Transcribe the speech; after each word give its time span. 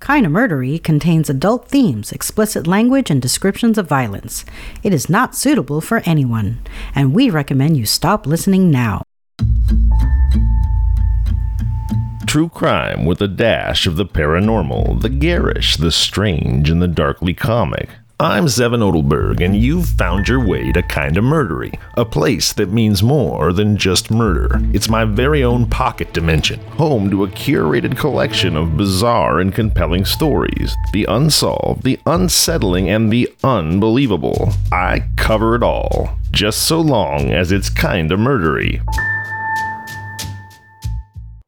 Kinda 0.00 0.30
Murdery 0.30 0.82
contains 0.82 1.28
adult 1.28 1.68
themes, 1.68 2.10
explicit 2.10 2.66
language, 2.66 3.10
and 3.10 3.20
descriptions 3.20 3.76
of 3.76 3.86
violence. 3.86 4.46
It 4.82 4.94
is 4.94 5.10
not 5.10 5.36
suitable 5.36 5.80
for 5.80 6.02
anyone, 6.06 6.60
and 6.94 7.12
we 7.12 7.28
recommend 7.28 7.76
you 7.76 7.84
stop 7.84 8.26
listening 8.26 8.70
now. 8.70 9.02
True 12.26 12.48
crime 12.48 13.04
with 13.04 13.20
a 13.20 13.28
dash 13.28 13.86
of 13.86 13.96
the 13.96 14.06
paranormal, 14.06 15.02
the 15.02 15.08
garish, 15.08 15.76
the 15.76 15.90
strange, 15.90 16.70
and 16.70 16.80
the 16.80 16.88
darkly 16.88 17.34
comic. 17.34 17.90
I'm 18.20 18.48
Zevin 18.48 18.82
Odelberg, 18.82 19.40
and 19.40 19.56
you've 19.56 19.88
found 19.88 20.28
your 20.28 20.46
way 20.46 20.72
to 20.72 20.82
Kinda 20.82 21.22
Murdery, 21.22 21.72
a 21.96 22.04
place 22.04 22.52
that 22.52 22.70
means 22.70 23.02
more 23.02 23.50
than 23.50 23.78
just 23.78 24.10
murder. 24.10 24.60
It's 24.74 24.90
my 24.90 25.06
very 25.06 25.42
own 25.42 25.64
pocket 25.64 26.12
dimension, 26.12 26.60
home 26.72 27.10
to 27.12 27.24
a 27.24 27.28
curated 27.28 27.96
collection 27.96 28.58
of 28.58 28.76
bizarre 28.76 29.40
and 29.40 29.54
compelling 29.54 30.04
stories 30.04 30.76
the 30.92 31.06
unsolved, 31.06 31.82
the 31.82 31.98
unsettling, 32.04 32.90
and 32.90 33.10
the 33.10 33.26
unbelievable. 33.42 34.52
I 34.70 35.04
cover 35.16 35.54
it 35.54 35.62
all, 35.62 36.10
just 36.30 36.64
so 36.64 36.78
long 36.78 37.30
as 37.30 37.50
it's 37.50 37.70
kinda 37.70 38.18
murdery. 38.18 38.82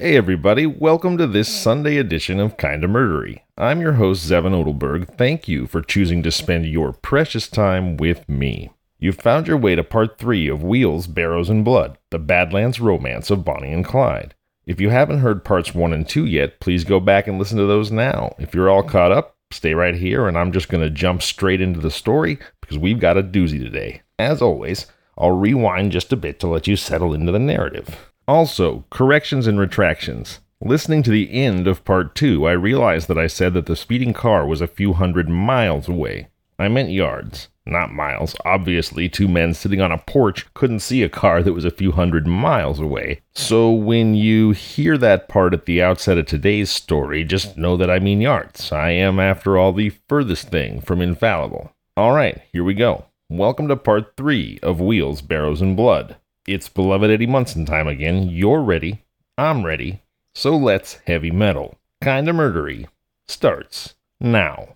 Hey 0.03 0.17
everybody, 0.17 0.67
welcome 0.67 1.17
to 1.19 1.29
this 1.29 1.49
Sunday 1.49 1.97
edition 1.97 2.41
of 2.41 2.57
Kinda 2.57 2.89
Murdery. 2.89 3.43
I'm 3.57 3.81
your 3.81 3.93
host, 3.93 4.29
Zevin 4.29 4.53
Odelberg. 4.53 5.17
Thank 5.17 5.47
you 5.47 5.69
for 5.69 5.81
choosing 5.81 6.25
to 6.25 6.33
spend 6.33 6.67
your 6.67 6.93
precious 6.93 7.47
time 7.47 7.97
with 7.97 8.29
me. 8.29 8.71
You've 8.99 9.21
found 9.21 9.47
your 9.47 9.59
way 9.59 9.77
to 9.77 9.85
part 9.85 10.19
three 10.19 10.49
of 10.49 10.65
Wheels, 10.65 11.07
Barrows, 11.07 11.49
and 11.49 11.65
Blood, 11.65 11.99
the 12.11 12.19
Badlands 12.19 12.81
romance 12.81 13.31
of 13.31 13.45
Bonnie 13.45 13.73
and 13.73 13.85
Clyde. 13.85 14.35
If 14.67 14.81
you 14.81 14.91
haven't 14.91 15.21
heard 15.21 15.45
parts 15.45 15.73
one 15.73 15.93
and 15.93 16.09
two 16.09 16.27
yet, 16.27 16.59
please 16.59 16.83
go 16.83 16.99
back 16.99 17.29
and 17.29 17.39
listen 17.39 17.59
to 17.59 17.67
those 17.67 17.93
now. 17.93 18.35
If 18.41 18.57
you're 18.57 18.69
all 18.69 18.83
caught 18.83 19.13
up, 19.13 19.37
stay 19.53 19.73
right 19.73 19.95
here, 19.95 20.27
and 20.27 20.37
I'm 20.37 20.51
just 20.51 20.69
going 20.69 20.83
to 20.83 20.91
jump 20.91 21.23
straight 21.23 21.61
into 21.61 21.79
the 21.79 21.93
story 21.93 22.41
because 22.61 22.77
we've 22.77 22.99
got 22.99 23.19
a 23.19 23.23
doozy 23.23 23.61
today. 23.61 24.03
As 24.19 24.43
always, 24.43 24.89
I'll 25.17 25.31
rewind 25.31 25.93
just 25.93 26.13
a 26.13 26.17
bit 26.17 26.41
to 26.41 26.49
let 26.49 26.67
you 26.67 26.75
settle 26.75 27.15
into 27.15 27.31
the 27.31 27.39
narrative. 27.39 28.12
Also, 28.29 28.85
corrections 28.91 29.47
and 29.47 29.59
retractions. 29.59 30.41
Listening 30.61 31.03
to 31.03 31.11
the 31.11 31.33
end 31.33 31.67
of 31.67 31.85
part 31.85 32.15
two, 32.15 32.47
I 32.47 32.53
realized 32.53 33.09
that 33.09 33.19
I 33.19 33.27
said 33.27 33.53
that 33.55 33.67
the 33.67 33.75
speeding 33.75 34.13
car 34.13 34.47
was 34.47 34.61
a 34.61 34.69
few 34.69 34.93
hundred 34.93 35.29
miles 35.29 35.89
away. 35.89 36.29
I 36.57 36.69
meant 36.69 36.91
yards, 36.91 37.49
not 37.67 37.93
miles. 37.93 38.37
Obviously, 38.45 39.09
two 39.09 39.27
men 39.27 39.55
sitting 39.55 39.81
on 39.81 39.91
a 39.91 39.99
porch 39.99 40.47
couldn't 40.55 40.79
see 40.79 41.03
a 41.03 41.09
car 41.09 41.43
that 41.43 41.53
was 41.53 41.65
a 41.65 41.71
few 41.71 41.91
hundred 41.91 42.29
miles 42.29 42.79
away. 42.79 43.23
So 43.35 43.73
when 43.73 44.15
you 44.15 44.53
hear 44.53 44.97
that 44.99 45.29
part 45.29 45.53
at 45.53 45.67
the 45.67 45.83
outset 45.83 46.19
of 46.19 46.27
today's 46.27 46.71
story, 46.71 47.25
just 47.25 47.59
know 47.59 47.77
that 47.77 47.91
I 47.91 47.99
mean 47.99 48.21
yards. 48.21 48.71
I 48.71 48.91
am, 48.91 49.19
after 49.19 49.59
all, 49.59 49.73
the 49.73 49.91
furthest 50.09 50.49
thing 50.49 50.81
from 50.81 51.01
infallible. 51.01 51.73
Alright, 51.99 52.43
here 52.53 52.63
we 52.63 52.75
go. 52.75 53.07
Welcome 53.29 53.67
to 53.67 53.77
part 53.77 54.17
three 54.17 54.61
of 54.63 54.81
Wheels, 54.81 55.23
Barrows, 55.23 55.61
and 55.61 55.77
Blood. 55.77 56.17
It's 56.49 56.69
beloved 56.69 57.09
Eddie 57.09 57.29
Munson 57.29 57.65
time 57.65 57.87
again. 57.87 58.29
You're 58.29 58.63
ready. 58.63 59.05
I'm 59.39 59.65
ready. 59.65 60.03
So 60.35 60.57
let's 60.57 60.95
heavy 61.07 61.31
metal. 61.31 61.79
Kinda 62.03 62.33
murdery. 62.33 62.89
Starts 63.29 63.95
now. 64.21 64.75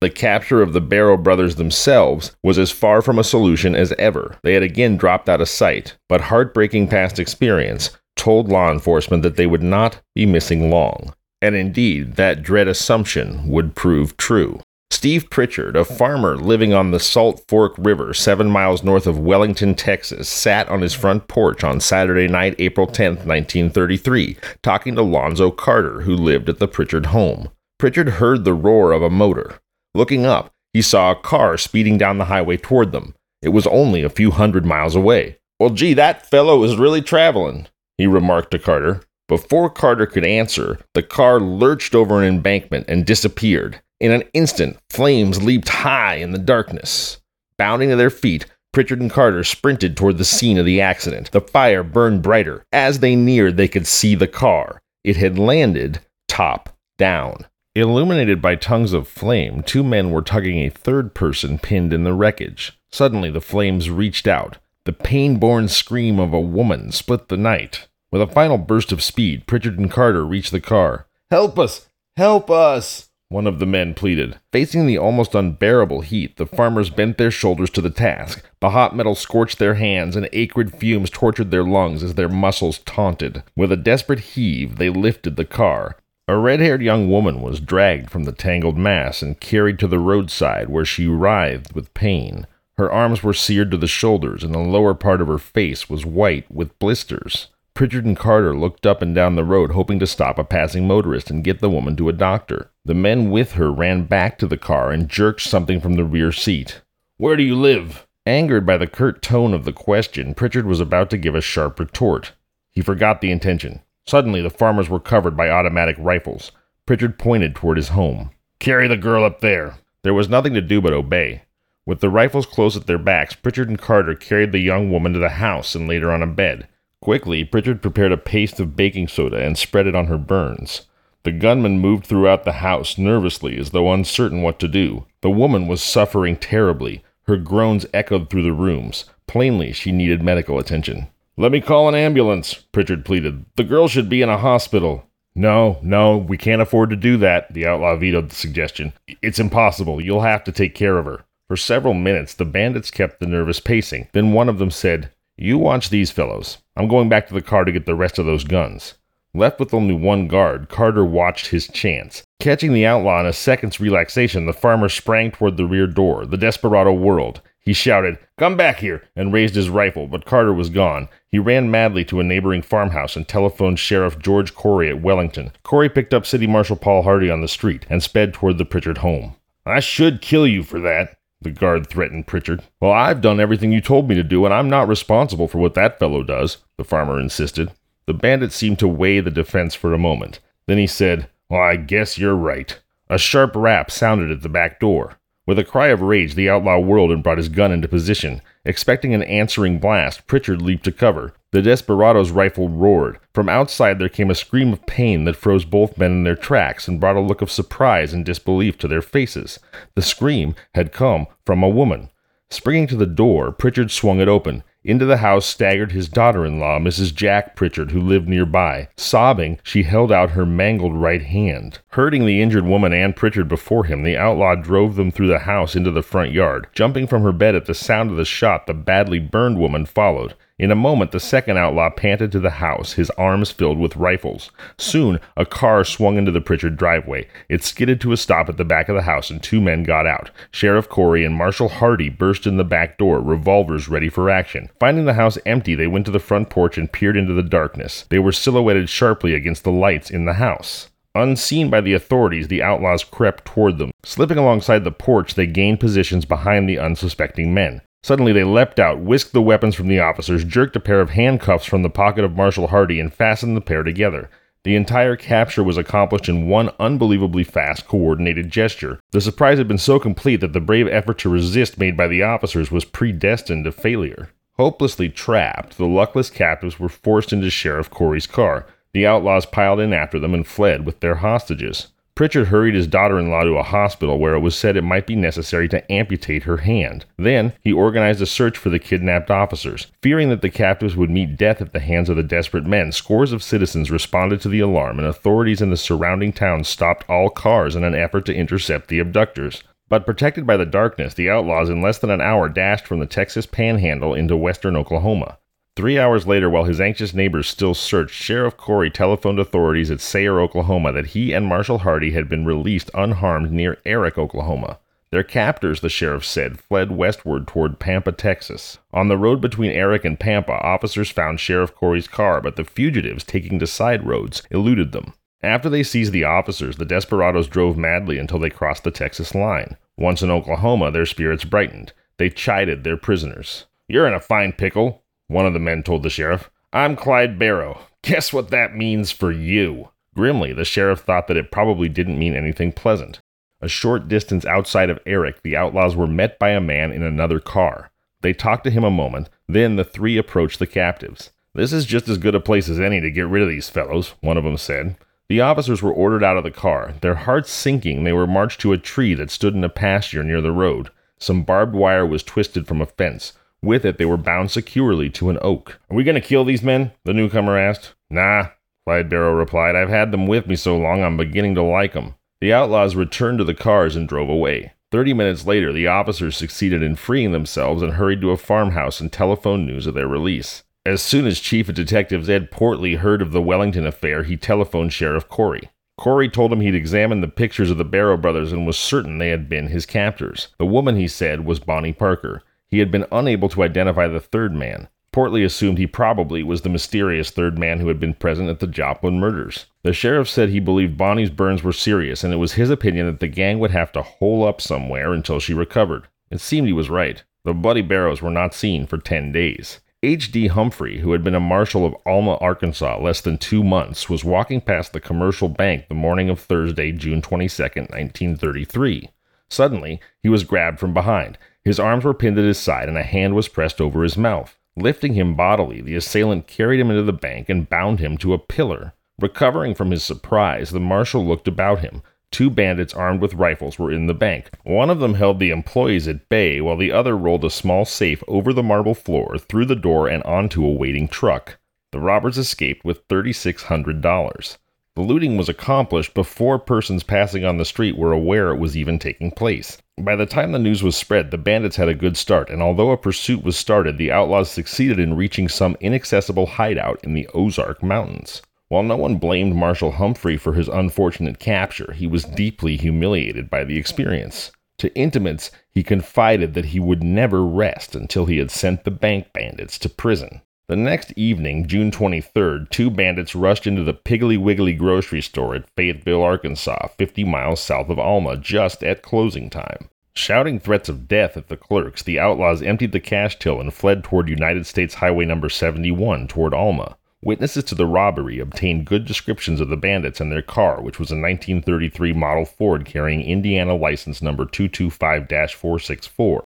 The 0.00 0.10
capture 0.12 0.60
of 0.60 0.72
the 0.72 0.80
Barrow 0.80 1.16
brothers 1.16 1.54
themselves 1.54 2.34
was 2.42 2.58
as 2.58 2.72
far 2.72 3.02
from 3.02 3.20
a 3.20 3.24
solution 3.24 3.76
as 3.76 3.92
ever. 3.92 4.36
They 4.42 4.54
had 4.54 4.64
again 4.64 4.96
dropped 4.96 5.28
out 5.28 5.40
of 5.40 5.48
sight, 5.48 5.96
but 6.08 6.22
heartbreaking 6.22 6.88
past 6.88 7.20
experience 7.20 7.96
told 8.16 8.48
law 8.48 8.72
enforcement 8.72 9.22
that 9.22 9.36
they 9.36 9.46
would 9.46 9.62
not 9.62 10.00
be 10.16 10.26
missing 10.26 10.70
long. 10.70 11.14
And 11.40 11.54
indeed, 11.54 12.16
that 12.16 12.42
dread 12.42 12.66
assumption 12.66 13.48
would 13.48 13.76
prove 13.76 14.16
true. 14.16 14.60
Steve 14.98 15.30
Pritchard, 15.30 15.76
a 15.76 15.84
farmer 15.84 16.36
living 16.36 16.74
on 16.74 16.90
the 16.90 16.98
Salt 16.98 17.44
Fork 17.46 17.72
River, 17.78 18.12
seven 18.12 18.50
miles 18.50 18.82
north 18.82 19.06
of 19.06 19.16
Wellington, 19.16 19.76
Texas, 19.76 20.28
sat 20.28 20.68
on 20.68 20.80
his 20.80 20.92
front 20.92 21.28
porch 21.28 21.62
on 21.62 21.78
Saturday 21.78 22.26
night, 22.26 22.56
April 22.58 22.84
10, 22.84 23.10
1933, 23.18 24.36
talking 24.60 24.96
to 24.96 25.02
Lonzo 25.02 25.52
Carter, 25.52 26.00
who 26.00 26.16
lived 26.16 26.48
at 26.48 26.58
the 26.58 26.66
Pritchard 26.66 27.06
home. 27.06 27.48
Pritchard 27.78 28.08
heard 28.08 28.44
the 28.44 28.52
roar 28.52 28.90
of 28.90 29.02
a 29.02 29.08
motor. 29.08 29.60
Looking 29.94 30.26
up, 30.26 30.52
he 30.72 30.82
saw 30.82 31.12
a 31.12 31.16
car 31.16 31.56
speeding 31.56 31.96
down 31.96 32.18
the 32.18 32.24
highway 32.24 32.56
toward 32.56 32.90
them. 32.90 33.14
It 33.40 33.50
was 33.50 33.68
only 33.68 34.02
a 34.02 34.10
few 34.10 34.32
hundred 34.32 34.66
miles 34.66 34.96
away. 34.96 35.38
Well, 35.60 35.70
gee, 35.70 35.94
that 35.94 36.28
fellow 36.28 36.64
is 36.64 36.76
really 36.76 37.02
traveling, 37.02 37.68
he 37.98 38.08
remarked 38.08 38.50
to 38.50 38.58
Carter. 38.58 39.02
Before 39.28 39.70
Carter 39.70 40.06
could 40.06 40.24
answer, 40.24 40.80
the 40.94 41.04
car 41.04 41.38
lurched 41.38 41.94
over 41.94 42.20
an 42.20 42.26
embankment 42.26 42.86
and 42.88 43.06
disappeared. 43.06 43.80
In 44.00 44.12
an 44.12 44.22
instant, 44.32 44.78
flames 44.90 45.42
leaped 45.42 45.68
high 45.68 46.16
in 46.16 46.32
the 46.32 46.38
darkness. 46.38 47.20
Bounding 47.56 47.88
to 47.88 47.96
their 47.96 48.10
feet, 48.10 48.46
Pritchard 48.72 49.00
and 49.00 49.10
Carter 49.10 49.42
sprinted 49.42 49.96
toward 49.96 50.18
the 50.18 50.24
scene 50.24 50.58
of 50.58 50.66
the 50.66 50.80
accident. 50.80 51.32
The 51.32 51.40
fire 51.40 51.82
burned 51.82 52.22
brighter. 52.22 52.64
As 52.72 53.00
they 53.00 53.16
neared, 53.16 53.56
they 53.56 53.66
could 53.66 53.86
see 53.86 54.14
the 54.14 54.28
car. 54.28 54.80
It 55.02 55.16
had 55.16 55.38
landed 55.38 56.00
top 56.28 56.76
down. 56.96 57.46
Illuminated 57.74 58.40
by 58.40 58.56
tongues 58.56 58.92
of 58.92 59.08
flame, 59.08 59.62
two 59.62 59.82
men 59.82 60.10
were 60.10 60.22
tugging 60.22 60.58
a 60.58 60.68
third 60.68 61.14
person 61.14 61.58
pinned 61.58 61.92
in 61.92 62.04
the 62.04 62.12
wreckage. 62.12 62.78
Suddenly, 62.90 63.30
the 63.30 63.40
flames 63.40 63.90
reached 63.90 64.26
out. 64.26 64.58
The 64.84 64.92
pain 64.92 65.38
born 65.38 65.68
scream 65.68 66.18
of 66.18 66.32
a 66.32 66.40
woman 66.40 66.92
split 66.92 67.28
the 67.28 67.36
night. 67.36 67.88
With 68.10 68.22
a 68.22 68.26
final 68.26 68.58
burst 68.58 68.90
of 68.92 69.02
speed, 69.02 69.46
Pritchard 69.46 69.78
and 69.78 69.90
Carter 69.90 70.24
reached 70.24 70.52
the 70.52 70.60
car. 70.60 71.06
Help 71.30 71.58
us! 71.58 71.88
Help 72.16 72.50
us! 72.50 73.07
One 73.30 73.46
of 73.46 73.58
the 73.58 73.66
men 73.66 73.92
pleaded. 73.92 74.38
Facing 74.52 74.86
the 74.86 74.96
almost 74.96 75.34
unbearable 75.34 76.00
heat, 76.00 76.38
the 76.38 76.46
farmers 76.46 76.88
bent 76.88 77.18
their 77.18 77.30
shoulders 77.30 77.68
to 77.70 77.82
the 77.82 77.90
task. 77.90 78.42
The 78.60 78.70
hot 78.70 78.96
metal 78.96 79.14
scorched 79.14 79.58
their 79.58 79.74
hands, 79.74 80.16
and 80.16 80.30
acrid 80.32 80.74
fumes 80.74 81.10
tortured 81.10 81.50
their 81.50 81.62
lungs 81.62 82.02
as 82.02 82.14
their 82.14 82.30
muscles 82.30 82.78
taunted. 82.78 83.42
With 83.54 83.70
a 83.70 83.76
desperate 83.76 84.20
heave, 84.20 84.76
they 84.76 84.88
lifted 84.88 85.36
the 85.36 85.44
car. 85.44 85.98
A 86.26 86.38
red 86.38 86.60
haired 86.60 86.80
young 86.80 87.10
woman 87.10 87.42
was 87.42 87.60
dragged 87.60 88.08
from 88.08 88.24
the 88.24 88.32
tangled 88.32 88.78
mass 88.78 89.20
and 89.20 89.38
carried 89.38 89.78
to 89.80 89.86
the 89.86 89.98
roadside 89.98 90.70
where 90.70 90.86
she 90.86 91.06
writhed 91.06 91.74
with 91.74 91.92
pain. 91.92 92.46
Her 92.78 92.90
arms 92.90 93.22
were 93.22 93.34
seared 93.34 93.70
to 93.72 93.76
the 93.76 93.86
shoulders, 93.86 94.42
and 94.42 94.54
the 94.54 94.58
lower 94.58 94.94
part 94.94 95.20
of 95.20 95.28
her 95.28 95.38
face 95.38 95.90
was 95.90 96.06
white 96.06 96.50
with 96.50 96.78
blisters. 96.78 97.48
Pritchard 97.78 98.06
and 98.06 98.16
Carter 98.16 98.56
looked 98.56 98.86
up 98.86 99.02
and 99.02 99.14
down 99.14 99.36
the 99.36 99.44
road, 99.44 99.70
hoping 99.70 100.00
to 100.00 100.06
stop 100.08 100.36
a 100.36 100.42
passing 100.42 100.88
motorist 100.88 101.30
and 101.30 101.44
get 101.44 101.60
the 101.60 101.70
woman 101.70 101.94
to 101.94 102.08
a 102.08 102.12
doctor. 102.12 102.72
The 102.84 102.92
men 102.92 103.30
with 103.30 103.52
her 103.52 103.70
ran 103.70 104.06
back 104.06 104.36
to 104.38 104.48
the 104.48 104.56
car 104.56 104.90
and 104.90 105.08
jerked 105.08 105.42
something 105.42 105.80
from 105.80 105.94
the 105.94 106.02
rear 106.02 106.32
seat. 106.32 106.82
Where 107.18 107.36
do 107.36 107.44
you 107.44 107.54
live? 107.54 108.04
Angered 108.26 108.66
by 108.66 108.78
the 108.78 108.88
curt 108.88 109.22
tone 109.22 109.54
of 109.54 109.64
the 109.64 109.72
question, 109.72 110.34
Pritchard 110.34 110.66
was 110.66 110.80
about 110.80 111.08
to 111.10 111.16
give 111.16 111.36
a 111.36 111.40
sharp 111.40 111.78
retort. 111.78 112.32
He 112.72 112.80
forgot 112.80 113.20
the 113.20 113.30
intention. 113.30 113.82
Suddenly, 114.08 114.42
the 114.42 114.50
farmers 114.50 114.88
were 114.88 114.98
covered 114.98 115.36
by 115.36 115.48
automatic 115.48 115.94
rifles. 116.00 116.50
Pritchard 116.84 117.16
pointed 117.16 117.54
toward 117.54 117.76
his 117.76 117.90
home. 117.90 118.32
Carry 118.58 118.88
the 118.88 118.96
girl 118.96 119.22
up 119.22 119.40
there. 119.40 119.78
There 120.02 120.14
was 120.14 120.28
nothing 120.28 120.54
to 120.54 120.60
do 120.60 120.80
but 120.80 120.92
obey. 120.92 121.42
With 121.86 122.00
the 122.00 122.10
rifles 122.10 122.44
close 122.44 122.76
at 122.76 122.88
their 122.88 122.98
backs, 122.98 123.36
Pritchard 123.36 123.68
and 123.68 123.78
Carter 123.78 124.16
carried 124.16 124.50
the 124.50 124.58
young 124.58 124.90
woman 124.90 125.12
to 125.12 125.20
the 125.20 125.28
house 125.28 125.76
and 125.76 125.86
laid 125.86 126.02
her 126.02 126.10
on 126.10 126.24
a 126.24 126.26
bed. 126.26 126.66
Quickly, 127.00 127.44
Pritchard 127.44 127.80
prepared 127.80 128.12
a 128.12 128.16
paste 128.16 128.58
of 128.60 128.76
baking 128.76 129.08
soda 129.08 129.38
and 129.38 129.56
spread 129.56 129.86
it 129.86 129.94
on 129.94 130.06
her 130.06 130.18
burns. 130.18 130.82
The 131.22 131.32
gunman 131.32 131.78
moved 131.78 132.06
throughout 132.06 132.44
the 132.44 132.52
house 132.52 132.98
nervously 132.98 133.58
as 133.58 133.70
though 133.70 133.92
uncertain 133.92 134.42
what 134.42 134.58
to 134.60 134.68
do. 134.68 135.06
The 135.20 135.30
woman 135.30 135.66
was 135.66 135.82
suffering 135.82 136.36
terribly. 136.36 137.02
Her 137.22 137.36
groans 137.36 137.86
echoed 137.92 138.30
through 138.30 138.42
the 138.42 138.52
rooms. 138.52 139.04
Plainly, 139.26 139.72
she 139.72 139.92
needed 139.92 140.22
medical 140.22 140.58
attention. 140.58 141.08
Let 141.36 141.52
me 141.52 141.60
call 141.60 141.88
an 141.88 141.94
ambulance, 141.94 142.54
Pritchard 142.54 143.04
pleaded. 143.04 143.44
The 143.56 143.64
girl 143.64 143.86
should 143.88 144.08
be 144.08 144.22
in 144.22 144.28
a 144.28 144.38
hospital. 144.38 145.04
No, 145.34 145.78
no, 145.82 146.16
we 146.16 146.36
can't 146.36 146.62
afford 146.62 146.90
to 146.90 146.96
do 146.96 147.16
that, 147.18 147.52
the 147.54 147.66
outlaw 147.66 147.94
vetoed 147.94 148.30
the 148.30 148.34
suggestion. 148.34 148.92
It's 149.22 149.38
impossible. 149.38 150.00
You'll 150.00 150.22
have 150.22 150.42
to 150.44 150.52
take 150.52 150.74
care 150.74 150.98
of 150.98 151.06
her. 151.06 151.24
For 151.46 151.56
several 151.56 151.94
minutes, 151.94 152.34
the 152.34 152.44
bandits 152.44 152.90
kept 152.90 153.20
the 153.20 153.26
nervous 153.26 153.60
pacing. 153.60 154.08
Then 154.12 154.32
one 154.32 154.48
of 154.48 154.58
them 154.58 154.70
said, 154.70 155.10
You 155.40 155.56
watch 155.56 155.88
these 155.88 156.10
fellows. 156.10 156.58
I'm 156.76 156.88
going 156.88 157.08
back 157.08 157.28
to 157.28 157.34
the 157.34 157.40
car 157.40 157.64
to 157.64 157.70
get 157.70 157.86
the 157.86 157.94
rest 157.94 158.18
of 158.18 158.26
those 158.26 158.42
guns. 158.42 158.94
Left 159.32 159.60
with 159.60 159.72
only 159.72 159.94
one 159.94 160.26
guard, 160.26 160.68
Carter 160.68 161.04
watched 161.04 161.48
his 161.48 161.68
chance. 161.68 162.24
Catching 162.40 162.72
the 162.72 162.84
outlaw 162.84 163.20
in 163.20 163.26
a 163.26 163.32
second's 163.32 163.78
relaxation, 163.78 164.46
the 164.46 164.52
farmer 164.52 164.88
sprang 164.88 165.30
toward 165.30 165.56
the 165.56 165.64
rear 165.64 165.86
door. 165.86 166.26
The 166.26 166.36
desperado 166.36 166.92
whirled. 166.92 167.40
He 167.60 167.72
shouted, 167.72 168.18
Come 168.36 168.56
back 168.56 168.80
here, 168.80 169.04
and 169.14 169.32
raised 169.32 169.54
his 169.54 169.70
rifle, 169.70 170.08
but 170.08 170.24
Carter 170.24 170.52
was 170.52 170.70
gone. 170.70 171.08
He 171.30 171.38
ran 171.38 171.70
madly 171.70 172.04
to 172.06 172.18
a 172.18 172.24
neighboring 172.24 172.62
farmhouse 172.62 173.14
and 173.14 173.28
telephoned 173.28 173.78
Sheriff 173.78 174.18
George 174.18 174.56
Corey 174.56 174.88
at 174.88 175.02
Wellington. 175.02 175.52
Corey 175.62 175.88
picked 175.88 176.12
up 176.12 176.26
City 176.26 176.48
Marshal 176.48 176.74
Paul 176.74 177.02
Hardy 177.02 177.30
on 177.30 177.42
the 177.42 177.48
street 177.48 177.86
and 177.88 178.02
sped 178.02 178.34
toward 178.34 178.58
the 178.58 178.64
Pritchard 178.64 178.98
home. 178.98 179.36
I 179.64 179.78
should 179.78 180.20
kill 180.20 180.48
you 180.48 180.64
for 180.64 180.80
that, 180.80 181.17
the 181.40 181.50
guard 181.50 181.86
threatened 181.86 182.26
Pritchard. 182.26 182.64
Well, 182.80 182.92
I've 182.92 183.20
done 183.20 183.40
everything 183.40 183.72
you 183.72 183.80
told 183.80 184.08
me 184.08 184.14
to 184.14 184.22
do, 184.22 184.44
and 184.44 184.52
I'm 184.52 184.68
not 184.68 184.88
responsible 184.88 185.48
for 185.48 185.58
what 185.58 185.74
that 185.74 185.98
fellow 185.98 186.22
does, 186.22 186.58
the 186.76 186.84
farmer 186.84 187.20
insisted. 187.20 187.72
The 188.06 188.14
bandit 188.14 188.52
seemed 188.52 188.78
to 188.80 188.88
weigh 188.88 189.20
the 189.20 189.30
defense 189.30 189.74
for 189.74 189.94
a 189.94 189.98
moment. 189.98 190.40
Then 190.66 190.78
he 190.78 190.86
said, 190.86 191.28
Well, 191.48 191.60
I 191.60 191.76
guess 191.76 192.18
you're 192.18 192.34
right. 192.34 192.78
A 193.08 193.18
sharp 193.18 193.52
rap 193.54 193.90
sounded 193.90 194.30
at 194.30 194.42
the 194.42 194.48
back 194.48 194.80
door. 194.80 195.18
With 195.46 195.58
a 195.58 195.64
cry 195.64 195.88
of 195.88 196.02
rage, 196.02 196.34
the 196.34 196.50
outlaw 196.50 196.78
whirled 196.78 197.10
and 197.10 197.22
brought 197.22 197.38
his 197.38 197.48
gun 197.48 197.72
into 197.72 197.88
position. 197.88 198.42
Expecting 198.66 199.14
an 199.14 199.22
answering 199.22 199.78
blast, 199.78 200.26
Pritchard 200.26 200.60
leaped 200.60 200.84
to 200.84 200.92
cover. 200.92 201.32
The 201.50 201.62
desperado's 201.62 202.30
rifle 202.30 202.68
roared. 202.68 203.18
From 203.32 203.48
outside 203.48 203.98
there 203.98 204.10
came 204.10 204.30
a 204.30 204.34
scream 204.34 204.72
of 204.72 204.84
pain 204.84 205.24
that 205.24 205.36
froze 205.36 205.64
both 205.64 205.96
men 205.96 206.10
in 206.10 206.24
their 206.24 206.36
tracks 206.36 206.86
and 206.86 207.00
brought 207.00 207.16
a 207.16 207.20
look 207.20 207.40
of 207.40 207.50
surprise 207.50 208.12
and 208.12 208.24
disbelief 208.24 208.76
to 208.78 208.88
their 208.88 209.00
faces. 209.00 209.58
The 209.94 210.02
scream 210.02 210.54
had 210.74 210.92
come 210.92 211.26
from 211.46 211.62
a 211.62 211.68
woman. 211.68 212.10
Springing 212.50 212.86
to 212.88 212.96
the 212.96 213.06
door, 213.06 213.50
Pritchard 213.52 213.90
swung 213.90 214.20
it 214.20 214.28
open. 214.28 214.62
Into 214.84 215.04
the 215.04 215.18
house 215.18 215.44
staggered 215.44 215.92
his 215.92 216.08
daughter 216.08 216.46
in 216.46 216.58
law, 216.60 216.78
Mrs. 216.78 217.14
Jack 217.14 217.56
Pritchard, 217.56 217.90
who 217.90 218.00
lived 218.00 218.28
nearby. 218.28 218.88
Sobbing, 218.96 219.58
she 219.62 219.82
held 219.82 220.12
out 220.12 220.30
her 220.30 220.46
mangled 220.46 220.94
right 220.94 221.22
hand. 221.22 221.80
Hurting 221.88 222.24
the 222.24 222.40
injured 222.40 222.64
woman 222.64 222.92
and 222.92 223.16
Pritchard 223.16 223.48
before 223.48 223.84
him, 223.84 224.02
the 224.02 224.16
outlaw 224.16 224.54
drove 224.54 224.96
them 224.96 225.10
through 225.10 225.28
the 225.28 225.40
house 225.40 225.74
into 225.74 225.90
the 225.90 226.02
front 226.02 226.32
yard. 226.32 226.68
Jumping 226.72 227.06
from 227.06 227.22
her 227.22 227.32
bed 227.32 227.54
at 227.54 227.66
the 227.66 227.74
sound 227.74 228.10
of 228.10 228.16
the 228.16 228.24
shot, 228.24 228.66
the 228.66 228.74
badly 228.74 229.18
burned 229.18 229.58
woman 229.58 229.84
followed. 229.84 230.34
In 230.58 230.72
a 230.72 230.74
moment, 230.74 231.12
the 231.12 231.20
second 231.20 231.56
outlaw 231.56 231.88
panted 231.88 232.32
to 232.32 232.40
the 232.40 232.50
house, 232.50 232.94
his 232.94 233.10
arms 233.10 233.52
filled 233.52 233.78
with 233.78 233.94
rifles. 233.94 234.50
Soon, 234.76 235.20
a 235.36 235.46
car 235.46 235.84
swung 235.84 236.18
into 236.18 236.32
the 236.32 236.40
Pritchard 236.40 236.76
driveway. 236.76 237.28
It 237.48 237.62
skidded 237.62 238.00
to 238.00 238.10
a 238.10 238.16
stop 238.16 238.48
at 238.48 238.56
the 238.56 238.64
back 238.64 238.88
of 238.88 238.96
the 238.96 239.02
house, 239.02 239.30
and 239.30 239.40
two 239.40 239.60
men 239.60 239.84
got 239.84 240.04
out. 240.04 240.30
Sheriff 240.50 240.88
Corey 240.88 241.24
and 241.24 241.36
Marshal 241.36 241.68
Hardy 241.68 242.08
burst 242.08 242.44
in 242.44 242.56
the 242.56 242.64
back 242.64 242.98
door, 242.98 243.20
revolvers 243.20 243.88
ready 243.88 244.08
for 244.08 244.28
action. 244.28 244.68
Finding 244.80 245.04
the 245.04 245.14
house 245.14 245.38
empty, 245.46 245.76
they 245.76 245.86
went 245.86 246.06
to 246.06 246.12
the 246.12 246.18
front 246.18 246.50
porch 246.50 246.76
and 246.76 246.90
peered 246.90 247.16
into 247.16 247.34
the 247.34 247.42
darkness. 247.44 248.04
They 248.08 248.18
were 248.18 248.32
silhouetted 248.32 248.88
sharply 248.88 249.34
against 249.34 249.62
the 249.62 249.70
lights 249.70 250.10
in 250.10 250.24
the 250.24 250.34
house. 250.34 250.90
Unseen 251.14 251.70
by 251.70 251.80
the 251.80 251.94
authorities, 251.94 252.48
the 252.48 252.62
outlaws 252.62 253.04
crept 253.04 253.44
toward 253.44 253.78
them. 253.78 253.90
Slipping 254.04 254.38
alongside 254.38 254.84
the 254.84 254.92
porch, 254.92 255.34
they 255.34 255.46
gained 255.46 255.80
positions 255.80 256.24
behind 256.24 256.68
the 256.68 256.78
unsuspecting 256.78 257.54
men. 257.54 257.80
Suddenly 258.02 258.32
they 258.32 258.44
leapt 258.44 258.78
out, 258.78 259.00
whisked 259.00 259.32
the 259.32 259.42
weapons 259.42 259.74
from 259.74 259.88
the 259.88 260.00
officers, 260.00 260.44
jerked 260.44 260.76
a 260.76 260.80
pair 260.80 261.00
of 261.00 261.10
handcuffs 261.10 261.66
from 261.66 261.82
the 261.82 261.90
pocket 261.90 262.24
of 262.24 262.36
Marshal 262.36 262.68
Hardy, 262.68 263.00
and 263.00 263.12
fastened 263.12 263.56
the 263.56 263.60
pair 263.60 263.82
together. 263.82 264.30
The 264.64 264.76
entire 264.76 265.16
capture 265.16 265.62
was 265.64 265.78
accomplished 265.78 266.28
in 266.28 266.48
one 266.48 266.70
unbelievably 266.78 267.44
fast, 267.44 267.86
coordinated 267.86 268.50
gesture. 268.50 269.00
The 269.12 269.20
surprise 269.20 269.58
had 269.58 269.68
been 269.68 269.78
so 269.78 269.98
complete 269.98 270.36
that 270.36 270.52
the 270.52 270.60
brave 270.60 270.88
effort 270.88 271.18
to 271.18 271.28
resist 271.28 271.78
made 271.78 271.96
by 271.96 272.08
the 272.08 272.22
officers 272.22 272.70
was 272.70 272.84
predestined 272.84 273.64
to 273.64 273.72
failure. 273.72 274.30
Hopelessly 274.58 275.08
trapped, 275.08 275.78
the 275.78 275.86
luckless 275.86 276.30
captives 276.30 276.80
were 276.80 276.88
forced 276.88 277.32
into 277.32 277.50
Sheriff 277.50 277.88
Corey's 277.88 278.26
car. 278.26 278.66
The 278.92 279.06
outlaws 279.06 279.46
piled 279.46 279.80
in 279.80 279.92
after 279.92 280.18
them 280.18 280.34
and 280.34 280.46
fled 280.46 280.84
with 280.84 281.00
their 281.00 281.16
hostages. 281.16 281.88
Pritchard 282.18 282.48
hurried 282.48 282.74
his 282.74 282.88
daughter 282.88 283.16
in 283.16 283.30
law 283.30 283.44
to 283.44 283.58
a 283.58 283.62
hospital 283.62 284.18
where 284.18 284.34
it 284.34 284.40
was 284.40 284.58
said 284.58 284.76
it 284.76 284.82
might 284.82 285.06
be 285.06 285.14
necessary 285.14 285.68
to 285.68 285.88
amputate 285.92 286.42
her 286.42 286.56
hand. 286.56 287.04
Then 287.16 287.52
he 287.62 287.72
organized 287.72 288.20
a 288.20 288.26
search 288.26 288.58
for 288.58 288.70
the 288.70 288.80
kidnapped 288.80 289.30
officers. 289.30 289.86
Fearing 290.02 290.28
that 290.30 290.42
the 290.42 290.50
captives 290.50 290.96
would 290.96 291.10
meet 291.10 291.36
death 291.36 291.60
at 291.60 291.72
the 291.72 291.78
hands 291.78 292.08
of 292.08 292.16
the 292.16 292.24
desperate 292.24 292.66
men, 292.66 292.90
scores 292.90 293.30
of 293.30 293.44
citizens 293.44 293.92
responded 293.92 294.40
to 294.40 294.48
the 294.48 294.58
alarm, 294.58 294.98
and 294.98 295.06
authorities 295.06 295.62
in 295.62 295.70
the 295.70 295.76
surrounding 295.76 296.32
towns 296.32 296.66
stopped 296.66 297.08
all 297.08 297.30
cars 297.30 297.76
in 297.76 297.84
an 297.84 297.94
effort 297.94 298.26
to 298.26 298.34
intercept 298.34 298.88
the 298.88 298.98
abductors. 298.98 299.62
But 299.88 300.04
protected 300.04 300.44
by 300.44 300.56
the 300.56 300.66
darkness, 300.66 301.14
the 301.14 301.30
outlaws 301.30 301.70
in 301.70 301.80
less 301.80 301.98
than 301.98 302.10
an 302.10 302.20
hour 302.20 302.48
dashed 302.48 302.88
from 302.88 302.98
the 302.98 303.06
Texas 303.06 303.46
panhandle 303.46 304.12
into 304.12 304.36
western 304.36 304.74
Oklahoma. 304.74 305.38
Three 305.78 305.96
hours 305.96 306.26
later, 306.26 306.50
while 306.50 306.64
his 306.64 306.80
anxious 306.80 307.14
neighbors 307.14 307.46
still 307.46 307.72
searched, 307.72 308.12
Sheriff 308.12 308.56
Corey 308.56 308.90
telephoned 308.90 309.38
authorities 309.38 309.92
at 309.92 310.00
Sayre, 310.00 310.40
Oklahoma, 310.40 310.90
that 310.90 311.14
he 311.14 311.32
and 311.32 311.46
Marshal 311.46 311.78
Hardy 311.78 312.10
had 312.10 312.28
been 312.28 312.44
released 312.44 312.90
unharmed 312.94 313.52
near 313.52 313.78
Erick, 313.86 314.18
Oklahoma. 314.18 314.80
Their 315.12 315.22
captors, 315.22 315.80
the 315.80 315.88
sheriff 315.88 316.24
said, 316.24 316.58
fled 316.58 316.90
westward 316.90 317.46
toward 317.46 317.78
Pampa, 317.78 318.10
Texas. 318.10 318.78
On 318.92 319.06
the 319.06 319.16
road 319.16 319.40
between 319.40 319.70
Erick 319.70 320.04
and 320.04 320.18
Pampa, 320.18 320.54
officers 320.54 321.12
found 321.12 321.38
Sheriff 321.38 321.72
Corey's 321.72 322.08
car, 322.08 322.40
but 322.40 322.56
the 322.56 322.64
fugitives, 322.64 323.22
taking 323.22 323.60
to 323.60 323.66
side 323.68 324.04
roads, 324.04 324.42
eluded 324.50 324.90
them. 324.90 325.14
After 325.44 325.70
they 325.70 325.84
seized 325.84 326.12
the 326.12 326.24
officers, 326.24 326.78
the 326.78 326.84
desperados 326.86 327.46
drove 327.46 327.76
madly 327.76 328.18
until 328.18 328.40
they 328.40 328.50
crossed 328.50 328.82
the 328.82 328.90
Texas 328.90 329.32
line. 329.32 329.76
Once 329.96 330.22
in 330.22 330.30
Oklahoma, 330.32 330.90
their 330.90 331.06
spirits 331.06 331.44
brightened. 331.44 331.92
They 332.16 332.30
chided 332.30 332.82
their 332.82 332.96
prisoners. 332.96 333.66
You're 333.86 334.08
in 334.08 334.14
a 334.14 334.18
fine 334.18 334.50
pickle, 334.50 335.04
one 335.28 335.46
of 335.46 335.52
the 335.52 335.58
men 335.58 335.82
told 335.82 336.02
the 336.02 336.10
sheriff. 336.10 336.50
I'm 336.72 336.96
Clyde 336.96 337.38
Barrow. 337.38 337.80
Guess 338.02 338.32
what 338.32 338.50
that 338.50 338.74
means 338.74 339.10
for 339.10 339.30
you? 339.30 339.90
Grimly, 340.14 340.52
the 340.52 340.64
sheriff 340.64 341.00
thought 341.00 341.28
that 341.28 341.36
it 341.36 341.52
probably 341.52 341.88
didn't 341.88 342.18
mean 342.18 342.34
anything 342.34 342.72
pleasant. 342.72 343.20
A 343.60 343.68
short 343.68 344.08
distance 344.08 344.44
outside 344.44 344.88
of 344.90 344.98
Erick, 345.04 345.42
the 345.42 345.56
outlaws 345.56 345.94
were 345.94 346.06
met 346.06 346.38
by 346.38 346.50
a 346.50 346.60
man 346.60 346.92
in 346.92 347.02
another 347.02 347.40
car. 347.40 347.90
They 348.22 348.32
talked 348.32 348.64
to 348.64 348.70
him 348.70 348.84
a 348.84 348.90
moment, 348.90 349.28
then 349.48 349.76
the 349.76 349.84
three 349.84 350.16
approached 350.16 350.58
the 350.58 350.66
captives. 350.66 351.30
This 351.54 351.72
is 351.72 351.86
just 351.86 352.08
as 352.08 352.18
good 352.18 352.34
a 352.34 352.40
place 352.40 352.68
as 352.68 352.80
any 352.80 353.00
to 353.00 353.10
get 353.10 353.26
rid 353.26 353.42
of 353.42 353.48
these 353.48 353.68
fellows, 353.68 354.14
one 354.20 354.36
of 354.36 354.44
them 354.44 354.56
said. 354.56 354.96
The 355.28 355.40
officers 355.40 355.82
were 355.82 355.92
ordered 355.92 356.24
out 356.24 356.36
of 356.36 356.44
the 356.44 356.50
car. 356.50 356.94
Their 357.00 357.16
hearts 357.16 357.50
sinking, 357.50 358.04
they 358.04 358.12
were 358.12 358.26
marched 358.26 358.60
to 358.62 358.72
a 358.72 358.78
tree 358.78 359.14
that 359.14 359.30
stood 359.30 359.54
in 359.54 359.62
a 359.62 359.68
pasture 359.68 360.24
near 360.24 360.40
the 360.40 360.52
road. 360.52 360.90
Some 361.18 361.42
barbed 361.42 361.74
wire 361.74 362.06
was 362.06 362.22
twisted 362.22 362.66
from 362.66 362.80
a 362.80 362.86
fence. 362.86 363.34
With 363.62 363.84
it, 363.84 363.98
they 363.98 364.04
were 364.04 364.16
bound 364.16 364.50
securely 364.50 365.10
to 365.10 365.30
an 365.30 365.38
oak. 365.42 365.80
Are 365.90 365.96
we 365.96 366.04
going 366.04 366.14
to 366.14 366.20
kill 366.20 366.44
these 366.44 366.62
men? 366.62 366.92
The 367.04 367.12
newcomer 367.12 367.58
asked. 367.58 367.94
Nah, 368.08 368.48
Clyde 368.86 369.08
Barrow 369.08 369.34
replied. 369.34 369.76
I've 369.76 369.88
had 369.88 370.12
them 370.12 370.26
with 370.26 370.46
me 370.46 370.56
so 370.56 370.76
long 370.76 371.02
I'm 371.02 371.16
beginning 371.16 371.54
to 371.56 371.62
like 371.62 371.92
them. 371.92 372.14
The 372.40 372.52
outlaws 372.52 372.94
returned 372.94 373.38
to 373.38 373.44
the 373.44 373.54
cars 373.54 373.96
and 373.96 374.08
drove 374.08 374.28
away. 374.28 374.72
Thirty 374.90 375.12
minutes 375.12 375.44
later, 375.44 375.72
the 375.72 375.88
officers 375.88 376.36
succeeded 376.36 376.82
in 376.82 376.96
freeing 376.96 377.32
themselves 377.32 377.82
and 377.82 377.94
hurried 377.94 378.20
to 378.22 378.30
a 378.30 378.36
farmhouse 378.36 379.00
and 379.00 379.12
telephoned 379.12 379.66
news 379.66 379.86
of 379.86 379.94
their 379.94 380.08
release. 380.08 380.62
As 380.86 381.02
soon 381.02 381.26
as 381.26 381.40
Chief 381.40 381.68
of 381.68 381.74
Detectives 381.74 382.30
Ed 382.30 382.50
Portley 382.50 382.96
heard 382.96 383.20
of 383.20 383.32
the 383.32 383.42
Wellington 383.42 383.86
affair, 383.86 384.22
he 384.22 384.38
telephoned 384.38 384.92
Sheriff 384.94 385.28
Corey. 385.28 385.68
Corey 385.98 386.30
told 386.30 386.52
him 386.52 386.60
he'd 386.60 386.74
examined 386.74 387.22
the 387.22 387.28
pictures 387.28 387.70
of 387.70 387.76
the 387.76 387.84
Barrow 387.84 388.16
brothers 388.16 388.52
and 388.52 388.66
was 388.66 388.78
certain 388.78 389.18
they 389.18 389.28
had 389.28 389.48
been 389.48 389.66
his 389.66 389.84
captors. 389.84 390.48
The 390.56 390.64
woman, 390.64 390.96
he 390.96 391.08
said, 391.08 391.44
was 391.44 391.58
Bonnie 391.58 391.92
Parker. 391.92 392.42
He 392.68 392.78
had 392.78 392.90
been 392.90 393.06
unable 393.10 393.48
to 393.50 393.62
identify 393.62 394.06
the 394.06 394.20
third 394.20 394.54
man. 394.54 394.88
Portley 395.10 395.42
assumed 395.42 395.78
he 395.78 395.86
probably 395.86 396.42
was 396.42 396.60
the 396.60 396.68
mysterious 396.68 397.30
third 397.30 397.58
man 397.58 397.80
who 397.80 397.88
had 397.88 397.98
been 397.98 398.14
present 398.14 398.50
at 398.50 398.60
the 398.60 398.66
Joplin 398.66 399.18
murders. 399.18 399.66
The 399.82 399.94
sheriff 399.94 400.28
said 400.28 400.50
he 400.50 400.60
believed 400.60 400.98
Bonnie's 400.98 401.30
burns 401.30 401.62
were 401.62 401.72
serious, 401.72 402.22
and 402.22 402.32
it 402.32 402.36
was 402.36 402.52
his 402.52 402.68
opinion 402.68 403.06
that 403.06 403.20
the 403.20 403.26
gang 403.26 403.58
would 403.58 403.70
have 403.70 403.90
to 403.92 404.02
hole 404.02 404.46
up 404.46 404.60
somewhere 404.60 405.12
until 405.12 405.40
she 405.40 405.54
recovered. 405.54 406.08
It 406.30 406.40
seemed 406.40 406.66
he 406.66 406.74
was 406.74 406.90
right. 406.90 407.22
The 407.44 407.54
Bloody 407.54 407.80
Barrows 407.80 408.20
were 408.20 408.30
not 408.30 408.54
seen 408.54 408.86
for 408.86 408.98
10 408.98 409.32
days. 409.32 409.80
H.D. 410.02 410.48
Humphrey, 410.48 410.98
who 410.98 411.12
had 411.12 411.24
been 411.24 411.34
a 411.34 411.40
marshal 411.40 411.84
of 411.84 411.96
Alma, 412.06 412.36
Arkansas, 412.36 413.00
less 413.02 413.20
than 413.20 413.38
two 413.38 413.64
months, 413.64 414.08
was 414.08 414.22
walking 414.22 414.60
past 414.60 414.92
the 414.92 415.00
commercial 415.00 415.48
bank 415.48 415.88
the 415.88 415.94
morning 415.94 416.28
of 416.28 416.38
Thursday, 416.38 416.92
June 416.92 417.20
22, 417.22 417.62
1933. 417.62 419.10
Suddenly, 419.48 420.00
he 420.22 420.28
was 420.28 420.44
grabbed 420.44 420.78
from 420.78 420.94
behind. 420.94 421.38
His 421.68 421.78
arms 421.78 422.06
were 422.06 422.14
pinned 422.14 422.38
at 422.38 422.46
his 422.46 422.56
side 422.56 422.88
and 422.88 422.96
a 422.96 423.02
hand 423.02 423.34
was 423.34 423.46
pressed 423.46 423.78
over 423.78 424.02
his 424.02 424.16
mouth. 424.16 424.56
Lifting 424.74 425.12
him 425.12 425.34
bodily, 425.34 425.82
the 425.82 425.96
assailant 425.96 426.46
carried 426.46 426.80
him 426.80 426.88
into 426.88 427.02
the 427.02 427.12
bank 427.12 427.50
and 427.50 427.68
bound 427.68 428.00
him 428.00 428.16
to 428.16 428.32
a 428.32 428.38
pillar. 428.38 428.94
Recovering 429.20 429.74
from 429.74 429.90
his 429.90 430.02
surprise, 430.02 430.70
the 430.70 430.80
marshal 430.80 431.26
looked 431.26 431.46
about 431.46 431.80
him. 431.80 432.02
Two 432.30 432.48
bandits 432.48 432.94
armed 432.94 433.20
with 433.20 433.34
rifles 433.34 433.78
were 433.78 433.92
in 433.92 434.06
the 434.06 434.14
bank. 434.14 434.48
One 434.64 434.88
of 434.88 435.00
them 435.00 435.12
held 435.12 435.40
the 435.40 435.50
employees 435.50 436.08
at 436.08 436.30
bay, 436.30 436.62
while 436.62 436.78
the 436.78 436.90
other 436.90 437.14
rolled 437.14 437.44
a 437.44 437.50
small 437.50 437.84
safe 437.84 438.24
over 438.26 438.54
the 438.54 438.62
marble 438.62 438.94
floor, 438.94 439.36
through 439.36 439.66
the 439.66 439.76
door, 439.76 440.08
and 440.08 440.22
onto 440.22 440.64
a 440.64 440.72
waiting 440.72 441.06
truck. 441.06 441.58
The 441.92 442.00
robbers 442.00 442.38
escaped 442.38 442.82
with 442.82 443.06
$3,600. 443.08 444.56
The 444.98 445.04
looting 445.04 445.36
was 445.36 445.48
accomplished 445.48 446.12
before 446.12 446.58
persons 446.58 447.04
passing 447.04 447.44
on 447.44 447.56
the 447.56 447.64
street 447.64 447.96
were 447.96 448.10
aware 448.10 448.50
it 448.50 448.58
was 448.58 448.76
even 448.76 448.98
taking 448.98 449.30
place. 449.30 449.78
By 449.96 450.16
the 450.16 450.26
time 450.26 450.50
the 450.50 450.58
news 450.58 450.82
was 450.82 450.96
spread, 450.96 451.30
the 451.30 451.38
bandits 451.38 451.76
had 451.76 451.88
a 451.88 451.94
good 451.94 452.16
start, 452.16 452.50
and 452.50 452.60
although 452.60 452.90
a 452.90 452.96
pursuit 452.96 453.44
was 453.44 453.56
started, 453.56 453.96
the 453.96 454.10
outlaws 454.10 454.50
succeeded 454.50 454.98
in 454.98 455.14
reaching 455.14 455.46
some 455.46 455.76
inaccessible 455.78 456.46
hideout 456.46 456.98
in 457.04 457.14
the 457.14 457.28
Ozark 457.32 457.80
Mountains. 457.80 458.42
While 458.66 458.82
no 458.82 458.96
one 458.96 459.18
blamed 459.18 459.54
Marshal 459.54 459.92
Humphrey 459.92 460.36
for 460.36 460.54
his 460.54 460.66
unfortunate 460.66 461.38
capture, 461.38 461.92
he 461.92 462.08
was 462.08 462.24
deeply 462.24 462.76
humiliated 462.76 463.48
by 463.48 463.62
the 463.62 463.78
experience. 463.78 464.50
To 464.78 464.92
intimates, 464.96 465.52
he 465.70 465.84
confided 465.84 466.54
that 466.54 466.74
he 466.74 466.80
would 466.80 467.04
never 467.04 467.46
rest 467.46 467.94
until 467.94 468.26
he 468.26 468.38
had 468.38 468.50
sent 468.50 468.82
the 468.82 468.90
bank 468.90 469.32
bandits 469.32 469.78
to 469.78 469.88
prison. 469.88 470.42
The 470.68 470.76
next 470.76 471.14
evening, 471.16 471.66
June 471.66 471.90
23rd, 471.90 472.68
two 472.68 472.90
bandits 472.90 473.34
rushed 473.34 473.66
into 473.66 473.82
the 473.82 473.94
Piggly 473.94 474.36
Wiggly 474.36 474.74
grocery 474.74 475.22
store 475.22 475.54
at 475.54 475.70
Fayetteville, 475.70 476.22
Arkansas, 476.22 476.88
50 476.88 477.24
miles 477.24 477.58
south 477.58 477.88
of 477.88 477.98
Alma, 477.98 478.36
just 478.36 478.84
at 478.84 479.00
closing 479.00 479.48
time. 479.48 479.88
Shouting 480.12 480.60
threats 480.60 480.90
of 480.90 481.08
death 481.08 481.38
at 481.38 481.48
the 481.48 481.56
clerks, 481.56 482.02
the 482.02 482.18
outlaws 482.18 482.60
emptied 482.60 482.92
the 482.92 483.00
cash 483.00 483.38
till 483.38 483.62
and 483.62 483.72
fled 483.72 484.04
toward 484.04 484.28
United 484.28 484.66
States 484.66 484.96
Highway 484.96 485.24
number 485.24 485.48
71 485.48 486.28
toward 486.28 486.52
Alma. 486.52 486.98
Witnesses 487.22 487.64
to 487.64 487.74
the 487.74 487.86
robbery 487.86 488.38
obtained 488.38 488.84
good 488.84 489.06
descriptions 489.06 489.62
of 489.62 489.70
the 489.70 489.76
bandits 489.78 490.20
and 490.20 490.30
their 490.30 490.42
car, 490.42 490.82
which 490.82 490.98
was 490.98 491.10
a 491.10 491.14
1933 491.14 492.12
model 492.12 492.44
Ford 492.44 492.84
carrying 492.84 493.22
Indiana 493.22 493.74
license 493.74 494.20
number 494.20 494.44
225 494.44 495.28
464. 495.50 496.44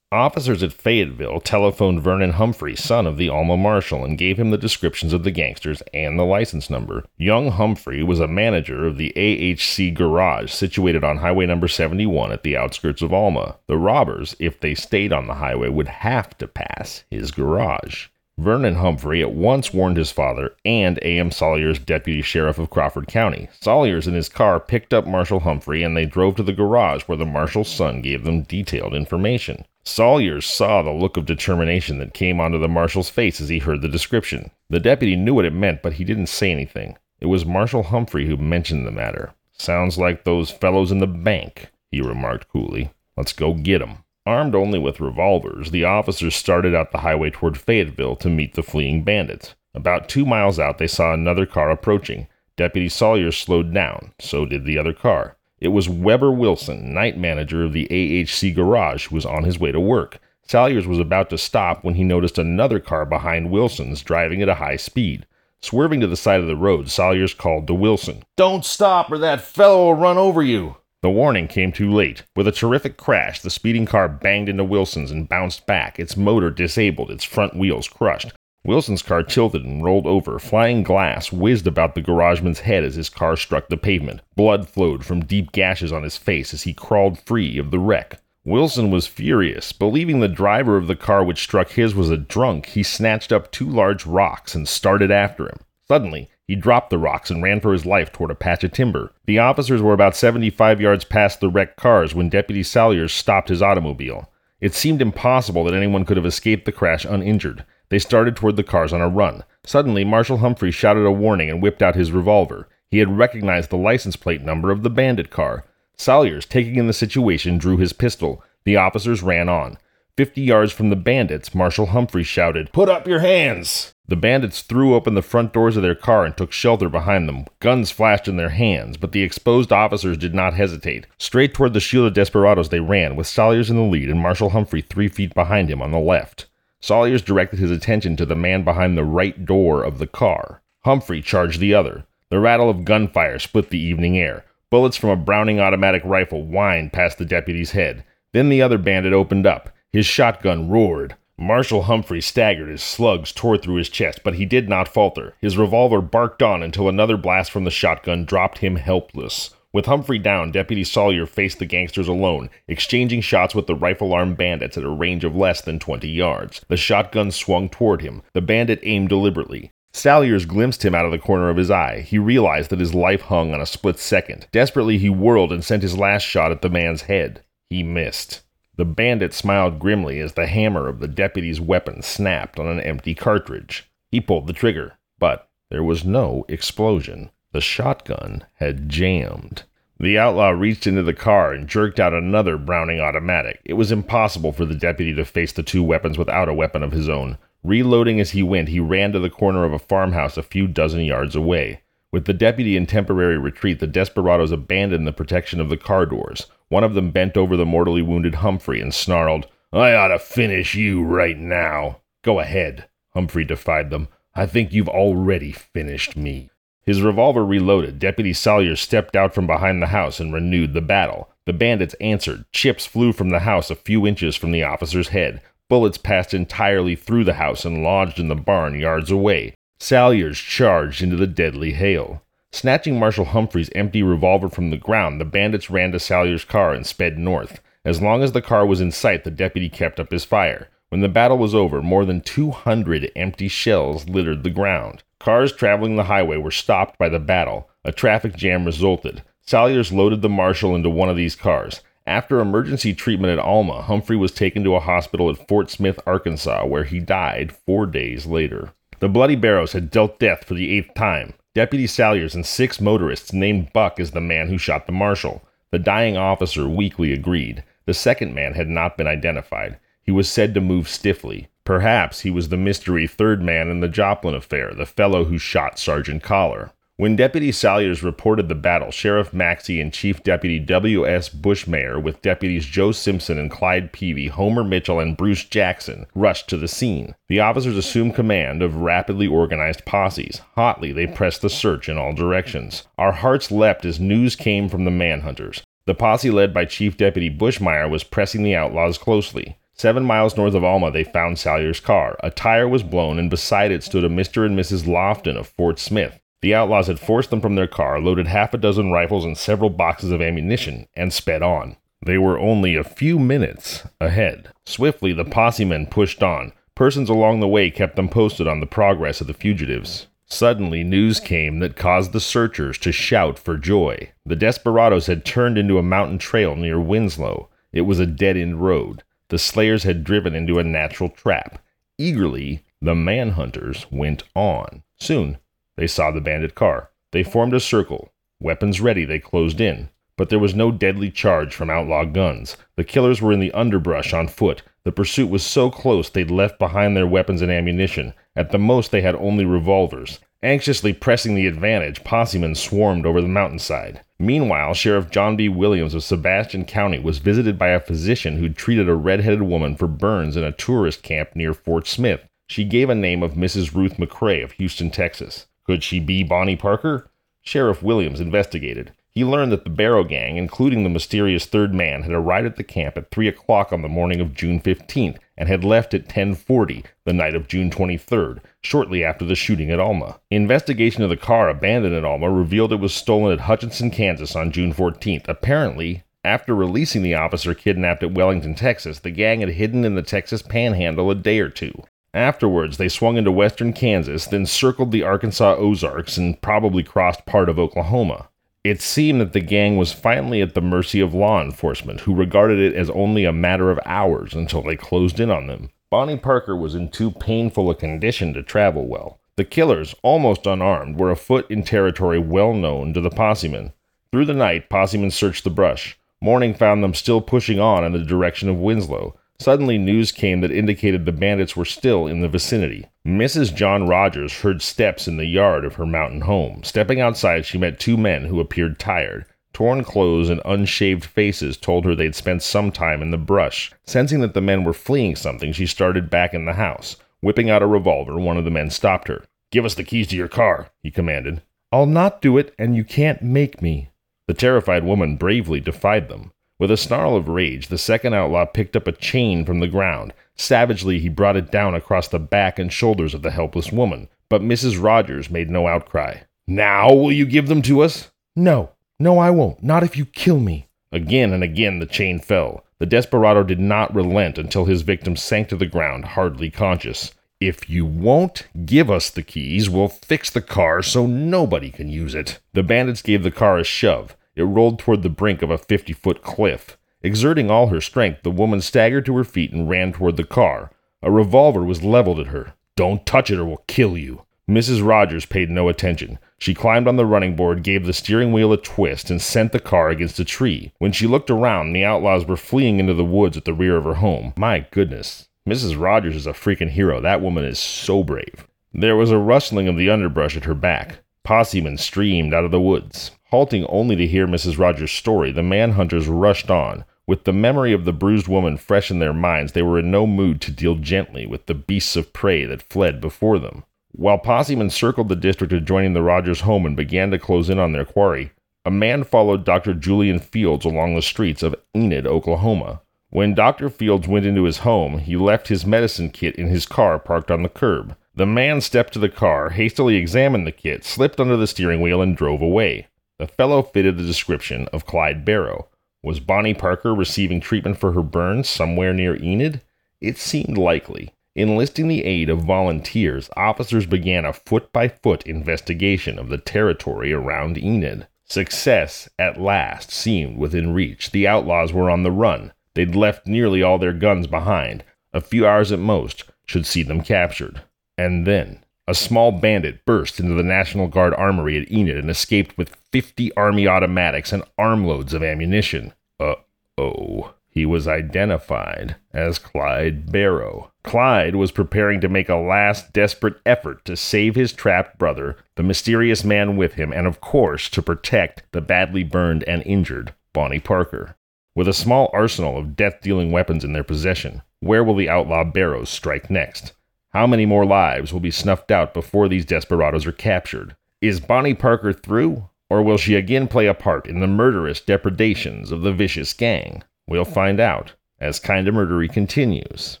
Officers 0.14 0.62
at 0.62 0.72
Fayetteville 0.72 1.40
telephoned 1.40 2.00
Vernon 2.00 2.34
Humphrey, 2.34 2.76
son 2.76 3.04
of 3.04 3.16
the 3.16 3.28
Alma 3.28 3.56
Marshal, 3.56 4.04
and 4.04 4.16
gave 4.16 4.38
him 4.38 4.52
the 4.52 4.56
descriptions 4.56 5.12
of 5.12 5.24
the 5.24 5.32
gangsters 5.32 5.82
and 5.92 6.16
the 6.16 6.24
license 6.24 6.70
number. 6.70 7.04
Young 7.16 7.50
Humphrey 7.50 8.00
was 8.04 8.20
a 8.20 8.28
manager 8.28 8.86
of 8.86 8.96
the 8.96 9.12
AHC 9.16 9.92
garage 9.92 10.52
situated 10.52 11.02
on 11.02 11.16
Highway 11.16 11.46
number 11.46 11.66
71 11.66 12.30
at 12.30 12.44
the 12.44 12.56
outskirts 12.56 13.02
of 13.02 13.12
Alma. 13.12 13.56
The 13.66 13.76
robbers, 13.76 14.36
if 14.38 14.60
they 14.60 14.76
stayed 14.76 15.12
on 15.12 15.26
the 15.26 15.34
highway, 15.34 15.68
would 15.68 15.88
have 15.88 16.38
to 16.38 16.46
pass 16.46 17.02
his 17.10 17.32
garage. 17.32 18.06
Vernon 18.36 18.74
Humphrey 18.74 19.22
at 19.22 19.32
once 19.32 19.72
warned 19.72 19.96
his 19.96 20.10
father 20.10 20.54
and 20.64 20.98
A.M. 21.02 21.30
Salyers, 21.30 21.78
deputy 21.78 22.20
sheriff 22.20 22.58
of 22.58 22.68
Crawford 22.68 23.06
County. 23.06 23.48
Salyers 23.60 24.08
in 24.08 24.14
his 24.14 24.28
car 24.28 24.58
picked 24.58 24.92
up 24.92 25.06
Marshal 25.06 25.40
Humphrey 25.40 25.84
and 25.84 25.96
they 25.96 26.04
drove 26.04 26.34
to 26.36 26.42
the 26.42 26.52
garage 26.52 27.02
where 27.02 27.16
the 27.16 27.24
marshal's 27.24 27.68
son 27.68 28.02
gave 28.02 28.24
them 28.24 28.42
detailed 28.42 28.92
information. 28.92 29.64
Salyers 29.84 30.46
saw 30.46 30.82
the 30.82 30.90
look 30.90 31.16
of 31.16 31.26
determination 31.26 31.98
that 31.98 32.14
came 32.14 32.40
onto 32.40 32.58
the 32.58 32.68
marshal's 32.68 33.08
face 33.08 33.40
as 33.40 33.48
he 33.48 33.58
heard 33.60 33.82
the 33.82 33.88
description. 33.88 34.50
The 34.68 34.80
deputy 34.80 35.14
knew 35.14 35.34
what 35.34 35.44
it 35.44 35.52
meant, 35.52 35.82
but 35.82 35.94
he 35.94 36.04
didn't 36.04 36.26
say 36.26 36.50
anything. 36.50 36.96
It 37.20 37.26
was 37.26 37.46
Marshal 37.46 37.84
Humphrey 37.84 38.26
who 38.26 38.36
mentioned 38.36 38.86
the 38.86 38.90
matter. 38.90 39.32
Sounds 39.52 39.96
like 39.96 40.24
those 40.24 40.50
fellows 40.50 40.90
in 40.90 40.98
the 40.98 41.06
bank, 41.06 41.70
he 41.90 42.00
remarked 42.00 42.48
coolly. 42.48 42.90
Let's 43.16 43.32
go 43.32 43.54
get 43.54 43.80
'em. 43.80 44.03
Armed 44.26 44.54
only 44.54 44.78
with 44.78 45.00
revolvers, 45.00 45.70
the 45.70 45.84
officers 45.84 46.34
started 46.34 46.74
out 46.74 46.92
the 46.92 46.98
highway 46.98 47.30
toward 47.30 47.58
Fayetteville 47.58 48.16
to 48.16 48.30
meet 48.30 48.54
the 48.54 48.62
fleeing 48.62 49.04
bandits. 49.04 49.54
About 49.74 50.08
two 50.08 50.24
miles 50.24 50.58
out, 50.58 50.78
they 50.78 50.86
saw 50.86 51.12
another 51.12 51.44
car 51.44 51.70
approaching. 51.70 52.26
Deputy 52.56 52.88
Salyers 52.88 53.36
slowed 53.36 53.74
down. 53.74 54.12
So 54.18 54.46
did 54.46 54.64
the 54.64 54.78
other 54.78 54.94
car. 54.94 55.36
It 55.60 55.68
was 55.68 55.90
Weber 55.90 56.32
Wilson, 56.32 56.94
night 56.94 57.18
manager 57.18 57.64
of 57.64 57.74
the 57.74 57.86
AHC 57.90 58.54
garage, 58.54 59.08
who 59.08 59.14
was 59.14 59.26
on 59.26 59.44
his 59.44 59.58
way 59.58 59.72
to 59.72 59.80
work. 59.80 60.20
Salyers 60.46 60.86
was 60.86 60.98
about 60.98 61.28
to 61.30 61.38
stop 61.38 61.84
when 61.84 61.94
he 61.94 62.04
noticed 62.04 62.38
another 62.38 62.80
car 62.80 63.04
behind 63.04 63.50
Wilson's 63.50 64.02
driving 64.02 64.40
at 64.40 64.48
a 64.48 64.54
high 64.54 64.76
speed. 64.76 65.26
Swerving 65.60 66.00
to 66.00 66.06
the 66.06 66.16
side 66.16 66.40
of 66.40 66.46
the 66.46 66.56
road, 66.56 66.90
Salyers 66.90 67.34
called 67.34 67.66
to 67.66 67.74
Wilson. 67.74 68.22
Don't 68.36 68.64
stop 68.64 69.10
or 69.10 69.18
that 69.18 69.40
fellow 69.42 69.84
will 69.84 69.94
run 69.94 70.16
over 70.16 70.42
you. 70.42 70.76
The 71.04 71.10
warning 71.10 71.48
came 71.48 71.70
too 71.70 71.92
late. 71.92 72.22
With 72.34 72.48
a 72.48 72.50
terrific 72.50 72.96
crash, 72.96 73.38
the 73.38 73.50
speeding 73.50 73.84
car 73.84 74.08
banged 74.08 74.48
into 74.48 74.64
Wilson's 74.64 75.10
and 75.10 75.28
bounced 75.28 75.66
back, 75.66 76.00
its 76.00 76.16
motor 76.16 76.50
disabled, 76.50 77.10
its 77.10 77.24
front 77.24 77.54
wheels 77.54 77.86
crushed. 77.88 78.32
Wilson's 78.64 79.02
car 79.02 79.22
tilted 79.22 79.66
and 79.66 79.84
rolled 79.84 80.06
over. 80.06 80.38
Flying 80.38 80.82
glass 80.82 81.30
whizzed 81.30 81.66
about 81.66 81.94
the 81.94 82.00
garageman's 82.00 82.60
head 82.60 82.84
as 82.84 82.94
his 82.94 83.10
car 83.10 83.36
struck 83.36 83.68
the 83.68 83.76
pavement. 83.76 84.22
Blood 84.34 84.66
flowed 84.66 85.04
from 85.04 85.26
deep 85.26 85.52
gashes 85.52 85.92
on 85.92 86.04
his 86.04 86.16
face 86.16 86.54
as 86.54 86.62
he 86.62 86.72
crawled 86.72 87.18
free 87.18 87.58
of 87.58 87.70
the 87.70 87.78
wreck. 87.78 88.22
Wilson 88.42 88.90
was 88.90 89.06
furious. 89.06 89.72
Believing 89.72 90.20
the 90.20 90.28
driver 90.28 90.78
of 90.78 90.86
the 90.86 90.96
car 90.96 91.22
which 91.22 91.42
struck 91.42 91.72
his 91.72 91.94
was 91.94 92.08
a 92.08 92.16
drunk, 92.16 92.64
he 92.64 92.82
snatched 92.82 93.30
up 93.30 93.52
two 93.52 93.68
large 93.68 94.06
rocks 94.06 94.54
and 94.54 94.66
started 94.66 95.10
after 95.10 95.44
him. 95.44 95.58
Suddenly, 95.86 96.30
he 96.46 96.54
dropped 96.54 96.90
the 96.90 96.98
rocks 96.98 97.30
and 97.30 97.42
ran 97.42 97.60
for 97.60 97.72
his 97.72 97.86
life 97.86 98.12
toward 98.12 98.30
a 98.30 98.34
patch 98.34 98.64
of 98.64 98.72
timber. 98.72 99.12
The 99.24 99.38
officers 99.38 99.80
were 99.80 99.94
about 99.94 100.14
75 100.14 100.80
yards 100.80 101.04
past 101.04 101.40
the 101.40 101.48
wrecked 101.48 101.76
cars 101.76 102.14
when 102.14 102.28
Deputy 102.28 102.62
Salyers 102.62 103.12
stopped 103.12 103.48
his 103.48 103.62
automobile. 103.62 104.30
It 104.60 104.74
seemed 104.74 105.00
impossible 105.00 105.64
that 105.64 105.74
anyone 105.74 106.04
could 106.04 106.16
have 106.16 106.26
escaped 106.26 106.66
the 106.66 106.72
crash 106.72 107.04
uninjured. 107.04 107.64
They 107.88 107.98
started 107.98 108.36
toward 108.36 108.56
the 108.56 108.62
cars 108.62 108.92
on 108.92 109.00
a 109.00 109.08
run. 109.08 109.44
Suddenly, 109.64 110.04
Marshal 110.04 110.38
Humphrey 110.38 110.70
shouted 110.70 111.06
a 111.06 111.10
warning 111.10 111.50
and 111.50 111.62
whipped 111.62 111.82
out 111.82 111.96
his 111.96 112.12
revolver. 112.12 112.68
He 112.90 112.98
had 112.98 113.16
recognized 113.16 113.70
the 113.70 113.76
license 113.76 114.16
plate 114.16 114.42
number 114.42 114.70
of 114.70 114.82
the 114.82 114.90
bandit 114.90 115.30
car. 115.30 115.64
Salyers, 115.96 116.44
taking 116.44 116.76
in 116.76 116.86
the 116.86 116.92
situation, 116.92 117.56
drew 117.56 117.76
his 117.78 117.92
pistol. 117.92 118.42
The 118.64 118.76
officers 118.76 119.22
ran 119.22 119.48
on. 119.48 119.78
Fifty 120.16 120.42
yards 120.42 120.72
from 120.72 120.90
the 120.90 120.96
bandits, 120.96 121.54
Marshal 121.54 121.86
Humphrey 121.86 122.22
shouted, 122.22 122.72
Put 122.72 122.88
up 122.88 123.08
your 123.08 123.20
hands! 123.20 123.93
The 124.06 124.16
bandits 124.16 124.60
threw 124.60 124.94
open 124.94 125.14
the 125.14 125.22
front 125.22 125.54
doors 125.54 125.78
of 125.78 125.82
their 125.82 125.94
car 125.94 126.26
and 126.26 126.36
took 126.36 126.52
shelter 126.52 126.90
behind 126.90 127.26
them. 127.26 127.46
Guns 127.60 127.90
flashed 127.90 128.28
in 128.28 128.36
their 128.36 128.50
hands, 128.50 128.98
but 128.98 129.12
the 129.12 129.22
exposed 129.22 129.72
officers 129.72 130.18
did 130.18 130.34
not 130.34 130.52
hesitate. 130.52 131.06
Straight 131.16 131.54
toward 131.54 131.72
the 131.72 131.80
shielded 131.80 132.12
desperados 132.12 132.68
they 132.68 132.80
ran, 132.80 133.16
with 133.16 133.26
Salyers 133.26 133.70
in 133.70 133.76
the 133.76 133.82
lead 133.82 134.10
and 134.10 134.20
Marshal 134.20 134.50
Humphrey 134.50 134.82
three 134.82 135.08
feet 135.08 135.34
behind 135.34 135.70
him 135.70 135.80
on 135.80 135.90
the 135.90 135.98
left. 135.98 136.46
Salyers 136.80 137.22
directed 137.22 137.58
his 137.58 137.70
attention 137.70 138.14
to 138.16 138.26
the 138.26 138.34
man 138.34 138.62
behind 138.62 138.98
the 138.98 139.04
right 139.04 139.46
door 139.46 139.82
of 139.82 139.96
the 139.96 140.06
car. 140.06 140.60
Humphrey 140.84 141.22
charged 141.22 141.58
the 141.58 141.72
other. 141.72 142.04
The 142.28 142.40
rattle 142.40 142.68
of 142.68 142.84
gunfire 142.84 143.38
split 143.38 143.70
the 143.70 143.78
evening 143.78 144.18
air. 144.18 144.44
Bullets 144.68 144.98
from 144.98 145.08
a 145.08 145.16
Browning 145.16 145.60
automatic 145.60 146.02
rifle 146.04 146.44
whined 146.44 146.92
past 146.92 147.16
the 147.16 147.24
deputy's 147.24 147.70
head. 147.70 148.04
Then 148.32 148.50
the 148.50 148.60
other 148.60 148.76
bandit 148.76 149.14
opened 149.14 149.46
up. 149.46 149.70
His 149.90 150.04
shotgun 150.04 150.68
roared. 150.68 151.16
Marshal 151.36 151.82
Humphrey 151.82 152.20
staggered 152.20 152.70
as 152.70 152.82
slugs 152.82 153.32
tore 153.32 153.58
through 153.58 153.76
his 153.76 153.88
chest, 153.88 154.20
but 154.22 154.34
he 154.34 154.46
did 154.46 154.68
not 154.68 154.88
falter. 154.88 155.34
His 155.40 155.58
revolver 155.58 156.00
barked 156.00 156.42
on 156.42 156.62
until 156.62 156.88
another 156.88 157.16
blast 157.16 157.50
from 157.50 157.64
the 157.64 157.70
shotgun 157.70 158.24
dropped 158.24 158.58
him 158.58 158.76
helpless. 158.76 159.50
With 159.72 159.86
Humphrey 159.86 160.20
down, 160.20 160.52
Deputy 160.52 160.84
Salyers 160.84 161.28
faced 161.28 161.58
the 161.58 161.66
gangsters 161.66 162.06
alone, 162.06 162.50
exchanging 162.68 163.22
shots 163.22 163.56
with 163.56 163.66
the 163.66 163.74
rifle 163.74 164.14
armed 164.14 164.36
bandits 164.36 164.78
at 164.78 164.84
a 164.84 164.88
range 164.88 165.24
of 165.24 165.34
less 165.34 165.60
than 165.60 165.80
20 165.80 166.08
yards. 166.08 166.60
The 166.68 166.76
shotgun 166.76 167.32
swung 167.32 167.68
toward 167.68 168.00
him. 168.00 168.22
The 168.34 168.40
bandit 168.40 168.78
aimed 168.84 169.08
deliberately. 169.08 169.72
Salyers 169.92 170.46
glimpsed 170.46 170.84
him 170.84 170.94
out 170.94 171.04
of 171.04 171.10
the 171.10 171.18
corner 171.18 171.50
of 171.50 171.56
his 171.56 171.72
eye. 171.72 172.02
He 172.02 172.18
realized 172.18 172.70
that 172.70 172.78
his 172.78 172.94
life 172.94 173.22
hung 173.22 173.52
on 173.52 173.60
a 173.60 173.66
split 173.66 173.98
second. 173.98 174.46
Desperately, 174.52 174.98
he 174.98 175.10
whirled 175.10 175.52
and 175.52 175.64
sent 175.64 175.82
his 175.82 175.98
last 175.98 176.22
shot 176.22 176.52
at 176.52 176.62
the 176.62 176.70
man's 176.70 177.02
head. 177.02 177.42
He 177.68 177.82
missed. 177.82 178.42
The 178.76 178.84
bandit 178.84 179.32
smiled 179.32 179.78
grimly 179.78 180.18
as 180.20 180.32
the 180.32 180.46
hammer 180.46 180.88
of 180.88 180.98
the 180.98 181.08
deputy's 181.08 181.60
weapon 181.60 182.02
snapped 182.02 182.58
on 182.58 182.66
an 182.66 182.80
empty 182.80 183.14
cartridge. 183.14 183.88
He 184.10 184.20
pulled 184.20 184.46
the 184.46 184.52
trigger, 184.52 184.98
but 185.18 185.48
there 185.70 185.84
was 185.84 186.04
no 186.04 186.44
explosion. 186.48 187.30
The 187.52 187.60
shotgun 187.60 188.44
had 188.54 188.88
jammed. 188.88 189.62
The 190.00 190.18
outlaw 190.18 190.50
reached 190.50 190.88
into 190.88 191.04
the 191.04 191.14
car 191.14 191.52
and 191.52 191.68
jerked 191.68 192.00
out 192.00 192.12
another 192.12 192.58
Browning 192.58 192.98
automatic. 192.98 193.60
It 193.64 193.74
was 193.74 193.92
impossible 193.92 194.50
for 194.52 194.64
the 194.64 194.74
deputy 194.74 195.14
to 195.14 195.24
face 195.24 195.52
the 195.52 195.62
two 195.62 195.84
weapons 195.84 196.18
without 196.18 196.48
a 196.48 196.54
weapon 196.54 196.82
of 196.82 196.90
his 196.90 197.08
own. 197.08 197.38
Reloading 197.62 198.18
as 198.18 198.32
he 198.32 198.42
went, 198.42 198.68
he 198.68 198.80
ran 198.80 199.12
to 199.12 199.20
the 199.20 199.30
corner 199.30 199.64
of 199.64 199.72
a 199.72 199.78
farmhouse 199.78 200.36
a 200.36 200.42
few 200.42 200.66
dozen 200.66 201.02
yards 201.02 201.36
away. 201.36 201.82
With 202.10 202.26
the 202.26 202.34
deputy 202.34 202.76
in 202.76 202.86
temporary 202.86 203.38
retreat, 203.38 203.80
the 203.80 203.86
desperadoes 203.86 204.52
abandoned 204.52 205.06
the 205.06 205.12
protection 205.12 205.60
of 205.60 205.68
the 205.68 205.76
car 205.76 206.06
doors. 206.06 206.46
One 206.68 206.84
of 206.84 206.94
them 206.94 207.10
bent 207.10 207.36
over 207.36 207.56
the 207.56 207.66
mortally 207.66 208.02
wounded 208.02 208.36
Humphrey 208.36 208.80
and 208.80 208.92
snarled, 208.92 209.46
I 209.72 209.92
ought 209.94 210.08
to 210.08 210.18
finish 210.18 210.74
you 210.74 211.02
right 211.02 211.36
now. 211.38 212.00
Go 212.22 212.40
ahead, 212.40 212.88
Humphrey 213.12 213.44
defied 213.44 213.90
them. 213.90 214.08
I 214.34 214.46
think 214.46 214.72
you've 214.72 214.88
already 214.88 215.52
finished 215.52 216.16
me. 216.16 216.50
His 216.86 217.02
revolver 217.02 217.44
reloaded, 217.44 217.98
Deputy 217.98 218.32
Salyers 218.32 218.80
stepped 218.80 219.16
out 219.16 219.34
from 219.34 219.46
behind 219.46 219.82
the 219.82 219.88
house 219.88 220.20
and 220.20 220.32
renewed 220.32 220.74
the 220.74 220.82
battle. 220.82 221.30
The 221.46 221.52
bandits 221.52 221.94
answered. 221.94 222.44
Chips 222.52 222.86
flew 222.86 223.12
from 223.12 223.30
the 223.30 223.40
house 223.40 223.70
a 223.70 223.74
few 223.74 224.06
inches 224.06 224.36
from 224.36 224.52
the 224.52 224.62
officer's 224.62 225.08
head. 225.08 225.40
Bullets 225.68 225.98
passed 225.98 226.34
entirely 226.34 226.94
through 226.94 227.24
the 227.24 227.34
house 227.34 227.64
and 227.64 227.82
lodged 227.82 228.18
in 228.18 228.28
the 228.28 228.34
barn 228.34 228.78
yards 228.78 229.10
away. 229.10 229.54
Salyers 229.78 230.38
charged 230.38 231.02
into 231.02 231.16
the 231.16 231.26
deadly 231.26 231.72
hail. 231.72 232.22
Snatching 232.54 233.00
Marshal 233.00 233.24
Humphrey's 233.24 233.68
empty 233.74 234.00
revolver 234.00 234.48
from 234.48 234.70
the 234.70 234.76
ground, 234.76 235.20
the 235.20 235.24
bandits 235.24 235.70
ran 235.70 235.90
to 235.90 235.98
Salyer's 235.98 236.44
car 236.44 236.72
and 236.72 236.86
sped 236.86 237.18
north. 237.18 237.60
As 237.84 238.00
long 238.00 238.22
as 238.22 238.30
the 238.30 238.40
car 238.40 238.64
was 238.64 238.80
in 238.80 238.92
sight, 238.92 239.24
the 239.24 239.30
deputy 239.32 239.68
kept 239.68 239.98
up 239.98 240.12
his 240.12 240.24
fire. 240.24 240.68
When 240.88 241.00
the 241.00 241.08
battle 241.08 241.36
was 241.36 241.52
over, 241.52 241.82
more 241.82 242.04
than 242.04 242.20
200 242.20 243.10
empty 243.16 243.48
shells 243.48 244.08
littered 244.08 244.44
the 244.44 244.50
ground. 244.50 245.02
Cars 245.18 245.52
traveling 245.52 245.96
the 245.96 246.04
highway 246.04 246.36
were 246.36 246.52
stopped 246.52 246.96
by 246.96 247.08
the 247.08 247.18
battle. 247.18 247.68
A 247.84 247.90
traffic 247.90 248.36
jam 248.36 248.64
resulted. 248.64 249.24
Salyers 249.40 249.92
loaded 249.92 250.22
the 250.22 250.28
marshal 250.28 250.76
into 250.76 250.88
one 250.88 251.08
of 251.08 251.16
these 251.16 251.34
cars. 251.34 251.80
After 252.06 252.38
emergency 252.38 252.94
treatment 252.94 253.32
at 253.32 253.44
Alma, 253.44 253.82
Humphrey 253.82 254.16
was 254.16 254.30
taken 254.30 254.62
to 254.62 254.76
a 254.76 254.80
hospital 254.80 255.28
at 255.28 255.48
Fort 255.48 255.72
Smith, 255.72 255.98
Arkansas, 256.06 256.64
where 256.66 256.84
he 256.84 257.00
died 257.00 257.50
four 257.50 257.84
days 257.84 258.26
later. 258.26 258.70
The 259.00 259.08
Bloody 259.08 259.34
Barrows 259.34 259.72
had 259.72 259.90
dealt 259.90 260.20
death 260.20 260.44
for 260.44 260.54
the 260.54 260.70
eighth 260.70 260.94
time. 260.94 261.34
Deputy 261.54 261.86
Salyers 261.86 262.34
and 262.34 262.44
six 262.44 262.80
motorists 262.80 263.32
named 263.32 263.72
Buck 263.72 264.00
as 264.00 264.10
the 264.10 264.20
man 264.20 264.48
who 264.48 264.58
shot 264.58 264.86
the 264.86 264.92
marshal. 264.92 265.46
The 265.70 265.78
dying 265.78 266.16
officer 266.16 266.68
weakly 266.68 267.12
agreed. 267.12 267.62
The 267.86 267.94
second 267.94 268.34
man 268.34 268.54
had 268.54 268.68
not 268.68 268.96
been 268.96 269.06
identified. 269.06 269.78
He 270.02 270.10
was 270.10 270.28
said 270.28 270.52
to 270.54 270.60
move 270.60 270.88
stiffly. 270.88 271.46
Perhaps 271.64 272.20
he 272.20 272.30
was 272.30 272.48
the 272.48 272.56
mystery 272.56 273.06
third 273.06 273.40
man 273.40 273.70
in 273.70 273.78
the 273.78 273.88
Joplin 273.88 274.34
affair, 274.34 274.74
the 274.74 274.84
fellow 274.84 275.26
who 275.26 275.38
shot 275.38 275.78
Sergeant 275.78 276.24
Collar. 276.24 276.72
When 276.96 277.16
Deputy 277.16 277.50
Salyers 277.50 278.04
reported 278.04 278.48
the 278.48 278.54
battle, 278.54 278.92
Sheriff 278.92 279.32
Maxey 279.32 279.80
and 279.80 279.92
Chief 279.92 280.22
Deputy 280.22 280.60
W.S. 280.60 281.28
Bushmayer, 281.28 282.00
with 282.00 282.22
deputies 282.22 282.66
Joe 282.66 282.92
Simpson 282.92 283.36
and 283.36 283.50
Clyde 283.50 283.92
Peavy, 283.92 284.28
Homer 284.28 284.62
Mitchell, 284.62 285.00
and 285.00 285.16
Bruce 285.16 285.42
Jackson, 285.42 286.06
rushed 286.14 286.48
to 286.50 286.56
the 286.56 286.68
scene. 286.68 287.16
The 287.26 287.40
officers 287.40 287.76
assumed 287.76 288.14
command 288.14 288.62
of 288.62 288.76
rapidly 288.76 289.26
organized 289.26 289.84
posses. 289.84 290.40
Hotly, 290.54 290.92
they 290.92 291.08
pressed 291.08 291.42
the 291.42 291.50
search 291.50 291.88
in 291.88 291.98
all 291.98 292.12
directions. 292.12 292.86
Our 292.96 293.10
hearts 293.10 293.50
leapt 293.50 293.84
as 293.84 293.98
news 293.98 294.36
came 294.36 294.68
from 294.68 294.84
the 294.84 294.92
manhunters. 294.92 295.62
The 295.86 295.96
posse 295.96 296.30
led 296.30 296.54
by 296.54 296.64
Chief 296.64 296.96
Deputy 296.96 297.28
Bushmeyer 297.28 297.90
was 297.90 298.04
pressing 298.04 298.44
the 298.44 298.54
outlaws 298.54 298.98
closely. 298.98 299.58
Seven 299.72 300.04
miles 300.04 300.36
north 300.36 300.54
of 300.54 300.62
Alma, 300.62 300.92
they 300.92 301.02
found 301.02 301.38
Salyer's 301.38 301.80
car. 301.80 302.16
A 302.20 302.30
tire 302.30 302.68
was 302.68 302.84
blown, 302.84 303.18
and 303.18 303.28
beside 303.28 303.72
it 303.72 303.82
stood 303.82 304.04
a 304.04 304.08
Mr. 304.08 304.46
and 304.46 304.56
Mrs. 304.56 304.84
Lofton 304.84 305.36
of 305.36 305.48
Fort 305.48 305.80
Smith. 305.80 306.20
The 306.44 306.54
outlaws 306.54 306.88
had 306.88 307.00
forced 307.00 307.30
them 307.30 307.40
from 307.40 307.54
their 307.54 307.66
car, 307.66 307.98
loaded 307.98 308.26
half 308.26 308.52
a 308.52 308.58
dozen 308.58 308.92
rifles 308.92 309.24
and 309.24 309.34
several 309.34 309.70
boxes 309.70 310.10
of 310.10 310.20
ammunition, 310.20 310.86
and 310.94 311.10
sped 311.10 311.42
on. 311.42 311.78
They 312.04 312.18
were 312.18 312.38
only 312.38 312.76
a 312.76 312.84
few 312.84 313.18
minutes 313.18 313.84
ahead. 313.98 314.50
Swiftly, 314.66 315.14
the 315.14 315.24
posse 315.24 315.64
men 315.64 315.86
pushed 315.86 316.22
on. 316.22 316.52
Persons 316.74 317.08
along 317.08 317.40
the 317.40 317.48
way 317.48 317.70
kept 317.70 317.96
them 317.96 318.10
posted 318.10 318.46
on 318.46 318.60
the 318.60 318.66
progress 318.66 319.22
of 319.22 319.26
the 319.26 319.32
fugitives. 319.32 320.06
Suddenly, 320.26 320.84
news 320.84 321.18
came 321.18 321.60
that 321.60 321.76
caused 321.76 322.12
the 322.12 322.20
searchers 322.20 322.76
to 322.80 322.92
shout 322.92 323.38
for 323.38 323.56
joy. 323.56 324.12
The 324.26 324.36
desperadoes 324.36 325.06
had 325.06 325.24
turned 325.24 325.56
into 325.56 325.78
a 325.78 325.82
mountain 325.82 326.18
trail 326.18 326.56
near 326.56 326.78
Winslow. 326.78 327.48
It 327.72 327.86
was 327.86 327.98
a 327.98 328.04
dead 328.04 328.36
end 328.36 328.60
road 328.60 329.02
the 329.30 329.38
slayers 329.38 329.84
had 329.84 330.04
driven 330.04 330.34
into 330.34 330.58
a 330.58 330.62
natural 330.62 331.08
trap. 331.08 331.58
Eagerly, 331.96 332.62
the 332.82 332.94
manhunters 332.94 333.90
went 333.90 334.24
on. 334.34 334.82
Soon, 334.98 335.38
they 335.76 335.86
saw 335.86 336.10
the 336.10 336.20
bandit 336.20 336.54
car. 336.54 336.90
They 337.12 337.22
formed 337.22 337.54
a 337.54 337.60
circle. 337.60 338.12
Weapons 338.40 338.80
ready, 338.80 339.04
they 339.04 339.18
closed 339.18 339.60
in. 339.60 339.88
But 340.16 340.28
there 340.28 340.38
was 340.38 340.54
no 340.54 340.70
deadly 340.70 341.10
charge 341.10 341.54
from 341.54 341.70
outlaw 341.70 342.04
guns. 342.04 342.56
The 342.76 342.84
killers 342.84 343.20
were 343.20 343.32
in 343.32 343.40
the 343.40 343.52
underbrush 343.52 344.12
on 344.12 344.28
foot. 344.28 344.62
The 344.84 344.92
pursuit 344.92 345.28
was 345.28 345.42
so 345.42 345.70
close 345.70 346.08
they'd 346.08 346.30
left 346.30 346.58
behind 346.58 346.96
their 346.96 347.06
weapons 347.06 347.42
and 347.42 347.50
ammunition. 347.50 348.14
At 348.36 348.52
the 348.52 348.58
most, 348.58 348.90
they 348.90 349.00
had 349.00 349.16
only 349.16 349.44
revolvers. 349.44 350.20
Anxiously 350.42 350.92
pressing 350.92 351.34
the 351.34 351.46
advantage, 351.46 352.04
possemen 352.04 352.54
swarmed 352.54 353.06
over 353.06 353.22
the 353.22 353.28
mountainside. 353.28 354.02
Meanwhile, 354.18 354.74
Sheriff 354.74 355.10
John 355.10 355.36
B. 355.36 355.48
Williams 355.48 355.94
of 355.94 356.04
Sebastian 356.04 356.66
County 356.66 356.98
was 356.98 357.18
visited 357.18 357.58
by 357.58 357.68
a 357.68 357.80
physician 357.80 358.36
who'd 358.36 358.56
treated 358.56 358.88
a 358.88 358.94
red-headed 358.94 359.42
woman 359.42 359.74
for 359.74 359.88
burns 359.88 360.36
in 360.36 360.44
a 360.44 360.52
tourist 360.52 361.02
camp 361.02 361.30
near 361.34 361.54
Fort 361.54 361.86
Smith. 361.86 362.20
She 362.46 362.64
gave 362.64 362.90
a 362.90 362.94
name 362.94 363.22
of 363.22 363.32
Mrs. 363.32 363.74
Ruth 363.74 363.96
McCrae 363.96 364.44
of 364.44 364.52
Houston, 364.52 364.90
Texas. 364.90 365.46
Could 365.64 365.82
she 365.82 366.00
be 366.00 366.22
Bonnie 366.22 366.56
Parker? 366.56 367.10
Sheriff 367.42 367.82
Williams 367.82 368.20
investigated. 368.20 368.92
He 369.10 369.24
learned 369.24 369.52
that 369.52 369.62
the 369.62 369.70
Barrow 369.70 370.02
Gang, 370.02 370.36
including 370.36 370.82
the 370.82 370.90
mysterious 370.90 371.46
third 371.46 371.72
man, 371.72 372.02
had 372.02 372.12
arrived 372.12 372.46
at 372.46 372.56
the 372.56 372.64
camp 372.64 372.96
at 372.96 373.12
3 373.12 373.28
o'clock 373.28 373.72
on 373.72 373.82
the 373.82 373.88
morning 373.88 374.20
of 374.20 374.34
June 374.34 374.60
15th 374.60 375.18
and 375.38 375.48
had 375.48 375.62
left 375.62 375.94
at 375.94 376.08
10:40 376.08 376.84
the 377.04 377.12
night 377.12 377.36
of 377.36 377.46
June 377.46 377.70
23rd, 377.70 378.40
shortly 378.60 379.04
after 379.04 379.24
the 379.24 379.36
shooting 379.36 379.70
at 379.70 379.78
Alma. 379.78 380.18
Investigation 380.30 381.04
of 381.04 381.10
the 381.10 381.16
car 381.16 381.48
abandoned 381.48 381.94
at 381.94 382.04
Alma 382.04 382.28
revealed 382.28 382.72
it 382.72 382.80
was 382.80 382.92
stolen 382.92 383.32
at 383.32 383.42
Hutchinson, 383.42 383.90
Kansas 383.90 384.34
on 384.34 384.50
June 384.50 384.72
14th. 384.72 385.28
Apparently, 385.28 386.02
after 386.24 386.54
releasing 386.54 387.02
the 387.02 387.14
officer 387.14 387.54
kidnapped 387.54 388.02
at 388.02 388.14
Wellington, 388.14 388.54
Texas, 388.54 388.98
the 388.98 389.10
gang 389.10 389.40
had 389.40 389.50
hidden 389.50 389.84
in 389.84 389.94
the 389.94 390.02
Texas 390.02 390.42
panhandle 390.42 391.10
a 391.10 391.14
day 391.14 391.38
or 391.38 391.50
two. 391.50 391.84
Afterwards, 392.14 392.76
they 392.76 392.88
swung 392.88 393.16
into 393.16 393.32
western 393.32 393.72
Kansas, 393.72 394.26
then 394.26 394.46
circled 394.46 394.92
the 394.92 395.02
Arkansas 395.02 395.56
Ozarks 395.56 396.16
and 396.16 396.40
probably 396.40 396.84
crossed 396.84 397.26
part 397.26 397.48
of 397.48 397.58
Oklahoma. 397.58 398.28
It 398.62 398.80
seemed 398.80 399.20
that 399.20 399.32
the 399.32 399.40
gang 399.40 399.76
was 399.76 399.92
finally 399.92 400.40
at 400.40 400.54
the 400.54 400.62
mercy 400.62 401.00
of 401.00 401.12
law 401.12 401.42
enforcement, 401.42 402.00
who 402.00 402.14
regarded 402.14 402.60
it 402.60 402.74
as 402.74 402.88
only 402.90 403.24
a 403.24 403.32
matter 403.32 403.70
of 403.70 403.80
hours 403.84 404.32
until 404.32 404.62
they 404.62 404.76
closed 404.76 405.18
in 405.18 405.30
on 405.30 405.48
them. 405.48 405.70
Bonnie 405.90 406.16
Parker 406.16 406.56
was 406.56 406.74
in 406.74 406.88
too 406.88 407.10
painful 407.10 407.68
a 407.68 407.74
condition 407.74 408.32
to 408.32 408.42
travel 408.42 408.86
well. 408.86 409.18
The 409.36 409.44
killers, 409.44 409.94
almost 410.02 410.46
unarmed, 410.46 410.96
were 410.96 411.10
afoot 411.10 411.50
in 411.50 411.64
territory 411.64 412.20
well 412.20 412.54
known 412.54 412.94
to 412.94 413.00
the 413.00 413.10
possemen. 413.10 413.72
Through 414.12 414.26
the 414.26 414.34
night, 414.34 414.70
possemen 414.70 415.10
searched 415.10 415.42
the 415.42 415.50
brush. 415.50 415.98
Morning 416.20 416.54
found 416.54 416.82
them 416.82 416.94
still 416.94 417.20
pushing 417.20 417.58
on 417.58 417.84
in 417.84 417.92
the 417.92 417.98
direction 417.98 418.48
of 418.48 418.56
Winslow. 418.56 419.16
Suddenly, 419.44 419.76
news 419.76 420.10
came 420.10 420.40
that 420.40 420.50
indicated 420.50 421.04
the 421.04 421.12
bandits 421.12 421.54
were 421.54 421.66
still 421.66 422.06
in 422.06 422.22
the 422.22 422.28
vicinity. 422.28 422.86
Mrs. 423.06 423.54
John 423.54 423.86
Rogers 423.86 424.40
heard 424.40 424.62
steps 424.62 425.06
in 425.06 425.18
the 425.18 425.26
yard 425.26 425.66
of 425.66 425.74
her 425.74 425.84
mountain 425.84 426.22
home. 426.22 426.62
Stepping 426.64 426.98
outside, 426.98 427.44
she 427.44 427.58
met 427.58 427.78
two 427.78 427.98
men 427.98 428.24
who 428.24 428.40
appeared 428.40 428.78
tired. 428.78 429.26
Torn 429.52 429.84
clothes 429.84 430.30
and 430.30 430.40
unshaved 430.46 431.04
faces 431.04 431.58
told 431.58 431.84
her 431.84 431.94
they'd 431.94 432.14
spent 432.14 432.42
some 432.42 432.72
time 432.72 433.02
in 433.02 433.10
the 433.10 433.18
brush. 433.18 433.70
Sensing 433.84 434.20
that 434.20 434.32
the 434.32 434.40
men 434.40 434.64
were 434.64 434.72
fleeing 434.72 435.14
something, 435.14 435.52
she 435.52 435.66
started 435.66 436.08
back 436.08 436.32
in 436.32 436.46
the 436.46 436.54
house. 436.54 436.96
Whipping 437.20 437.50
out 437.50 437.62
a 437.62 437.66
revolver, 437.66 438.18
one 438.18 438.38
of 438.38 438.46
the 438.46 438.50
men 438.50 438.70
stopped 438.70 439.08
her. 439.08 439.26
Give 439.50 439.66
us 439.66 439.74
the 439.74 439.84
keys 439.84 440.06
to 440.06 440.16
your 440.16 440.26
car, 440.26 440.68
he 440.82 440.90
commanded. 440.90 441.42
I'll 441.70 441.84
not 441.84 442.22
do 442.22 442.38
it, 442.38 442.54
and 442.58 442.74
you 442.74 442.82
can't 442.82 443.20
make 443.20 443.60
me. 443.60 443.90
The 444.26 444.32
terrified 444.32 444.84
woman 444.84 445.16
bravely 445.16 445.60
defied 445.60 446.08
them. 446.08 446.32
With 446.64 446.70
a 446.70 446.78
snarl 446.78 447.14
of 447.14 447.28
rage, 447.28 447.66
the 447.66 447.76
second 447.76 448.14
outlaw 448.14 448.46
picked 448.46 448.74
up 448.74 448.86
a 448.86 448.92
chain 448.92 449.44
from 449.44 449.60
the 449.60 449.68
ground. 449.68 450.14
Savagely, 450.34 450.98
he 450.98 451.10
brought 451.10 451.36
it 451.36 451.50
down 451.50 451.74
across 451.74 452.08
the 452.08 452.18
back 452.18 452.58
and 452.58 452.72
shoulders 452.72 453.12
of 453.12 453.20
the 453.20 453.32
helpless 453.32 453.70
woman, 453.70 454.08
but 454.30 454.40
Mrs. 454.40 454.82
Rogers 454.82 455.28
made 455.28 455.50
no 455.50 455.66
outcry. 455.66 456.20
Now 456.46 456.90
will 456.90 457.12
you 457.12 457.26
give 457.26 457.48
them 457.48 457.60
to 457.60 457.82
us? 457.82 458.10
No, 458.34 458.70
no, 458.98 459.18
I 459.18 459.28
won't. 459.28 459.62
Not 459.62 459.82
if 459.82 459.98
you 459.98 460.06
kill 460.06 460.40
me. 460.40 460.66
Again 460.90 461.34
and 461.34 461.44
again 461.44 461.80
the 461.80 461.84
chain 461.84 462.18
fell. 462.18 462.64
The 462.78 462.86
desperado 462.86 463.42
did 463.42 463.60
not 463.60 463.94
relent 463.94 464.38
until 464.38 464.64
his 464.64 464.80
victim 464.80 465.16
sank 465.16 465.50
to 465.50 465.56
the 465.56 465.66
ground, 465.66 466.06
hardly 466.06 466.48
conscious. 466.48 467.12
If 467.40 467.68
you 467.68 467.84
won't 467.84 468.46
give 468.64 468.90
us 468.90 469.10
the 469.10 469.22
keys, 469.22 469.68
we'll 469.68 469.88
fix 469.88 470.30
the 470.30 470.40
car 470.40 470.80
so 470.80 471.06
nobody 471.06 471.68
can 471.68 471.90
use 471.90 472.14
it. 472.14 472.38
The 472.54 472.62
bandits 472.62 473.02
gave 473.02 473.22
the 473.22 473.30
car 473.30 473.58
a 473.58 473.64
shove. 473.64 474.16
It 474.36 474.42
rolled 474.42 474.78
toward 474.78 475.02
the 475.02 475.08
brink 475.08 475.42
of 475.42 475.50
a 475.50 475.58
50 475.58 475.92
foot 475.92 476.22
cliff. 476.22 476.76
Exerting 477.02 477.50
all 477.50 477.66
her 477.68 477.80
strength, 477.80 478.22
the 478.22 478.30
woman 478.30 478.60
staggered 478.60 479.04
to 479.06 479.16
her 479.16 479.24
feet 479.24 479.52
and 479.52 479.68
ran 479.68 479.92
toward 479.92 480.16
the 480.16 480.24
car. 480.24 480.70
A 481.02 481.10
revolver 481.10 481.62
was 481.62 481.82
leveled 481.82 482.18
at 482.18 482.28
her. 482.28 482.54
Don't 482.76 483.04
touch 483.04 483.30
it 483.30 483.38
or 483.38 483.44
we'll 483.44 483.64
kill 483.66 483.96
you. 483.96 484.22
Mrs. 484.48 484.86
Rogers 484.86 485.24
paid 485.24 485.50
no 485.50 485.68
attention. 485.68 486.18
She 486.38 486.52
climbed 486.52 486.86
on 486.86 486.96
the 486.96 487.06
running 487.06 487.36
board, 487.36 487.62
gave 487.62 487.86
the 487.86 487.92
steering 487.92 488.32
wheel 488.32 488.52
a 488.52 488.58
twist, 488.58 489.10
and 489.10 489.20
sent 489.20 489.52
the 489.52 489.60
car 489.60 489.88
against 489.88 490.18
a 490.18 490.24
tree. 490.24 490.72
When 490.78 490.92
she 490.92 491.06
looked 491.06 491.30
around, 491.30 491.72
the 491.72 491.84
outlaws 491.84 492.26
were 492.26 492.36
fleeing 492.36 492.78
into 492.78 492.92
the 492.92 493.04
woods 493.04 493.36
at 493.36 493.46
the 493.46 493.54
rear 493.54 493.76
of 493.76 493.84
her 493.84 493.94
home. 493.94 494.34
My 494.36 494.66
goodness. 494.70 495.28
Mrs. 495.48 495.80
Rogers 495.80 496.16
is 496.16 496.26
a 496.26 496.32
freaking 496.32 496.70
hero. 496.70 497.00
That 497.00 497.22
woman 497.22 497.44
is 497.44 497.58
so 497.58 498.02
brave. 498.02 498.46
There 498.72 498.96
was 498.96 499.10
a 499.10 499.18
rustling 499.18 499.68
of 499.68 499.76
the 499.76 499.88
underbrush 499.88 500.36
at 500.36 500.44
her 500.44 500.54
back. 500.54 500.98
Possemen 501.22 501.78
streamed 501.78 502.34
out 502.34 502.44
of 502.44 502.50
the 502.50 502.60
woods. 502.60 503.12
Halting 503.34 503.66
only 503.66 503.96
to 503.96 504.06
hear 504.06 504.28
Mrs. 504.28 504.60
Rogers' 504.60 504.92
story, 504.92 505.32
the 505.32 505.42
manhunters 505.42 506.06
rushed 506.06 506.52
on. 506.52 506.84
With 507.04 507.24
the 507.24 507.32
memory 507.32 507.72
of 507.72 507.84
the 507.84 507.92
bruised 507.92 508.28
woman 508.28 508.56
fresh 508.56 508.92
in 508.92 509.00
their 509.00 509.12
minds, 509.12 509.54
they 509.54 509.62
were 509.62 509.80
in 509.80 509.90
no 509.90 510.06
mood 510.06 510.40
to 510.42 510.52
deal 510.52 510.76
gently 510.76 511.26
with 511.26 511.46
the 511.46 511.54
beasts 511.54 511.96
of 511.96 512.12
prey 512.12 512.44
that 512.44 512.62
fled 512.62 513.00
before 513.00 513.40
them. 513.40 513.64
While 513.90 514.18
possemen 514.18 514.70
circled 514.70 515.08
the 515.08 515.16
district 515.16 515.52
adjoining 515.52 515.94
the 515.94 516.02
Rogers 516.04 516.42
home 516.42 516.64
and 516.64 516.76
began 516.76 517.10
to 517.10 517.18
close 517.18 517.50
in 517.50 517.58
on 517.58 517.72
their 517.72 517.84
quarry, 517.84 518.30
a 518.64 518.70
man 518.70 519.02
followed 519.02 519.44
Dr. 519.44 519.74
Julian 519.74 520.20
Fields 520.20 520.64
along 520.64 520.94
the 520.94 521.02
streets 521.02 521.42
of 521.42 521.56
Enid, 521.74 522.06
Oklahoma. 522.06 522.82
When 523.10 523.34
Dr. 523.34 523.68
Fields 523.68 524.06
went 524.06 524.26
into 524.26 524.44
his 524.44 524.58
home, 524.58 524.98
he 524.98 525.16
left 525.16 525.48
his 525.48 525.66
medicine 525.66 526.10
kit 526.10 526.36
in 526.36 526.46
his 526.46 526.66
car 526.66 527.00
parked 527.00 527.32
on 527.32 527.42
the 527.42 527.48
curb. 527.48 527.96
The 528.14 528.26
man 528.26 528.60
stepped 528.60 528.92
to 528.92 529.00
the 529.00 529.08
car, 529.08 529.50
hastily 529.50 529.96
examined 529.96 530.46
the 530.46 530.52
kit, 530.52 530.84
slipped 530.84 531.18
under 531.18 531.36
the 531.36 531.48
steering 531.48 531.80
wheel, 531.80 532.00
and 532.00 532.16
drove 532.16 532.40
away. 532.40 532.86
The 533.18 533.28
fellow 533.28 533.62
fitted 533.62 533.96
the 533.96 534.02
description 534.02 534.66
of 534.72 534.86
Clyde 534.86 535.24
Barrow. 535.24 535.68
Was 536.02 536.20
Bonnie 536.20 536.54
Parker 536.54 536.94
receiving 536.94 537.40
treatment 537.40 537.78
for 537.78 537.92
her 537.92 538.02
burns 538.02 538.48
somewhere 538.48 538.92
near 538.92 539.16
Enid? 539.16 539.62
It 540.00 540.18
seemed 540.18 540.58
likely. 540.58 541.14
Enlisting 541.36 541.88
the 541.88 542.04
aid 542.04 542.28
of 542.28 542.42
volunteers, 542.42 543.30
officers 543.36 543.86
began 543.86 544.24
a 544.24 544.32
foot 544.32 544.72
by 544.72 544.88
foot 544.88 545.26
investigation 545.26 546.18
of 546.18 546.28
the 546.28 546.38
territory 546.38 547.12
around 547.12 547.58
Enid. 547.58 548.06
Success, 548.24 549.08
at 549.18 549.40
last, 549.40 549.90
seemed 549.90 550.38
within 550.38 550.74
reach. 550.74 551.10
The 551.10 551.26
outlaws 551.26 551.72
were 551.72 551.90
on 551.90 552.02
the 552.02 552.12
run. 552.12 552.52
They'd 552.74 552.96
left 552.96 553.26
nearly 553.26 553.62
all 553.62 553.78
their 553.78 553.92
guns 553.92 554.26
behind. 554.26 554.84
A 555.12 555.20
few 555.20 555.46
hours 555.46 555.70
at 555.72 555.78
most 555.78 556.24
should 556.46 556.66
see 556.66 556.82
them 556.82 557.00
captured. 557.00 557.62
And 557.96 558.26
then, 558.26 558.63
a 558.86 558.94
small 558.94 559.32
bandit 559.32 559.84
burst 559.84 560.20
into 560.20 560.34
the 560.34 560.42
National 560.42 560.88
Guard 560.88 561.14
armory 561.14 561.58
at 561.60 561.70
Enid 561.70 561.96
and 561.96 562.10
escaped 562.10 562.56
with 562.58 562.76
50 562.92 563.34
Army 563.34 563.66
automatics 563.66 564.32
and 564.32 564.44
armloads 564.58 565.14
of 565.14 565.22
ammunition. 565.22 565.92
Uh 566.20 566.34
oh. 566.78 567.34
He 567.54 567.64
was 567.64 567.86
identified 567.86 568.96
as 569.12 569.38
Clyde 569.38 570.10
Barrow. 570.10 570.72
Clyde 570.82 571.36
was 571.36 571.52
preparing 571.52 572.00
to 572.00 572.08
make 572.08 572.28
a 572.28 572.34
last 572.34 572.92
desperate 572.92 573.36
effort 573.46 573.84
to 573.84 573.96
save 573.96 574.34
his 574.34 574.52
trapped 574.52 574.98
brother, 574.98 575.36
the 575.54 575.62
mysterious 575.62 576.24
man 576.24 576.56
with 576.56 576.74
him, 576.74 576.92
and 576.92 577.06
of 577.06 577.20
course 577.20 577.68
to 577.68 577.80
protect 577.80 578.42
the 578.50 578.60
badly 578.60 579.04
burned 579.04 579.44
and 579.44 579.62
injured 579.62 580.12
Bonnie 580.32 580.58
Parker. 580.58 581.14
With 581.54 581.68
a 581.68 581.72
small 581.72 582.10
arsenal 582.12 582.58
of 582.58 582.74
death 582.74 583.00
dealing 583.00 583.30
weapons 583.30 583.62
in 583.62 583.72
their 583.72 583.84
possession, 583.84 584.42
where 584.58 584.82
will 584.82 584.96
the 584.96 585.08
outlaw 585.08 585.44
Barrows 585.44 585.90
strike 585.90 586.28
next? 586.28 586.72
How 587.14 587.28
many 587.28 587.46
more 587.46 587.64
lives 587.64 588.12
will 588.12 588.18
be 588.18 588.32
snuffed 588.32 588.72
out 588.72 588.92
before 588.92 589.28
these 589.28 589.44
desperados 589.44 590.04
are 590.04 590.10
captured? 590.10 590.74
Is 591.00 591.20
Bonnie 591.20 591.54
Parker 591.54 591.92
through, 591.92 592.48
or 592.68 592.82
will 592.82 592.96
she 592.96 593.14
again 593.14 593.46
play 593.46 593.68
a 593.68 593.72
part 593.72 594.08
in 594.08 594.18
the 594.18 594.26
murderous 594.26 594.80
depredations 594.80 595.70
of 595.70 595.82
the 595.82 595.92
vicious 595.92 596.32
gang? 596.32 596.82
We'll 597.06 597.24
find 597.24 597.60
out 597.60 597.92
as 598.18 598.40
Kinda 598.40 598.72
Murdery 598.72 599.08
continues 599.08 600.00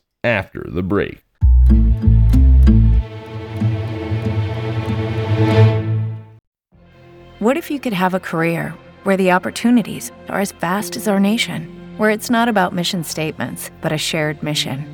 after 0.24 0.66
the 0.68 0.82
break. 0.82 1.22
What 7.38 7.56
if 7.56 7.70
you 7.70 7.78
could 7.78 7.92
have 7.92 8.14
a 8.14 8.18
career 8.18 8.74
where 9.04 9.16
the 9.16 9.30
opportunities 9.30 10.10
are 10.28 10.40
as 10.40 10.50
vast 10.50 10.96
as 10.96 11.06
our 11.06 11.20
nation, 11.20 11.94
where 11.96 12.10
it's 12.10 12.28
not 12.28 12.48
about 12.48 12.74
mission 12.74 13.04
statements, 13.04 13.70
but 13.80 13.92
a 13.92 13.98
shared 13.98 14.42
mission? 14.42 14.93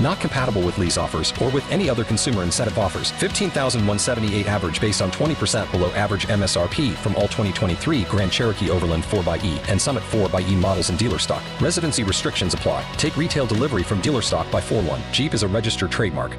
Not 0.00 0.20
compatible 0.20 0.62
with 0.62 0.78
lease 0.78 0.98
offers 0.98 1.32
or 1.40 1.50
with 1.50 1.70
any 1.70 1.88
other 1.88 2.04
consumer 2.04 2.42
incentive 2.42 2.78
offers. 2.78 3.10
15,178 3.12 4.46
average 4.46 4.80
based 4.80 5.02
on 5.02 5.10
20% 5.10 5.70
below 5.70 5.90
average 5.92 6.26
MSRP 6.28 6.92
from 6.94 7.14
all 7.16 7.28
2023 7.28 8.04
Grand 8.04 8.32
Cherokee 8.32 8.70
Overland 8.70 9.04
4xE 9.04 9.68
and 9.68 9.80
Summit 9.80 10.02
4xE 10.04 10.56
models 10.60 10.90
in 10.90 10.96
dealer 10.96 11.18
stock. 11.18 11.42
Residency 11.60 12.04
restrictions 12.04 12.54
apply. 12.54 12.84
Take 12.96 13.16
retail 13.16 13.46
delivery 13.46 13.82
from 13.82 14.00
dealer 14.00 14.22
stock 14.22 14.50
by 14.50 14.60
4 14.60 14.82
1. 14.82 15.00
Jeep 15.12 15.34
is 15.34 15.42
a 15.42 15.48
registered 15.48 15.90
trademark. 15.90 16.36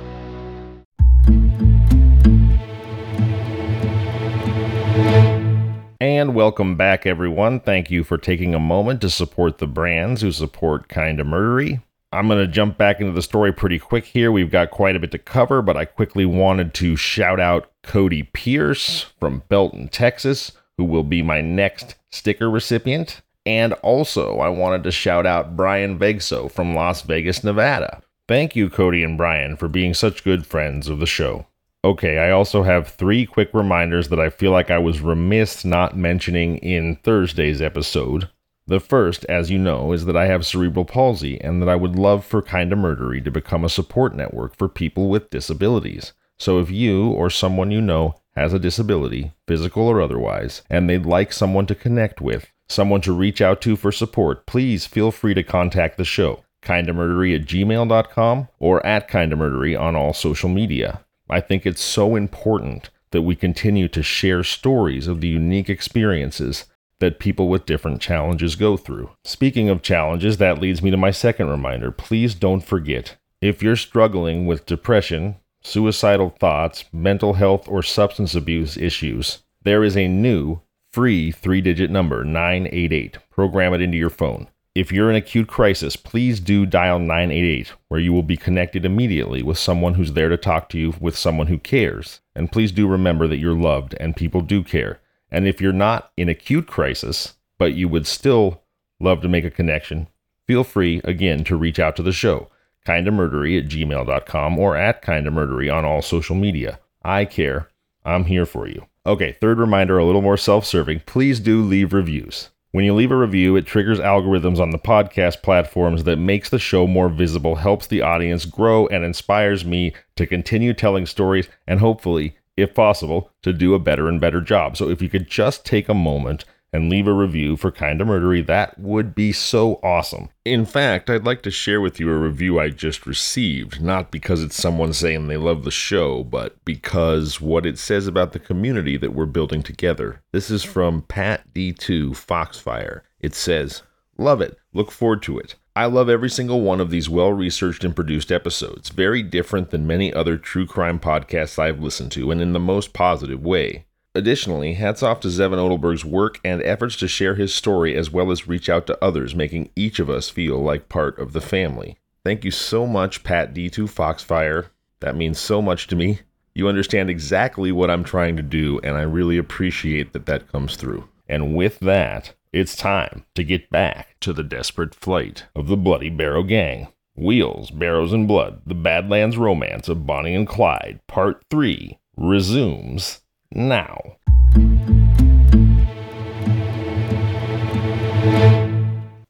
And 6.01 6.35
welcome 6.35 6.75
back, 6.75 7.05
everyone. 7.05 7.59
Thank 7.61 7.89
you 7.89 8.03
for 8.03 8.17
taking 8.17 8.53
a 8.53 8.59
moment 8.59 9.01
to 9.01 9.09
support 9.09 9.59
the 9.59 9.67
brands 9.67 10.21
who 10.21 10.31
support 10.31 10.89
Kinda 10.89 11.23
Murdery. 11.23 11.81
I'm 12.15 12.27
going 12.27 12.39
to 12.39 12.51
jump 12.51 12.77
back 12.77 13.01
into 13.01 13.11
the 13.11 13.21
story 13.21 13.51
pretty 13.51 13.77
quick 13.77 14.05
here. 14.05 14.31
We've 14.31 14.51
got 14.51 14.71
quite 14.71 14.95
a 14.95 14.99
bit 14.99 15.11
to 15.11 15.17
cover, 15.17 15.61
but 15.61 15.75
I 15.75 15.83
quickly 15.83 16.25
wanted 16.25 16.73
to 16.75 16.95
shout 16.95 17.39
out 17.39 17.71
Cody 17.83 18.23
Pierce 18.23 19.01
from 19.19 19.43
Belton, 19.49 19.89
Texas, 19.89 20.53
who 20.77 20.85
will 20.85 21.03
be 21.03 21.21
my 21.21 21.41
next 21.41 21.95
sticker 22.09 22.49
recipient. 22.49 23.21
And 23.45 23.73
also, 23.73 24.39
I 24.39 24.49
wanted 24.49 24.83
to 24.85 24.91
shout 24.91 25.25
out 25.25 25.55
Brian 25.55 25.99
Vegso 25.99 26.49
from 26.49 26.73
Las 26.73 27.01
Vegas, 27.01 27.43
Nevada. 27.43 28.01
Thank 28.27 28.55
you, 28.55 28.69
Cody 28.69 29.03
and 29.03 29.17
Brian, 29.17 29.55
for 29.57 29.67
being 29.67 29.93
such 29.93 30.23
good 30.23 30.47
friends 30.47 30.87
of 30.87 30.99
the 30.99 31.05
show. 31.05 31.45
Okay, 31.83 32.17
I 32.17 32.31
also 32.31 32.63
have 32.63 32.87
three 32.87 33.27
quick 33.27 33.51
reminders 33.53 34.09
that 34.09 34.19
I 34.19 34.31
feel 34.31 34.51
like 34.51 34.71
I 34.71 34.79
was 34.79 35.01
remiss 35.01 35.63
not 35.63 35.95
mentioning 35.95 36.57
in 36.57 36.95
Thursday's 37.03 37.61
episode. 37.61 38.29
The 38.67 38.79
first, 38.79 39.25
as 39.25 39.51
you 39.51 39.59
know, 39.59 39.91
is 39.91 40.05
that 40.05 40.17
I 40.17 40.25
have 40.25 40.43
cerebral 40.43 40.85
palsy 40.85 41.39
and 41.39 41.61
that 41.61 41.69
I 41.69 41.75
would 41.75 41.99
love 41.99 42.25
for 42.25 42.41
Kinda 42.41 42.75
Murdery 42.75 43.23
to 43.23 43.29
become 43.29 43.63
a 43.63 43.69
support 43.69 44.15
network 44.15 44.57
for 44.57 44.67
people 44.67 45.07
with 45.07 45.29
disabilities. 45.29 46.13
So 46.39 46.59
if 46.59 46.71
you 46.71 47.09
or 47.09 47.29
someone 47.29 47.69
you 47.69 47.79
know 47.79 48.15
has 48.35 48.53
a 48.53 48.59
disability, 48.59 49.33
physical 49.47 49.87
or 49.87 50.01
otherwise, 50.01 50.63
and 50.67 50.89
they'd 50.89 51.05
like 51.05 51.31
someone 51.31 51.67
to 51.67 51.75
connect 51.75 52.21
with, 52.21 52.47
someone 52.67 53.01
to 53.01 53.13
reach 53.13 53.39
out 53.39 53.61
to 53.61 53.75
for 53.75 53.91
support, 53.91 54.47
please 54.47 54.87
feel 54.87 55.11
free 55.11 55.35
to 55.35 55.43
contact 55.43 55.97
the 55.97 56.03
show, 56.03 56.43
kindamurdery 56.63 57.35
at 57.35 57.45
gmail.com 57.45 58.47
or 58.59 58.85
at 58.85 59.07
kindamurdery 59.07 59.79
on 59.79 59.95
all 59.95 60.11
social 60.11 60.49
media. 60.49 61.01
I 61.29 61.39
think 61.39 61.67
it's 61.67 61.83
so 61.83 62.15
important 62.15 62.89
that 63.11 63.21
we 63.21 63.35
continue 63.35 63.87
to 63.89 64.01
share 64.01 64.43
stories 64.43 65.07
of 65.07 65.21
the 65.21 65.27
unique 65.27 65.69
experiences 65.69 66.65
that 66.99 67.19
people 67.19 67.47
with 67.47 67.65
different 67.65 68.01
challenges 68.01 68.55
go 68.55 68.77
through. 68.77 69.11
Speaking 69.23 69.69
of 69.69 69.81
challenges, 69.81 70.37
that 70.37 70.59
leads 70.59 70.81
me 70.81 70.91
to 70.91 70.97
my 70.97 71.11
second 71.11 71.49
reminder. 71.49 71.91
Please 71.91 72.35
don't 72.35 72.61
forget 72.61 73.17
if 73.41 73.61
you're 73.61 73.75
struggling 73.75 74.45
with 74.45 74.65
depression, 74.65 75.35
suicidal 75.61 76.29
thoughts, 76.29 76.85
mental 76.91 77.33
health, 77.33 77.67
or 77.67 77.83
substance 77.83 78.33
abuse 78.33 78.77
issues, 78.77 79.43
there 79.63 79.83
is 79.83 79.97
a 79.97 80.07
new 80.07 80.61
free 80.91 81.31
three 81.31 81.61
digit 81.61 81.91
number, 81.91 82.23
988. 82.23 83.17
Program 83.29 83.73
it 83.73 83.81
into 83.81 83.97
your 83.97 84.09
phone. 84.09 84.47
If 84.73 84.91
you're 84.91 85.09
in 85.09 85.15
acute 85.15 85.47
crisis, 85.47 85.95
please 85.95 86.39
do 86.39 86.65
dial 86.65 86.99
988, 86.99 87.73
where 87.87 87.99
you 87.99 88.11
will 88.11 88.23
be 88.23 88.35
connected 88.35 88.83
immediately 88.83 89.41
with 89.41 89.57
someone 89.57 89.93
who's 89.93 90.13
there 90.13 90.29
to 90.29 90.37
talk 90.37 90.67
to 90.69 90.77
you 90.77 90.93
with 90.99 91.17
someone 91.17 91.47
who 91.47 91.57
cares. 91.57 92.21
And 92.35 92.51
please 92.51 92.71
do 92.71 92.87
remember 92.87 93.27
that 93.27 93.37
you're 93.37 93.55
loved 93.55 93.95
and 93.99 94.15
people 94.15 94.41
do 94.41 94.63
care. 94.63 94.99
And 95.31 95.47
if 95.47 95.59
you're 95.59 95.73
not 95.73 96.11
in 96.17 96.29
acute 96.29 96.67
crisis, 96.67 97.33
but 97.57 97.73
you 97.73 97.87
would 97.87 98.07
still 98.07 98.61
love 98.99 99.21
to 99.21 99.27
make 99.27 99.45
a 99.45 99.51
connection, 99.51 100.07
feel 100.47 100.63
free 100.63 101.01
again 101.03 101.43
to 101.45 101.55
reach 101.55 101.79
out 101.79 101.95
to 101.95 102.03
the 102.03 102.11
show, 102.11 102.49
kindamurdery 102.85 103.59
at 103.59 103.69
gmail.com 103.69 104.59
or 104.59 104.75
at 104.75 105.01
kindamurdery 105.01 105.73
on 105.73 105.85
all 105.85 106.01
social 106.01 106.35
media. 106.35 106.79
I 107.03 107.25
care. 107.25 107.69
I'm 108.03 108.25
here 108.25 108.45
for 108.45 108.67
you. 108.67 108.85
Okay, 109.05 109.33
third 109.39 109.59
reminder, 109.59 109.97
a 109.97 110.05
little 110.05 110.21
more 110.21 110.37
self 110.37 110.65
serving. 110.65 111.01
Please 111.05 111.39
do 111.39 111.61
leave 111.61 111.93
reviews. 111.93 112.49
When 112.71 112.83
you 112.83 112.93
leave 112.93 113.11
a 113.11 113.15
review, 113.15 113.55
it 113.55 113.65
triggers 113.65 113.99
algorithms 113.99 114.59
on 114.59 114.71
the 114.71 114.77
podcast 114.77 115.41
platforms 115.41 116.03
that 116.03 116.17
makes 116.17 116.49
the 116.49 116.59
show 116.59 116.87
more 116.87 117.07
visible, 117.07 117.55
helps 117.55 117.87
the 117.87 118.01
audience 118.01 118.43
grow, 118.43 118.85
and 118.87 119.05
inspires 119.05 119.63
me 119.63 119.93
to 120.17 120.27
continue 120.27 120.73
telling 120.73 121.05
stories 121.05 121.47
and 121.65 121.79
hopefully, 121.79 122.35
if 122.57 122.73
possible, 122.73 123.31
to 123.41 123.53
do 123.53 123.73
a 123.73 123.79
better 123.79 124.07
and 124.07 124.21
better 124.21 124.41
job. 124.41 124.77
So 124.77 124.89
if 124.89 125.01
you 125.01 125.09
could 125.09 125.27
just 125.27 125.65
take 125.65 125.89
a 125.89 125.93
moment 125.93 126.45
and 126.71 126.89
leave 126.89 127.07
a 127.07 127.13
review 127.13 127.55
for 127.55 127.71
Kinda 127.71 128.03
Murdery, 128.03 128.45
that 128.45 128.77
would 128.77 129.15
be 129.15 129.31
so 129.31 129.79
awesome. 129.81 130.29
In 130.43 130.65
fact, 130.65 131.09
I'd 131.09 131.25
like 131.25 131.41
to 131.43 131.51
share 131.51 131.79
with 131.79 131.99
you 131.99 132.09
a 132.09 132.17
review 132.17 132.59
I 132.59 132.69
just 132.69 133.07
received, 133.07 133.81
not 133.81 134.11
because 134.11 134.43
it's 134.43 134.61
someone 134.61 134.91
saying 134.91 135.27
they 135.27 135.37
love 135.37 135.63
the 135.63 135.71
show, 135.71 136.23
but 136.23 136.63
because 136.65 137.39
what 137.39 137.65
it 137.65 137.77
says 137.77 138.07
about 138.07 138.33
the 138.33 138.39
community 138.39 138.97
that 138.97 139.13
we're 139.13 139.25
building 139.25 139.63
together. 139.63 140.21
This 140.33 140.49
is 140.49 140.63
from 140.63 141.03
Pat 141.03 141.53
D2 141.53 142.15
Foxfire. 142.15 143.03
It 143.19 143.33
says, 143.33 143.83
Love 144.17 144.41
it. 144.41 144.57
Look 144.73 144.91
forward 144.91 145.21
to 145.23 145.37
it. 145.39 145.55
I 145.77 145.87
love 145.87 146.07
every 146.07 146.29
single 146.29 146.61
one 146.61 146.79
of 146.79 146.89
these 146.89 147.09
well 147.09 147.33
researched 147.33 147.83
and 147.83 147.93
produced 147.93 148.31
episodes, 148.31 148.87
very 148.87 149.21
different 149.21 149.71
than 149.71 149.85
many 149.85 150.13
other 150.13 150.37
true 150.37 150.65
crime 150.65 150.99
podcasts 150.99 151.59
I've 151.59 151.81
listened 151.81 152.13
to, 152.13 152.31
and 152.31 152.39
in 152.39 152.53
the 152.53 152.61
most 152.61 152.93
positive 152.93 153.43
way. 153.43 153.85
Additionally, 154.13 154.75
hats 154.75 155.03
off 155.03 155.19
to 155.19 155.27
Zevin 155.27 155.57
Odelberg's 155.57 156.05
work 156.05 156.39
and 156.45 156.63
efforts 156.63 156.95
to 156.97 157.09
share 157.09 157.35
his 157.35 157.53
story 157.53 157.93
as 157.97 158.09
well 158.09 158.31
as 158.31 158.47
reach 158.47 158.69
out 158.69 158.87
to 158.87 159.03
others, 159.03 159.35
making 159.35 159.69
each 159.75 159.99
of 159.99 160.09
us 160.09 160.29
feel 160.29 160.61
like 160.61 160.87
part 160.87 161.19
of 161.19 161.33
the 161.33 161.41
family. 161.41 161.97
Thank 162.23 162.45
you 162.45 162.51
so 162.51 162.87
much, 162.87 163.23
Pat 163.23 163.53
D2 163.53 163.89
Foxfire. 163.89 164.67
That 165.01 165.17
means 165.17 165.37
so 165.37 165.61
much 165.61 165.87
to 165.87 165.97
me. 165.97 166.19
You 166.53 166.69
understand 166.69 167.09
exactly 167.09 167.73
what 167.73 167.91
I'm 167.91 168.05
trying 168.05 168.37
to 168.37 168.41
do, 168.41 168.79
and 168.81 168.95
I 168.95 169.01
really 169.01 169.37
appreciate 169.37 170.13
that 170.13 170.25
that 170.27 170.49
comes 170.49 170.77
through. 170.77 171.09
And 171.27 171.53
with 171.53 171.79
that, 171.81 172.33
it's 172.55 172.73
time 172.73 173.25
to 173.35 173.43
get 173.43 173.69
back 173.69 174.15
to 174.21 174.31
the 174.31 174.41
desperate 174.41 174.95
flight 174.95 175.43
of 175.53 175.67
the 175.67 175.75
Bloody 175.75 176.09
Barrow 176.09 176.41
Gang. 176.41 176.87
Wheels, 177.13 177.69
Barrows, 177.69 178.13
and 178.13 178.29
Blood, 178.29 178.61
the 178.65 178.73
Badlands 178.73 179.37
Romance 179.37 179.89
of 179.89 180.07
Bonnie 180.07 180.33
and 180.33 180.47
Clyde, 180.47 181.01
Part 181.05 181.43
3, 181.49 181.99
resumes 182.15 183.19
now. 183.51 183.99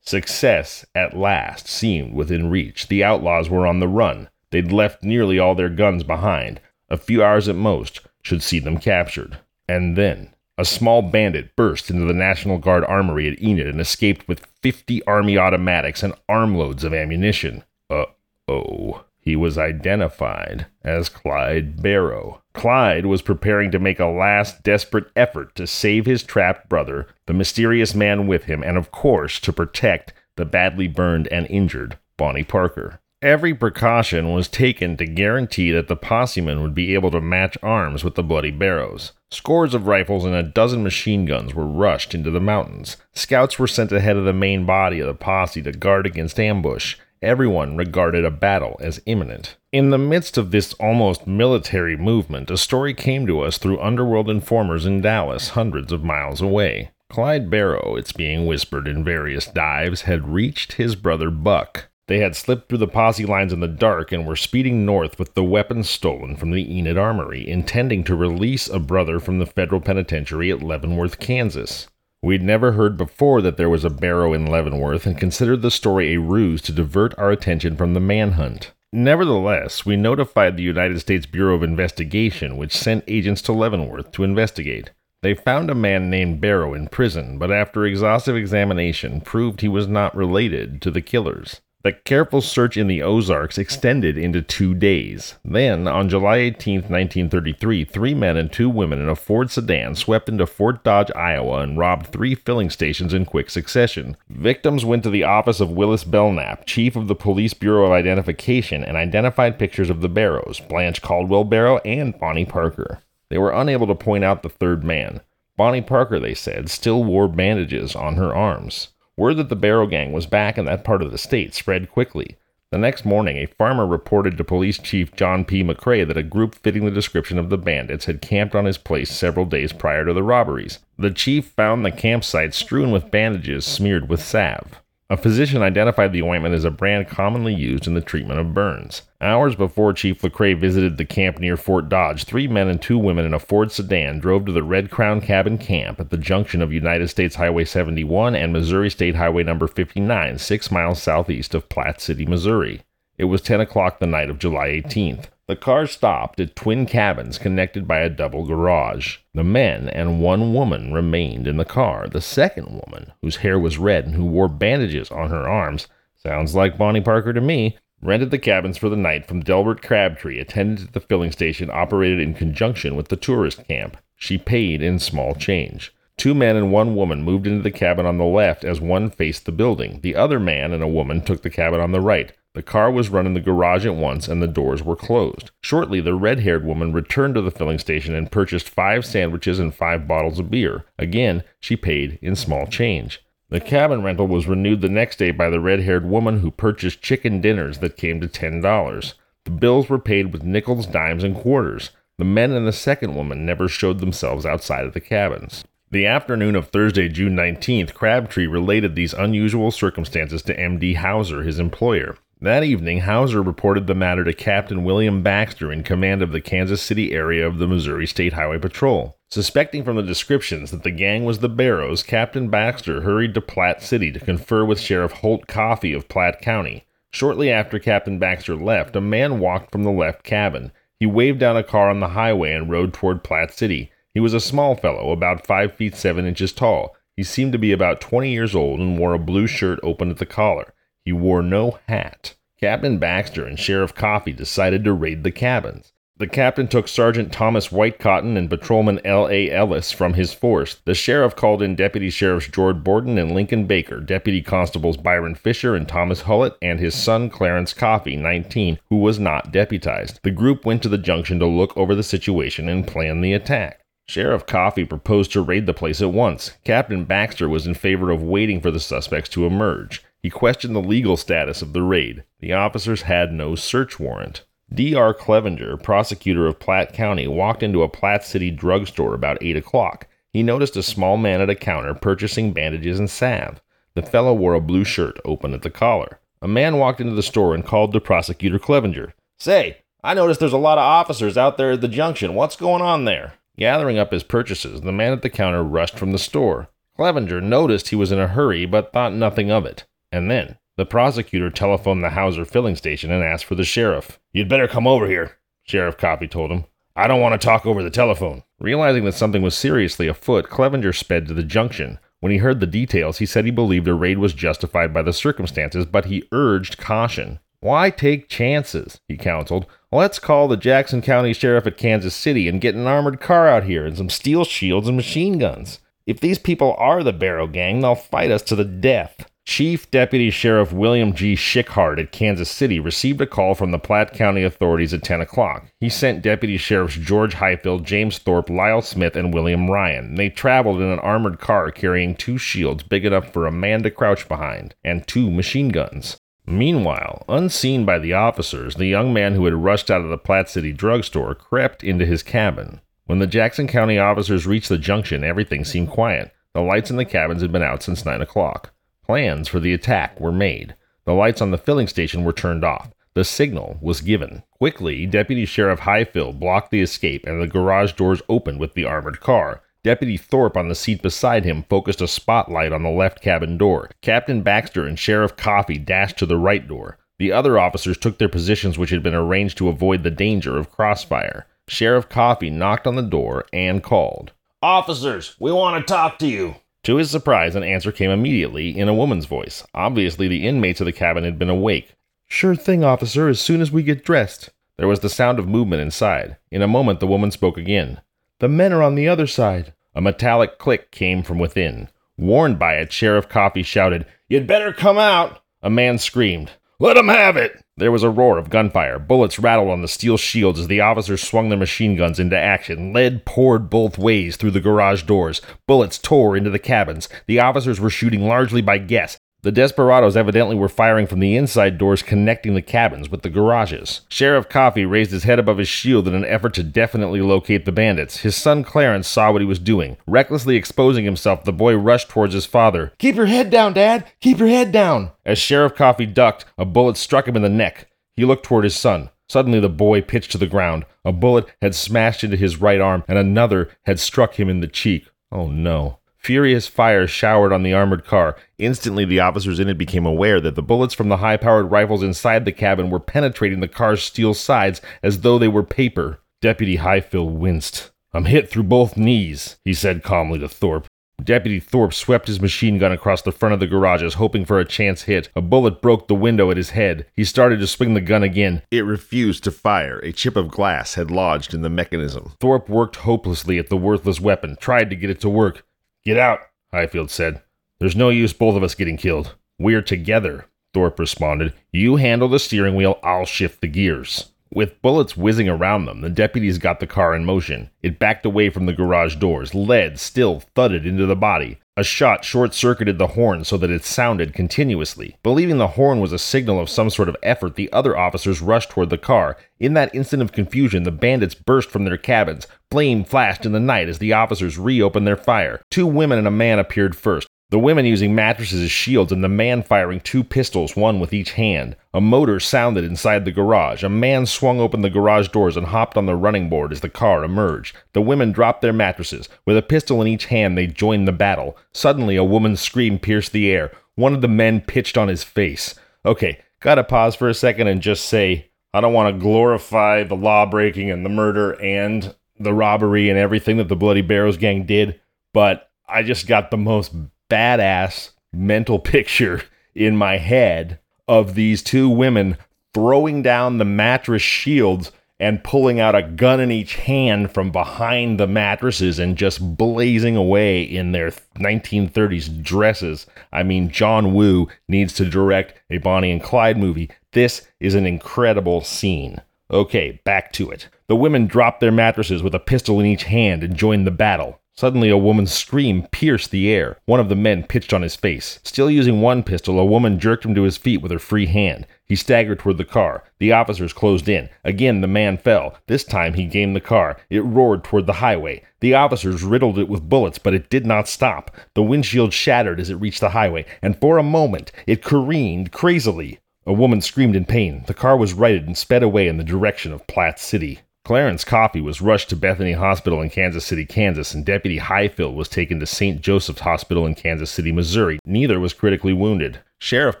Success 0.00 0.84
at 0.92 1.16
last 1.16 1.68
seemed 1.68 2.14
within 2.14 2.50
reach. 2.50 2.88
The 2.88 3.04
outlaws 3.04 3.48
were 3.48 3.68
on 3.68 3.78
the 3.78 3.86
run. 3.86 4.30
They'd 4.50 4.72
left 4.72 5.04
nearly 5.04 5.38
all 5.38 5.54
their 5.54 5.68
guns 5.68 6.02
behind. 6.02 6.60
A 6.88 6.96
few 6.96 7.22
hours 7.22 7.48
at 7.48 7.54
most 7.54 8.00
should 8.20 8.42
see 8.42 8.58
them 8.58 8.78
captured. 8.78 9.38
And 9.68 9.96
then 9.96 10.34
a 10.58 10.64
small 10.64 11.02
bandit 11.02 11.56
burst 11.56 11.90
into 11.90 12.04
the 12.04 12.12
National 12.12 12.58
Guard 12.58 12.84
armory 12.84 13.28
at 13.28 13.42
Enid 13.42 13.66
and 13.66 13.80
escaped 13.80 14.28
with 14.28 14.46
50 14.62 15.04
Army 15.04 15.38
automatics 15.38 16.02
and 16.02 16.14
armloads 16.28 16.84
of 16.84 16.94
ammunition. 16.94 17.64
Uh 17.90 18.04
oh. 18.48 19.04
He 19.22 19.36
was 19.36 19.56
identified 19.56 20.66
as 20.82 21.08
Clyde 21.08 21.80
Barrow. 21.80 22.42
Clyde 22.54 23.06
was 23.06 23.22
preparing 23.22 23.70
to 23.70 23.78
make 23.78 24.00
a 24.00 24.06
last 24.06 24.64
desperate 24.64 25.06
effort 25.14 25.54
to 25.54 25.66
save 25.68 26.06
his 26.06 26.24
trapped 26.24 26.68
brother, 26.68 27.06
the 27.26 27.32
mysterious 27.32 27.94
man 27.94 28.26
with 28.26 28.44
him, 28.44 28.64
and 28.64 28.76
of 28.76 28.90
course 28.90 29.38
to 29.40 29.52
protect 29.52 30.12
the 30.36 30.44
badly 30.44 30.88
burned 30.88 31.28
and 31.28 31.46
injured 31.46 31.98
Bonnie 32.16 32.42
Parker. 32.42 32.98
Every 33.22 33.54
precaution 33.54 34.32
was 34.32 34.48
taken 34.48 34.96
to 34.96 35.06
guarantee 35.06 35.70
that 35.70 35.86
the 35.86 35.96
possemen 35.96 36.60
would 36.60 36.74
be 36.74 36.92
able 36.94 37.12
to 37.12 37.20
match 37.20 37.56
arms 37.62 38.02
with 38.02 38.16
the 38.16 38.24
Bloody 38.24 38.50
Barrows. 38.50 39.12
Scores 39.32 39.72
of 39.72 39.86
rifles 39.86 40.26
and 40.26 40.34
a 40.34 40.42
dozen 40.42 40.82
machine 40.82 41.24
guns 41.24 41.54
were 41.54 41.66
rushed 41.66 42.14
into 42.14 42.30
the 42.30 42.38
mountains. 42.38 42.98
Scouts 43.14 43.58
were 43.58 43.66
sent 43.66 43.90
ahead 43.90 44.18
of 44.18 44.26
the 44.26 44.34
main 44.34 44.66
body 44.66 45.00
of 45.00 45.06
the 45.06 45.14
posse 45.14 45.62
to 45.62 45.72
guard 45.72 46.04
against 46.04 46.38
ambush. 46.38 46.96
Everyone 47.22 47.74
regarded 47.74 48.26
a 48.26 48.30
battle 48.30 48.76
as 48.82 49.00
imminent. 49.06 49.56
In 49.72 49.88
the 49.88 49.96
midst 49.96 50.36
of 50.36 50.50
this 50.50 50.74
almost 50.74 51.26
military 51.26 51.96
movement, 51.96 52.50
a 52.50 52.58
story 52.58 52.92
came 52.92 53.26
to 53.26 53.40
us 53.40 53.56
through 53.56 53.80
underworld 53.80 54.28
informers 54.28 54.84
in 54.84 55.00
Dallas, 55.00 55.48
hundreds 55.50 55.92
of 55.92 56.04
miles 56.04 56.42
away. 56.42 56.90
Clyde 57.08 57.48
Barrow, 57.48 57.96
it's 57.96 58.12
being 58.12 58.44
whispered 58.44 58.86
in 58.86 59.02
various 59.02 59.46
dives, 59.46 60.02
had 60.02 60.28
reached 60.28 60.74
his 60.74 60.94
brother 60.94 61.30
Buck. 61.30 61.88
They 62.08 62.18
had 62.18 62.34
slipped 62.34 62.68
through 62.68 62.78
the 62.78 62.88
posse 62.88 63.24
lines 63.24 63.52
in 63.52 63.60
the 63.60 63.68
dark 63.68 64.10
and 64.10 64.26
were 64.26 64.36
speeding 64.36 64.84
north 64.84 65.18
with 65.18 65.34
the 65.34 65.44
weapons 65.44 65.88
stolen 65.88 66.36
from 66.36 66.50
the 66.50 66.78
Enid 66.78 66.98
Armory, 66.98 67.48
intending 67.48 68.02
to 68.04 68.16
release 68.16 68.68
a 68.68 68.80
brother 68.80 69.20
from 69.20 69.38
the 69.38 69.46
federal 69.46 69.80
penitentiary 69.80 70.50
at 70.50 70.62
Leavenworth, 70.62 71.20
Kansas. 71.20 71.86
We'd 72.20 72.42
never 72.42 72.72
heard 72.72 72.96
before 72.96 73.40
that 73.42 73.56
there 73.56 73.68
was 73.68 73.84
a 73.84 73.90
barrow 73.90 74.32
in 74.32 74.46
Leavenworth 74.46 75.06
and 75.06 75.18
considered 75.18 75.62
the 75.62 75.70
story 75.70 76.12
a 76.12 76.20
ruse 76.20 76.60
to 76.62 76.72
divert 76.72 77.18
our 77.18 77.30
attention 77.30 77.76
from 77.76 77.94
the 77.94 78.00
manhunt. 78.00 78.72
Nevertheless, 78.92 79.86
we 79.86 79.96
notified 79.96 80.56
the 80.56 80.62
United 80.62 81.00
States 81.00 81.24
Bureau 81.26 81.54
of 81.54 81.62
Investigation, 81.62 82.56
which 82.56 82.76
sent 82.76 83.04
agents 83.08 83.42
to 83.42 83.52
Leavenworth 83.52 84.12
to 84.12 84.24
investigate. 84.24 84.90
They 85.22 85.34
found 85.34 85.70
a 85.70 85.74
man 85.74 86.10
named 86.10 86.40
Barrow 86.40 86.74
in 86.74 86.88
prison, 86.88 87.38
but 87.38 87.50
after 87.50 87.86
exhaustive 87.86 88.36
examination 88.36 89.20
proved 89.20 89.60
he 89.60 89.68
was 89.68 89.86
not 89.86 90.16
related 90.16 90.82
to 90.82 90.90
the 90.90 91.00
killers. 91.00 91.60
The 91.84 91.92
careful 91.92 92.40
search 92.40 92.76
in 92.76 92.86
the 92.86 93.02
Ozarks 93.02 93.58
extended 93.58 94.16
into 94.16 94.40
two 94.40 94.72
days. 94.72 95.34
Then, 95.44 95.88
on 95.88 96.08
July 96.08 96.36
18, 96.36 96.74
1933, 96.82 97.84
three 97.84 98.14
men 98.14 98.36
and 98.36 98.52
two 98.52 98.70
women 98.70 99.00
in 99.00 99.08
a 99.08 99.16
Ford 99.16 99.50
sedan 99.50 99.96
swept 99.96 100.28
into 100.28 100.46
Fort 100.46 100.84
Dodge, 100.84 101.10
Iowa, 101.16 101.58
and 101.58 101.76
robbed 101.76 102.06
three 102.06 102.36
filling 102.36 102.70
stations 102.70 103.12
in 103.12 103.24
quick 103.24 103.50
succession. 103.50 104.16
Victims 104.28 104.84
went 104.84 105.02
to 105.02 105.10
the 105.10 105.24
office 105.24 105.58
of 105.58 105.72
Willis 105.72 106.04
Belknap, 106.04 106.66
chief 106.66 106.94
of 106.94 107.08
the 107.08 107.16
Police 107.16 107.52
Bureau 107.52 107.86
of 107.86 107.92
Identification, 107.92 108.84
and 108.84 108.96
identified 108.96 109.58
pictures 109.58 109.90
of 109.90 110.02
the 110.02 110.08
Barrows, 110.08 110.60
Blanche 110.60 111.02
Caldwell 111.02 111.42
Barrow 111.42 111.78
and 111.78 112.16
Bonnie 112.16 112.44
Parker. 112.44 113.00
They 113.28 113.38
were 113.38 113.50
unable 113.50 113.88
to 113.88 113.96
point 113.96 114.22
out 114.22 114.44
the 114.44 114.48
third 114.48 114.84
man. 114.84 115.20
Bonnie 115.56 115.82
Parker, 115.82 116.20
they 116.20 116.34
said, 116.34 116.70
still 116.70 117.02
wore 117.02 117.26
bandages 117.26 117.96
on 117.96 118.14
her 118.14 118.32
arms. 118.32 118.88
Word 119.22 119.36
that 119.36 119.50
the 119.50 119.54
Barrow 119.54 119.86
Gang 119.86 120.10
was 120.10 120.26
back 120.26 120.58
in 120.58 120.64
that 120.64 120.82
part 120.82 121.00
of 121.00 121.12
the 121.12 121.16
state 121.16 121.54
spread 121.54 121.92
quickly. 121.92 122.38
The 122.72 122.78
next 122.78 123.04
morning, 123.04 123.36
a 123.36 123.46
farmer 123.46 123.86
reported 123.86 124.36
to 124.36 124.42
Police 124.42 124.78
Chief 124.78 125.14
John 125.14 125.44
P. 125.44 125.62
McCrae 125.62 126.04
that 126.08 126.16
a 126.16 126.24
group 126.24 126.56
fitting 126.56 126.84
the 126.84 126.90
description 126.90 127.38
of 127.38 127.48
the 127.48 127.56
bandits 127.56 128.06
had 128.06 128.20
camped 128.20 128.56
on 128.56 128.64
his 128.64 128.78
place 128.78 129.12
several 129.12 129.46
days 129.46 129.72
prior 129.72 130.04
to 130.04 130.12
the 130.12 130.24
robberies. 130.24 130.80
The 130.98 131.12
chief 131.12 131.46
found 131.46 131.84
the 131.84 131.92
campsite 131.92 132.52
strewn 132.52 132.90
with 132.90 133.12
bandages 133.12 133.64
smeared 133.64 134.08
with 134.08 134.20
salve. 134.20 134.81
A 135.12 135.16
physician 135.18 135.60
identified 135.60 136.14
the 136.14 136.22
ointment 136.22 136.54
as 136.54 136.64
a 136.64 136.70
brand 136.70 137.06
commonly 137.06 137.52
used 137.52 137.86
in 137.86 137.92
the 137.92 138.00
treatment 138.00 138.40
of 138.40 138.54
burns. 138.54 139.02
Hours 139.20 139.54
before 139.54 139.92
Chief 139.92 140.22
LeCrae 140.22 140.58
visited 140.58 140.96
the 140.96 141.04
camp 141.04 141.38
near 141.38 141.58
Fort 141.58 141.90
Dodge, 141.90 142.24
three 142.24 142.48
men 142.48 142.66
and 142.66 142.80
two 142.80 142.96
women 142.96 143.26
in 143.26 143.34
a 143.34 143.38
Ford 143.38 143.70
sedan 143.70 144.20
drove 144.20 144.46
to 144.46 144.52
the 144.52 144.62
Red 144.62 144.90
Crown 144.90 145.20
Cabin 145.20 145.58
Camp 145.58 146.00
at 146.00 146.08
the 146.08 146.16
junction 146.16 146.62
of 146.62 146.72
United 146.72 147.08
States 147.08 147.34
Highway 147.34 147.66
71 147.66 148.34
and 148.34 148.54
Missouri 148.54 148.88
State 148.88 149.16
Highway 149.16 149.42
number 149.42 149.66
59, 149.66 150.38
six 150.38 150.70
miles 150.70 151.02
southeast 151.02 151.54
of 151.54 151.68
Platte 151.68 152.00
City, 152.00 152.24
Missouri. 152.24 152.80
It 153.18 153.24
was 153.24 153.42
10 153.42 153.60
o'clock 153.60 153.98
the 153.98 154.06
night 154.06 154.30
of 154.30 154.38
July 154.38 154.68
18th. 154.68 155.26
The 155.48 155.56
car 155.56 155.86
stopped 155.86 156.38
at 156.38 156.54
twin 156.54 156.86
cabins 156.86 157.36
connected 157.36 157.88
by 157.88 157.98
a 157.98 158.08
double 158.08 158.46
garage. 158.46 159.18
The 159.34 159.42
men 159.42 159.88
and 159.88 160.22
one 160.22 160.54
woman 160.54 160.92
remained 160.92 161.48
in 161.48 161.56
the 161.56 161.64
car. 161.64 162.06
The 162.06 162.20
second 162.20 162.66
woman, 162.66 163.12
whose 163.20 163.36
hair 163.36 163.58
was 163.58 163.76
red 163.76 164.06
and 164.06 164.14
who 164.14 164.24
wore 164.24 164.48
bandages 164.48 165.10
on 165.10 165.30
her 165.30 165.48
arms, 165.48 165.88
sounds 166.16 166.54
like 166.54 166.78
Bonnie 166.78 167.00
Parker 167.00 167.32
to 167.32 167.40
me, 167.40 167.76
rented 168.00 168.30
the 168.30 168.38
cabins 168.38 168.78
for 168.78 168.88
the 168.88 168.96
night 168.96 169.26
from 169.26 169.42
Delbert 169.42 169.82
Crabtree, 169.82 170.38
attendant 170.38 170.88
at 170.88 170.92
the 170.92 171.00
filling 171.00 171.32
station 171.32 171.70
operated 171.72 172.20
in 172.20 172.34
conjunction 172.34 172.94
with 172.94 173.08
the 173.08 173.16
tourist 173.16 173.66
camp. 173.66 173.96
She 174.16 174.38
paid 174.38 174.80
in 174.80 175.00
small 175.00 175.34
change. 175.34 175.92
Two 176.16 176.34
men 176.34 176.54
and 176.54 176.70
one 176.70 176.94
woman 176.94 177.24
moved 177.24 177.48
into 177.48 177.62
the 177.62 177.70
cabin 177.72 178.06
on 178.06 178.18
the 178.18 178.24
left 178.24 178.64
as 178.64 178.80
one 178.80 179.10
faced 179.10 179.44
the 179.44 179.52
building. 179.52 179.98
The 180.02 180.14
other 180.14 180.38
man 180.38 180.72
and 180.72 180.82
a 180.82 180.88
woman 180.88 181.20
took 181.20 181.42
the 181.42 181.50
cabin 181.50 181.80
on 181.80 181.90
the 181.90 182.00
right. 182.00 182.32
The 182.54 182.62
car 182.62 182.90
was 182.90 183.08
run 183.08 183.24
in 183.24 183.32
the 183.32 183.40
garage 183.40 183.86
at 183.86 183.94
once 183.94 184.28
and 184.28 184.42
the 184.42 184.46
doors 184.46 184.82
were 184.82 184.94
closed. 184.96 185.50
Shortly, 185.62 186.00
the 186.00 186.14
red 186.14 186.40
haired 186.40 186.64
woman 186.64 186.92
returned 186.92 187.34
to 187.34 187.40
the 187.40 187.50
filling 187.50 187.78
station 187.78 188.14
and 188.14 188.30
purchased 188.30 188.68
five 188.68 189.06
sandwiches 189.06 189.58
and 189.58 189.74
five 189.74 190.06
bottles 190.06 190.38
of 190.38 190.50
beer. 190.50 190.84
Again, 190.98 191.44
she 191.60 191.76
paid 191.76 192.18
in 192.20 192.36
small 192.36 192.66
change. 192.66 193.24
The 193.48 193.60
cabin 193.60 194.02
rental 194.02 194.26
was 194.26 194.46
renewed 194.46 194.82
the 194.82 194.88
next 194.88 195.16
day 195.16 195.30
by 195.30 195.48
the 195.48 195.60
red 195.60 195.80
haired 195.80 196.04
woman 196.04 196.40
who 196.40 196.50
purchased 196.50 197.02
chicken 197.02 197.40
dinners 197.40 197.78
that 197.78 197.96
came 197.96 198.20
to 198.20 198.28
$10. 198.28 199.14
The 199.44 199.50
bills 199.50 199.88
were 199.88 199.98
paid 199.98 200.32
with 200.32 200.42
nickels, 200.42 200.86
dimes, 200.86 201.24
and 201.24 201.34
quarters. 201.34 201.90
The 202.18 202.24
men 202.24 202.52
and 202.52 202.66
the 202.66 202.72
second 202.72 203.14
woman 203.14 203.46
never 203.46 203.68
showed 203.68 203.98
themselves 204.00 204.46
outside 204.46 204.84
of 204.84 204.92
the 204.92 205.00
cabins. 205.00 205.64
The 205.90 206.06
afternoon 206.06 206.56
of 206.56 206.68
Thursday, 206.68 207.08
June 207.08 207.36
19th, 207.36 207.92
Crabtree 207.92 208.46
related 208.46 208.94
these 208.94 209.12
unusual 209.12 209.70
circumstances 209.70 210.40
to 210.42 210.58
M.D. 210.58 210.94
Hauser, 210.94 211.42
his 211.42 211.58
employer. 211.58 212.16
That 212.42 212.64
evening, 212.64 213.02
Hauser 213.02 213.40
reported 213.40 213.86
the 213.86 213.94
matter 213.94 214.24
to 214.24 214.32
Captain 214.32 214.82
William 214.82 215.22
Baxter 215.22 215.70
in 215.70 215.84
command 215.84 216.22
of 216.22 216.32
the 216.32 216.40
Kansas 216.40 216.82
City 216.82 217.12
area 217.12 217.46
of 217.46 217.58
the 217.58 217.68
Missouri 217.68 218.04
State 218.04 218.32
Highway 218.32 218.58
Patrol. 218.58 219.16
Suspecting 219.30 219.84
from 219.84 219.94
the 219.94 220.02
descriptions 220.02 220.72
that 220.72 220.82
the 220.82 220.90
gang 220.90 221.24
was 221.24 221.38
the 221.38 221.48
Barrows, 221.48 222.02
Captain 222.02 222.48
Baxter 222.50 223.02
hurried 223.02 223.34
to 223.34 223.40
Platte 223.40 223.80
City 223.80 224.10
to 224.10 224.18
confer 224.18 224.64
with 224.64 224.80
Sheriff 224.80 225.12
Holt 225.12 225.46
Coffey 225.46 225.92
of 225.92 226.08
Platte 226.08 226.40
County. 226.40 226.84
Shortly 227.12 227.48
after 227.48 227.78
Captain 227.78 228.18
Baxter 228.18 228.56
left, 228.56 228.96
a 228.96 229.00
man 229.00 229.38
walked 229.38 229.70
from 229.70 229.84
the 229.84 229.92
left 229.92 230.24
cabin. 230.24 230.72
He 230.98 231.06
waved 231.06 231.38
down 231.38 231.56
a 231.56 231.62
car 231.62 231.88
on 231.90 232.00
the 232.00 232.08
highway 232.08 232.54
and 232.54 232.68
rode 232.68 232.92
toward 232.92 233.22
Platte 233.22 233.52
City. 233.52 233.92
He 234.14 234.18
was 234.18 234.34
a 234.34 234.40
small 234.40 234.74
fellow, 234.74 235.12
about 235.12 235.46
five 235.46 235.76
feet 235.76 235.94
seven 235.94 236.26
inches 236.26 236.52
tall. 236.52 236.96
He 237.16 237.22
seemed 237.22 237.52
to 237.52 237.58
be 237.58 237.70
about 237.70 238.00
20 238.00 238.32
years 238.32 238.56
old 238.56 238.80
and 238.80 238.98
wore 238.98 239.14
a 239.14 239.18
blue 239.20 239.46
shirt 239.46 239.78
open 239.84 240.10
at 240.10 240.16
the 240.16 240.26
collar. 240.26 240.74
He 241.04 241.12
wore 241.12 241.42
no 241.42 241.78
hat. 241.88 242.34
Captain 242.60 242.98
Baxter 242.98 243.44
and 243.44 243.58
Sheriff 243.58 243.94
Coffey 243.94 244.32
decided 244.32 244.84
to 244.84 244.92
raid 244.92 245.24
the 245.24 245.32
cabins. 245.32 245.92
The 246.18 246.28
captain 246.28 246.68
took 246.68 246.86
Sergeant 246.86 247.32
Thomas 247.32 247.68
Whitecotton 247.68 248.36
and 248.36 248.48
Patrolman 248.48 249.00
L.A. 249.04 249.50
Ellis 249.50 249.90
from 249.90 250.14
his 250.14 250.32
force. 250.32 250.80
The 250.84 250.94
sheriff 250.94 251.34
called 251.34 251.62
in 251.62 251.74
Deputy 251.74 252.10
Sheriffs 252.10 252.46
George 252.46 252.84
Borden 252.84 253.18
and 253.18 253.32
Lincoln 253.32 253.66
Baker, 253.66 253.98
Deputy 253.98 254.40
Constables 254.42 254.96
Byron 254.96 255.34
Fisher 255.34 255.74
and 255.74 255.88
Thomas 255.88 256.22
Hullett, 256.22 256.54
and 256.62 256.78
his 256.78 256.94
son 256.94 257.28
Clarence 257.30 257.72
Coffey, 257.72 258.14
19, 258.14 258.78
who 258.90 258.98
was 258.98 259.18
not 259.18 259.50
deputized. 259.52 260.20
The 260.22 260.30
group 260.30 260.64
went 260.64 260.82
to 260.84 260.88
the 260.88 260.98
junction 260.98 261.40
to 261.40 261.46
look 261.46 261.76
over 261.76 261.96
the 261.96 262.04
situation 262.04 262.68
and 262.68 262.86
plan 262.86 263.20
the 263.20 263.32
attack. 263.32 263.80
Sheriff 264.06 264.46
Coffey 264.46 264.84
proposed 264.84 265.32
to 265.32 265.40
raid 265.40 265.66
the 265.66 265.74
place 265.74 266.00
at 266.00 266.12
once. 266.12 266.52
Captain 266.62 267.04
Baxter 267.04 267.48
was 267.48 267.66
in 267.66 267.74
favor 267.74 268.10
of 268.10 268.22
waiting 268.22 268.60
for 268.60 268.70
the 268.70 268.78
suspects 268.78 269.30
to 269.30 269.46
emerge. 269.46 270.04
He 270.22 270.30
questioned 270.30 270.76
the 270.76 270.80
legal 270.80 271.16
status 271.16 271.62
of 271.62 271.72
the 271.72 271.82
raid. 271.82 272.22
The 272.38 272.52
officers 272.52 273.02
had 273.02 273.32
no 273.32 273.56
search 273.56 273.98
warrant. 273.98 274.44
D.R. 274.72 275.12
Clevenger, 275.12 275.76
prosecutor 275.76 276.46
of 276.46 276.60
Platte 276.60 276.92
County, 276.92 277.26
walked 277.26 277.62
into 277.62 277.82
a 277.82 277.88
Platte 277.88 278.24
City 278.24 278.50
drugstore 278.52 279.14
about 279.14 279.42
8 279.42 279.56
o'clock. 279.56 280.06
He 280.32 280.44
noticed 280.44 280.76
a 280.76 280.82
small 280.82 281.16
man 281.16 281.40
at 281.40 281.50
a 281.50 281.56
counter 281.56 281.92
purchasing 281.92 282.52
bandages 282.52 282.98
and 282.98 283.10
salve. 283.10 283.60
The 283.94 284.02
fellow 284.02 284.32
wore 284.32 284.54
a 284.54 284.60
blue 284.60 284.84
shirt 284.84 285.18
open 285.24 285.52
at 285.54 285.62
the 285.62 285.70
collar. 285.70 286.20
A 286.40 286.48
man 286.48 286.78
walked 286.78 287.00
into 287.00 287.14
the 287.14 287.22
store 287.22 287.54
and 287.54 287.66
called 287.66 287.92
to 287.92 288.00
Prosecutor 288.00 288.58
Clevenger. 288.60 289.14
Say, 289.38 289.78
I 290.04 290.14
noticed 290.14 290.38
there's 290.38 290.52
a 290.52 290.58
lot 290.58 290.78
of 290.78 290.82
officers 290.82 291.36
out 291.36 291.56
there 291.56 291.72
at 291.72 291.80
the 291.80 291.88
junction. 291.88 292.34
What's 292.34 292.56
going 292.56 292.80
on 292.80 293.04
there? 293.04 293.34
Gathering 293.58 293.98
up 293.98 294.12
his 294.12 294.22
purchases, 294.22 294.80
the 294.80 294.92
man 294.92 295.12
at 295.12 295.22
the 295.22 295.30
counter 295.30 295.62
rushed 295.62 295.98
from 295.98 296.12
the 296.12 296.18
store. 296.18 296.68
Clevenger 296.96 297.40
noticed 297.40 297.88
he 297.88 297.96
was 297.96 298.12
in 298.12 298.18
a 298.18 298.28
hurry, 298.28 298.66
but 298.66 298.92
thought 298.92 299.12
nothing 299.12 299.50
of 299.50 299.66
it. 299.66 299.84
And 300.12 300.30
then, 300.30 300.58
the 300.76 300.86
prosecutor 300.86 301.50
telephoned 301.50 302.04
the 302.04 302.10
Hauser 302.10 302.44
filling 302.44 302.76
station 302.76 303.10
and 303.10 303.24
asked 303.24 303.46
for 303.46 303.54
the 303.54 303.64
sheriff. 303.64 304.20
You'd 304.32 304.48
better 304.48 304.68
come 304.68 304.86
over 304.86 305.08
here, 305.08 305.38
Sheriff 305.64 305.96
Coffey 305.96 306.28
told 306.28 306.50
him. 306.50 306.66
I 306.94 307.08
don't 307.08 307.20
want 307.22 307.40
to 307.40 307.44
talk 307.44 307.64
over 307.64 307.82
the 307.82 307.90
telephone. 307.90 308.42
Realizing 308.60 309.04
that 309.06 309.14
something 309.14 309.40
was 309.40 309.56
seriously 309.56 310.06
afoot, 310.06 310.50
Clevenger 310.50 310.92
sped 310.92 311.26
to 311.28 311.34
the 311.34 311.42
junction. 311.42 311.98
When 312.20 312.30
he 312.30 312.38
heard 312.38 312.60
the 312.60 312.66
details, 312.66 313.18
he 313.18 313.26
said 313.26 313.44
he 313.44 313.50
believed 313.50 313.88
a 313.88 313.94
raid 313.94 314.18
was 314.18 314.34
justified 314.34 314.92
by 314.92 315.02
the 315.02 315.12
circumstances, 315.12 315.86
but 315.86 316.04
he 316.04 316.28
urged 316.30 316.76
caution. 316.76 317.40
Why 317.60 317.90
take 317.90 318.28
chances? 318.28 319.00
he 319.08 319.16
counseled. 319.16 319.66
Let's 319.90 320.18
call 320.18 320.48
the 320.48 320.56
Jackson 320.56 321.00
County 321.00 321.32
Sheriff 321.32 321.66
at 321.66 321.78
Kansas 321.78 322.14
City 322.14 322.48
and 322.48 322.60
get 322.60 322.74
an 322.74 322.86
armored 322.86 323.20
car 323.20 323.48
out 323.48 323.64
here 323.64 323.86
and 323.86 323.96
some 323.96 324.10
steel 324.10 324.44
shields 324.44 324.88
and 324.88 324.96
machine 324.96 325.38
guns. 325.38 325.78
If 326.06 326.20
these 326.20 326.38
people 326.38 326.74
are 326.76 327.02
the 327.02 327.12
Barrow 327.12 327.46
Gang, 327.46 327.80
they'll 327.80 327.94
fight 327.94 328.30
us 328.30 328.42
to 328.42 328.56
the 328.56 328.64
death. 328.64 329.30
Chief 329.44 329.90
Deputy 329.90 330.30
Sheriff 330.30 330.72
William 330.72 331.12
G. 331.14 331.34
Schickhart 331.34 331.98
at 331.98 332.12
Kansas 332.12 332.48
City 332.48 332.78
received 332.78 333.20
a 333.20 333.26
call 333.26 333.54
from 333.54 333.72
the 333.72 333.78
Platte 333.78 334.12
County 334.12 334.44
authorities 334.44 334.94
at 334.94 335.02
10 335.02 335.20
o'clock. 335.20 335.66
He 335.80 335.88
sent 335.88 336.22
Deputy 336.22 336.56
Sheriffs 336.56 336.94
George 336.94 337.34
Highfield, 337.34 337.84
James 337.84 338.18
Thorpe, 338.18 338.48
Lyle 338.48 338.82
Smith, 338.82 339.16
and 339.16 339.34
William 339.34 339.68
Ryan. 339.68 340.14
They 340.14 340.30
traveled 340.30 340.80
in 340.80 340.86
an 340.86 341.00
armored 341.00 341.40
car 341.40 341.72
carrying 341.72 342.14
two 342.14 342.38
shields 342.38 342.84
big 342.84 343.04
enough 343.04 343.32
for 343.32 343.46
a 343.46 343.52
man 343.52 343.82
to 343.82 343.90
crouch 343.90 344.28
behind 344.28 344.74
and 344.84 345.06
two 345.06 345.30
machine 345.30 345.70
guns. 345.70 346.18
Meanwhile, 346.46 347.24
unseen 347.28 347.84
by 347.84 347.98
the 347.98 348.12
officers, 348.12 348.76
the 348.76 348.86
young 348.86 349.12
man 349.12 349.34
who 349.34 349.44
had 349.44 349.54
rushed 349.54 349.90
out 349.90 350.02
of 350.02 350.08
the 350.08 350.18
Platte 350.18 350.50
City 350.50 350.72
drugstore 350.72 351.34
crept 351.34 351.82
into 351.82 352.06
his 352.06 352.22
cabin. 352.22 352.80
When 353.06 353.18
the 353.18 353.26
Jackson 353.26 353.66
County 353.66 353.98
officers 353.98 354.46
reached 354.46 354.68
the 354.68 354.78
junction, 354.78 355.24
everything 355.24 355.64
seemed 355.64 355.90
quiet. 355.90 356.32
The 356.54 356.60
lights 356.60 356.90
in 356.90 356.96
the 356.96 357.04
cabins 357.04 357.42
had 357.42 357.52
been 357.52 357.62
out 357.62 357.82
since 357.82 358.04
9 358.04 358.20
o'clock. 358.20 358.71
Plans 359.12 359.46
for 359.46 359.60
the 359.60 359.74
attack 359.74 360.18
were 360.18 360.32
made. 360.32 360.74
The 361.04 361.12
lights 361.12 361.42
on 361.42 361.50
the 361.50 361.58
filling 361.58 361.86
station 361.86 362.24
were 362.24 362.32
turned 362.32 362.64
off. 362.64 362.94
The 363.12 363.24
signal 363.24 363.76
was 363.82 364.00
given. 364.00 364.42
Quickly, 364.52 365.04
Deputy 365.04 365.44
Sheriff 365.44 365.80
Highfield 365.80 366.40
blocked 366.40 366.70
the 366.70 366.80
escape 366.80 367.26
and 367.26 367.38
the 367.38 367.46
garage 367.46 367.92
doors 367.92 368.22
opened 368.30 368.58
with 368.58 368.72
the 368.72 368.86
armored 368.86 369.20
car. 369.20 369.60
Deputy 369.84 370.16
Thorpe 370.16 370.56
on 370.56 370.70
the 370.70 370.74
seat 370.74 371.02
beside 371.02 371.44
him 371.44 371.66
focused 371.68 372.00
a 372.00 372.08
spotlight 372.08 372.72
on 372.72 372.84
the 372.84 372.88
left 372.88 373.20
cabin 373.20 373.58
door. 373.58 373.90
Captain 374.00 374.40
Baxter 374.40 374.86
and 374.86 374.98
Sheriff 374.98 375.36
Coffey 375.36 375.76
dashed 375.76 376.16
to 376.16 376.24
the 376.24 376.38
right 376.38 376.66
door. 376.66 376.96
The 377.18 377.32
other 377.32 377.58
officers 377.58 377.98
took 377.98 378.16
their 378.16 378.30
positions, 378.30 378.78
which 378.78 378.88
had 378.88 379.02
been 379.02 379.14
arranged 379.14 379.58
to 379.58 379.68
avoid 379.68 380.04
the 380.04 380.10
danger 380.10 380.56
of 380.56 380.70
crossfire. 380.70 381.44
Sheriff 381.68 382.08
Coffey 382.08 382.48
knocked 382.48 382.86
on 382.86 382.96
the 382.96 383.02
door 383.02 383.44
and 383.52 383.82
called. 383.82 384.32
Officers, 384.62 385.36
we 385.38 385.52
want 385.52 385.86
to 385.86 385.92
talk 385.92 386.18
to 386.20 386.26
you. 386.26 386.54
To 386.84 386.96
his 386.96 387.10
surprise, 387.10 387.54
an 387.54 387.62
answer 387.62 387.92
came 387.92 388.10
immediately 388.10 388.76
in 388.76 388.88
a 388.88 388.94
woman's 388.94 389.26
voice. 389.26 389.64
Obviously, 389.72 390.26
the 390.26 390.46
inmates 390.46 390.80
of 390.80 390.86
the 390.86 390.92
cabin 390.92 391.22
had 391.22 391.38
been 391.38 391.48
awake. 391.48 391.94
Sure 392.26 392.56
thing, 392.56 392.82
officer, 392.82 393.28
as 393.28 393.40
soon 393.40 393.60
as 393.60 393.70
we 393.70 393.82
get 393.82 394.04
dressed. 394.04 394.50
There 394.78 394.88
was 394.88 395.00
the 395.00 395.08
sound 395.08 395.38
of 395.38 395.46
movement 395.46 395.82
inside. 395.82 396.38
In 396.50 396.62
a 396.62 396.66
moment, 396.66 396.98
the 396.98 397.06
woman 397.06 397.30
spoke 397.30 397.56
again. 397.56 398.00
The 398.40 398.48
men 398.48 398.72
are 398.72 398.82
on 398.82 398.96
the 398.96 399.06
other 399.06 399.28
side. 399.28 399.74
A 399.94 400.00
metallic 400.00 400.58
click 400.58 400.90
came 400.90 401.22
from 401.22 401.38
within. 401.38 401.88
Warned 402.16 402.58
by 402.58 402.74
it, 402.74 402.92
Sheriff 402.92 403.28
Coffey 403.28 403.62
shouted, 403.62 404.06
You'd 404.28 404.46
better 404.48 404.72
come 404.72 404.98
out! 404.98 405.40
A 405.62 405.70
man 405.70 405.98
screamed, 405.98 406.52
Let 406.80 406.96
'em 406.96 407.08
have 407.08 407.36
it! 407.36 407.61
There 407.78 407.92
was 407.92 408.02
a 408.02 408.10
roar 408.10 408.36
of 408.36 408.50
gunfire. 408.50 408.98
Bullets 408.98 409.38
rattled 409.38 409.70
on 409.70 409.80
the 409.80 409.88
steel 409.88 410.18
shields 410.18 410.60
as 410.60 410.68
the 410.68 410.82
officers 410.82 411.22
swung 411.22 411.48
their 411.48 411.58
machine 411.58 411.96
guns 411.96 412.20
into 412.20 412.38
action. 412.38 412.92
Lead 412.92 413.24
poured 413.24 413.70
both 413.70 413.96
ways 413.96 414.36
through 414.36 414.50
the 414.50 414.60
garage 414.60 415.04
doors. 415.04 415.40
Bullets 415.66 415.96
tore 415.96 416.36
into 416.36 416.50
the 416.50 416.58
cabins. 416.58 417.08
The 417.26 417.40
officers 417.40 417.80
were 417.80 417.88
shooting 417.88 418.26
largely 418.26 418.60
by 418.60 418.76
guess. 418.76 419.16
The 419.42 419.50
desperados 419.50 420.16
evidently 420.16 420.54
were 420.54 420.68
firing 420.68 421.08
from 421.08 421.18
the 421.18 421.36
inside 421.36 421.76
doors 421.76 422.00
connecting 422.00 422.54
the 422.54 422.62
cabins 422.62 423.10
with 423.10 423.22
the 423.22 423.28
garages. 423.28 424.02
Sheriff 424.08 424.48
Coffey 424.48 424.86
raised 424.86 425.10
his 425.10 425.24
head 425.24 425.40
above 425.40 425.58
his 425.58 425.66
shield 425.66 426.06
in 426.06 426.14
an 426.14 426.24
effort 426.24 426.54
to 426.54 426.62
definitely 426.62 427.20
locate 427.20 427.64
the 427.64 427.72
bandits. 427.72 428.18
His 428.18 428.36
son 428.36 428.62
Clarence 428.62 429.08
saw 429.08 429.32
what 429.32 429.42
he 429.42 429.46
was 429.46 429.58
doing. 429.58 429.96
Recklessly 430.06 430.54
exposing 430.54 431.04
himself, 431.04 431.42
the 431.42 431.52
boy 431.52 431.74
rushed 431.74 432.08
towards 432.08 432.34
his 432.34 432.46
father. 432.46 432.92
Keep 432.98 433.16
your 433.16 433.26
head 433.26 433.50
down, 433.50 433.72
Dad! 433.72 434.04
Keep 434.20 434.38
your 434.38 434.46
head 434.46 434.70
down! 434.70 435.10
As 435.26 435.40
Sheriff 435.40 435.74
Coffey 435.74 436.06
ducked, 436.06 436.44
a 436.56 436.64
bullet 436.64 436.96
struck 436.96 437.26
him 437.26 437.34
in 437.34 437.42
the 437.42 437.48
neck. 437.48 437.88
He 438.14 438.24
looked 438.24 438.44
toward 438.44 438.62
his 438.62 438.76
son. 438.76 439.10
Suddenly, 439.28 439.58
the 439.58 439.68
boy 439.68 440.02
pitched 440.02 440.30
to 440.32 440.38
the 440.38 440.46
ground. 440.46 440.84
A 441.04 441.10
bullet 441.10 441.46
had 441.60 441.74
smashed 441.74 442.22
into 442.22 442.36
his 442.36 442.60
right 442.60 442.80
arm, 442.80 443.02
and 443.08 443.18
another 443.18 443.70
had 443.86 443.98
struck 443.98 444.38
him 444.38 444.48
in 444.48 444.60
the 444.60 444.68
cheek. 444.68 445.08
Oh 445.32 445.48
no. 445.48 445.98
Furious 446.22 446.68
fire 446.68 447.08
showered 447.08 447.52
on 447.52 447.64
the 447.64 447.74
armored 447.74 448.04
car. 448.04 448.36
Instantly, 448.56 449.04
the 449.04 449.18
officers 449.18 449.58
in 449.58 449.68
it 449.68 449.76
became 449.76 450.06
aware 450.06 450.40
that 450.40 450.54
the 450.54 450.62
bullets 450.62 450.94
from 450.94 451.08
the 451.08 451.16
high 451.16 451.36
powered 451.36 451.72
rifles 451.72 452.02
inside 452.02 452.44
the 452.44 452.52
cabin 452.52 452.90
were 452.90 453.00
penetrating 453.00 453.58
the 453.58 453.66
car's 453.66 454.04
steel 454.04 454.32
sides 454.32 454.80
as 455.02 455.22
though 455.22 455.36
they 455.36 455.48
were 455.48 455.64
paper. 455.64 456.20
Deputy 456.40 456.76
Highfield 456.76 457.38
winced. 457.38 457.90
I'm 458.12 458.26
hit 458.26 458.48
through 458.48 458.64
both 458.64 458.96
knees, 458.96 459.56
he 459.64 459.74
said 459.74 460.04
calmly 460.04 460.38
to 460.38 460.48
Thorpe. 460.48 460.86
Deputy 461.24 461.58
Thorpe 461.58 461.92
swept 461.92 462.28
his 462.28 462.40
machine 462.40 462.78
gun 462.78 462.92
across 462.92 463.22
the 463.22 463.32
front 463.32 463.52
of 463.52 463.60
the 463.60 463.66
garages, 463.66 464.14
hoping 464.14 464.44
for 464.44 464.60
a 464.60 464.64
chance 464.64 465.02
hit. 465.02 465.28
A 465.34 465.40
bullet 465.40 465.82
broke 465.82 466.06
the 466.06 466.14
window 466.14 466.50
at 466.50 466.56
his 466.56 466.70
head. 466.70 467.06
He 467.14 467.24
started 467.24 467.58
to 467.60 467.66
swing 467.66 467.94
the 467.94 468.00
gun 468.00 468.22
again. 468.22 468.62
It 468.70 468.84
refused 468.84 469.42
to 469.44 469.50
fire. 469.50 469.98
A 470.00 470.12
chip 470.12 470.36
of 470.36 470.50
glass 470.50 470.94
had 470.94 471.10
lodged 471.10 471.52
in 471.52 471.62
the 471.62 471.68
mechanism. 471.68 472.32
Thorpe 472.40 472.68
worked 472.68 472.96
hopelessly 472.96 473.58
at 473.58 473.70
the 473.70 473.76
worthless 473.76 474.20
weapon, 474.20 474.56
tried 474.60 474.88
to 474.90 474.96
get 474.96 475.10
it 475.10 475.20
to 475.20 475.28
work. 475.28 475.64
Get 476.04 476.18
out, 476.18 476.40
Highfield 476.72 477.10
said. 477.10 477.42
There's 477.78 477.94
no 477.94 478.08
use 478.08 478.32
both 478.32 478.56
of 478.56 478.62
us 478.64 478.74
getting 478.74 478.96
killed. 478.96 479.36
We're 479.58 479.82
together, 479.82 480.46
Thorpe 480.74 480.98
responded. 480.98 481.52
You 481.70 481.96
handle 481.96 482.28
the 482.28 482.40
steering 482.40 482.74
wheel, 482.74 482.98
I'll 483.04 483.24
shift 483.24 483.60
the 483.60 483.68
gears. 483.68 484.30
With 484.52 484.82
bullets 484.82 485.16
whizzing 485.16 485.48
around 485.48 485.84
them, 485.84 486.00
the 486.00 486.10
deputies 486.10 486.58
got 486.58 486.80
the 486.80 486.86
car 486.86 487.14
in 487.14 487.24
motion. 487.24 487.70
It 487.82 488.00
backed 488.00 488.26
away 488.26 488.50
from 488.50 488.66
the 488.66 488.72
garage 488.72 489.16
doors. 489.16 489.54
Lead 489.54 489.98
still 490.00 490.40
thudded 490.40 490.84
into 490.86 491.06
the 491.06 491.16
body. 491.16 491.58
A 491.74 491.82
shot 491.82 492.22
short 492.22 492.52
circuited 492.52 492.98
the 492.98 493.06
horn 493.06 493.44
so 493.44 493.56
that 493.56 493.70
it 493.70 493.82
sounded 493.82 494.34
continuously. 494.34 495.16
Believing 495.22 495.56
the 495.56 495.68
horn 495.68 496.00
was 496.00 496.12
a 496.12 496.18
signal 496.18 496.60
of 496.60 496.68
some 496.68 496.90
sort 496.90 497.08
of 497.08 497.16
effort, 497.22 497.54
the 497.54 497.72
other 497.72 497.96
officers 497.96 498.42
rushed 498.42 498.68
toward 498.68 498.90
the 498.90 498.98
car. 498.98 499.38
In 499.58 499.72
that 499.72 499.94
instant 499.94 500.20
of 500.20 500.32
confusion, 500.32 500.82
the 500.82 500.90
bandits 500.90 501.34
burst 501.34 501.70
from 501.70 501.86
their 501.86 501.96
cabins. 501.96 502.46
Flame 502.70 503.04
flashed 503.04 503.46
in 503.46 503.52
the 503.52 503.60
night 503.60 503.88
as 503.88 504.00
the 504.00 504.12
officers 504.12 504.58
reopened 504.58 505.06
their 505.06 505.16
fire. 505.16 505.62
Two 505.70 505.86
women 505.86 506.18
and 506.18 506.26
a 506.26 506.30
man 506.30 506.58
appeared 506.58 506.94
first. 506.94 507.26
The 507.52 507.58
women 507.58 507.84
using 507.84 508.14
mattresses 508.14 508.62
as 508.62 508.70
shields, 508.70 509.12
and 509.12 509.22
the 509.22 509.28
man 509.28 509.62
firing 509.62 510.00
two 510.00 510.24
pistols, 510.24 510.74
one 510.74 511.00
with 511.00 511.12
each 511.12 511.32
hand. 511.32 511.76
A 511.92 512.00
motor 512.00 512.40
sounded 512.40 512.82
inside 512.82 513.26
the 513.26 513.30
garage. 513.30 513.82
A 513.82 513.90
man 513.90 514.24
swung 514.24 514.58
open 514.58 514.80
the 514.80 514.88
garage 514.88 515.28
doors 515.28 515.54
and 515.54 515.66
hopped 515.66 515.98
on 515.98 516.06
the 516.06 516.16
running 516.16 516.48
board 516.48 516.72
as 516.72 516.80
the 516.80 516.88
car 516.88 517.22
emerged. 517.22 517.76
The 517.92 518.00
women 518.00 518.32
dropped 518.32 518.62
their 518.62 518.72
mattresses. 518.72 519.28
With 519.44 519.58
a 519.58 519.62
pistol 519.62 520.00
in 520.00 520.08
each 520.08 520.24
hand, 520.24 520.56
they 520.56 520.66
joined 520.66 521.06
the 521.06 521.12
battle. 521.12 521.58
Suddenly, 521.74 522.16
a 522.16 522.24
woman's 522.24 522.62
scream 522.62 522.98
pierced 522.98 523.32
the 523.32 523.50
air. 523.50 523.70
One 523.96 524.14
of 524.14 524.22
the 524.22 524.28
men 524.28 524.62
pitched 524.62 524.96
on 524.96 525.08
his 525.08 525.22
face. 525.22 525.74
Okay, 526.06 526.38
gotta 526.60 526.82
pause 526.82 527.14
for 527.14 527.28
a 527.28 527.34
second 527.34 527.66
and 527.66 527.82
just 527.82 528.06
say, 528.06 528.50
I 528.72 528.80
don't 528.80 528.94
want 528.94 529.14
to 529.14 529.20
glorify 529.20 530.04
the 530.04 530.16
law 530.16 530.46
breaking 530.46 530.90
and 530.90 531.04
the 531.04 531.10
murder 531.10 531.60
and 531.60 532.14
the 532.38 532.54
robbery 532.54 533.10
and 533.10 533.18
everything 533.18 533.58
that 533.58 533.68
the 533.68 533.76
Bloody 533.76 534.00
Barrows 534.00 534.38
gang 534.38 534.64
did, 534.64 534.98
but 535.34 535.68
I 535.86 536.02
just 536.02 536.26
got 536.26 536.50
the 536.50 536.56
most 536.56 536.94
badass 537.32 538.10
mental 538.32 538.78
picture 538.94 539.42
in 539.74 539.96
my 539.96 540.18
head 540.18 540.78
of 541.08 541.34
these 541.34 541.62
two 541.62 541.88
women 541.88 542.36
throwing 542.74 543.22
down 543.22 543.58
the 543.58 543.64
mattress 543.64 544.22
shields 544.22 544.92
and 545.18 545.44
pulling 545.44 545.78
out 545.78 545.94
a 545.94 546.02
gun 546.02 546.40
in 546.40 546.50
each 546.50 546.74
hand 546.74 547.32
from 547.32 547.52
behind 547.52 548.18
the 548.18 548.26
mattresses 548.26 548.98
and 548.98 549.16
just 549.16 549.56
blazing 549.56 550.16
away 550.16 550.62
in 550.62 550.90
their 550.90 551.10
1930s 551.36 552.42
dresses. 552.42 553.06
I 553.32 553.44
mean, 553.44 553.70
John 553.70 554.14
Woo 554.14 554.48
needs 554.68 554.92
to 554.94 555.08
direct 555.08 555.54
a 555.70 555.78
Bonnie 555.78 556.10
and 556.10 556.22
Clyde 556.22 556.58
movie. 556.58 556.90
This 557.12 557.46
is 557.60 557.74
an 557.74 557.86
incredible 557.86 558.62
scene. 558.62 559.22
Okay, 559.48 560.00
back 560.04 560.32
to 560.32 560.50
it. 560.50 560.68
The 560.88 560.96
women 560.96 561.28
drop 561.28 561.60
their 561.60 561.70
mattresses 561.70 562.22
with 562.22 562.34
a 562.34 562.40
pistol 562.40 562.80
in 562.80 562.86
each 562.86 563.04
hand 563.04 563.44
and 563.44 563.54
join 563.54 563.84
the 563.84 563.90
battle. 563.92 564.40
Suddenly, 564.54 564.90
a 564.90 564.98
woman's 564.98 565.32
scream 565.32 565.86
pierced 565.92 566.30
the 566.30 566.50
air. 566.50 566.76
One 566.84 567.00
of 567.00 567.08
the 567.08 567.16
men 567.16 567.42
pitched 567.42 567.72
on 567.72 567.80
his 567.80 567.96
face. 567.96 568.38
Still 568.44 568.70
using 568.70 569.00
one 569.00 569.22
pistol, 569.22 569.58
a 569.58 569.64
woman 569.64 569.98
jerked 569.98 570.26
him 570.26 570.34
to 570.34 570.42
his 570.42 570.58
feet 570.58 570.82
with 570.82 570.92
her 570.92 570.98
free 570.98 571.26
hand. 571.26 571.66
He 571.86 571.96
staggered 571.96 572.38
toward 572.38 572.58
the 572.58 572.64
car. 572.64 573.02
The 573.18 573.32
officers 573.32 573.72
closed 573.72 574.08
in. 574.08 574.28
Again, 574.44 574.82
the 574.82 574.86
man 574.86 575.16
fell. 575.16 575.56
This 575.68 575.84
time, 575.84 576.14
he 576.14 576.26
gained 576.26 576.54
the 576.54 576.60
car. 576.60 576.98
It 577.08 577.24
roared 577.24 577.64
toward 577.64 577.86
the 577.86 577.94
highway. 577.94 578.44
The 578.60 578.74
officers 578.74 579.22
riddled 579.22 579.58
it 579.58 579.68
with 579.68 579.88
bullets, 579.88 580.18
but 580.18 580.34
it 580.34 580.50
did 580.50 580.66
not 580.66 580.86
stop. 580.86 581.34
The 581.54 581.62
windshield 581.62 582.12
shattered 582.12 582.60
as 582.60 582.68
it 582.68 582.76
reached 582.76 583.00
the 583.00 583.10
highway, 583.10 583.46
and 583.62 583.80
for 583.80 583.96
a 583.96 584.02
moment, 584.02 584.52
it 584.66 584.84
careened 584.84 585.50
crazily. 585.50 586.18
A 586.44 586.52
woman 586.52 586.80
screamed 586.80 587.16
in 587.16 587.24
pain. 587.24 587.64
The 587.66 587.74
car 587.74 587.96
was 587.96 588.12
righted 588.12 588.46
and 588.46 588.58
sped 588.58 588.82
away 588.82 589.08
in 589.08 589.16
the 589.16 589.24
direction 589.24 589.72
of 589.72 589.86
Platte 589.86 590.18
City. 590.18 590.60
Clarence 590.84 591.22
Coffey 591.22 591.60
was 591.60 591.80
rushed 591.80 592.08
to 592.08 592.16
Bethany 592.16 592.54
Hospital 592.54 593.00
in 593.00 593.08
Kansas 593.08 593.46
City, 593.46 593.64
Kansas, 593.64 594.14
and 594.14 594.26
Deputy 594.26 594.58
Highfield 594.58 595.14
was 595.14 595.28
taken 595.28 595.60
to 595.60 595.66
St. 595.66 596.00
Joseph's 596.00 596.40
Hospital 596.40 596.86
in 596.86 596.96
Kansas 596.96 597.30
City, 597.30 597.52
Missouri. 597.52 598.00
Neither 598.04 598.40
was 598.40 598.52
critically 598.52 598.92
wounded. 598.92 599.38
Sheriff 599.60 600.00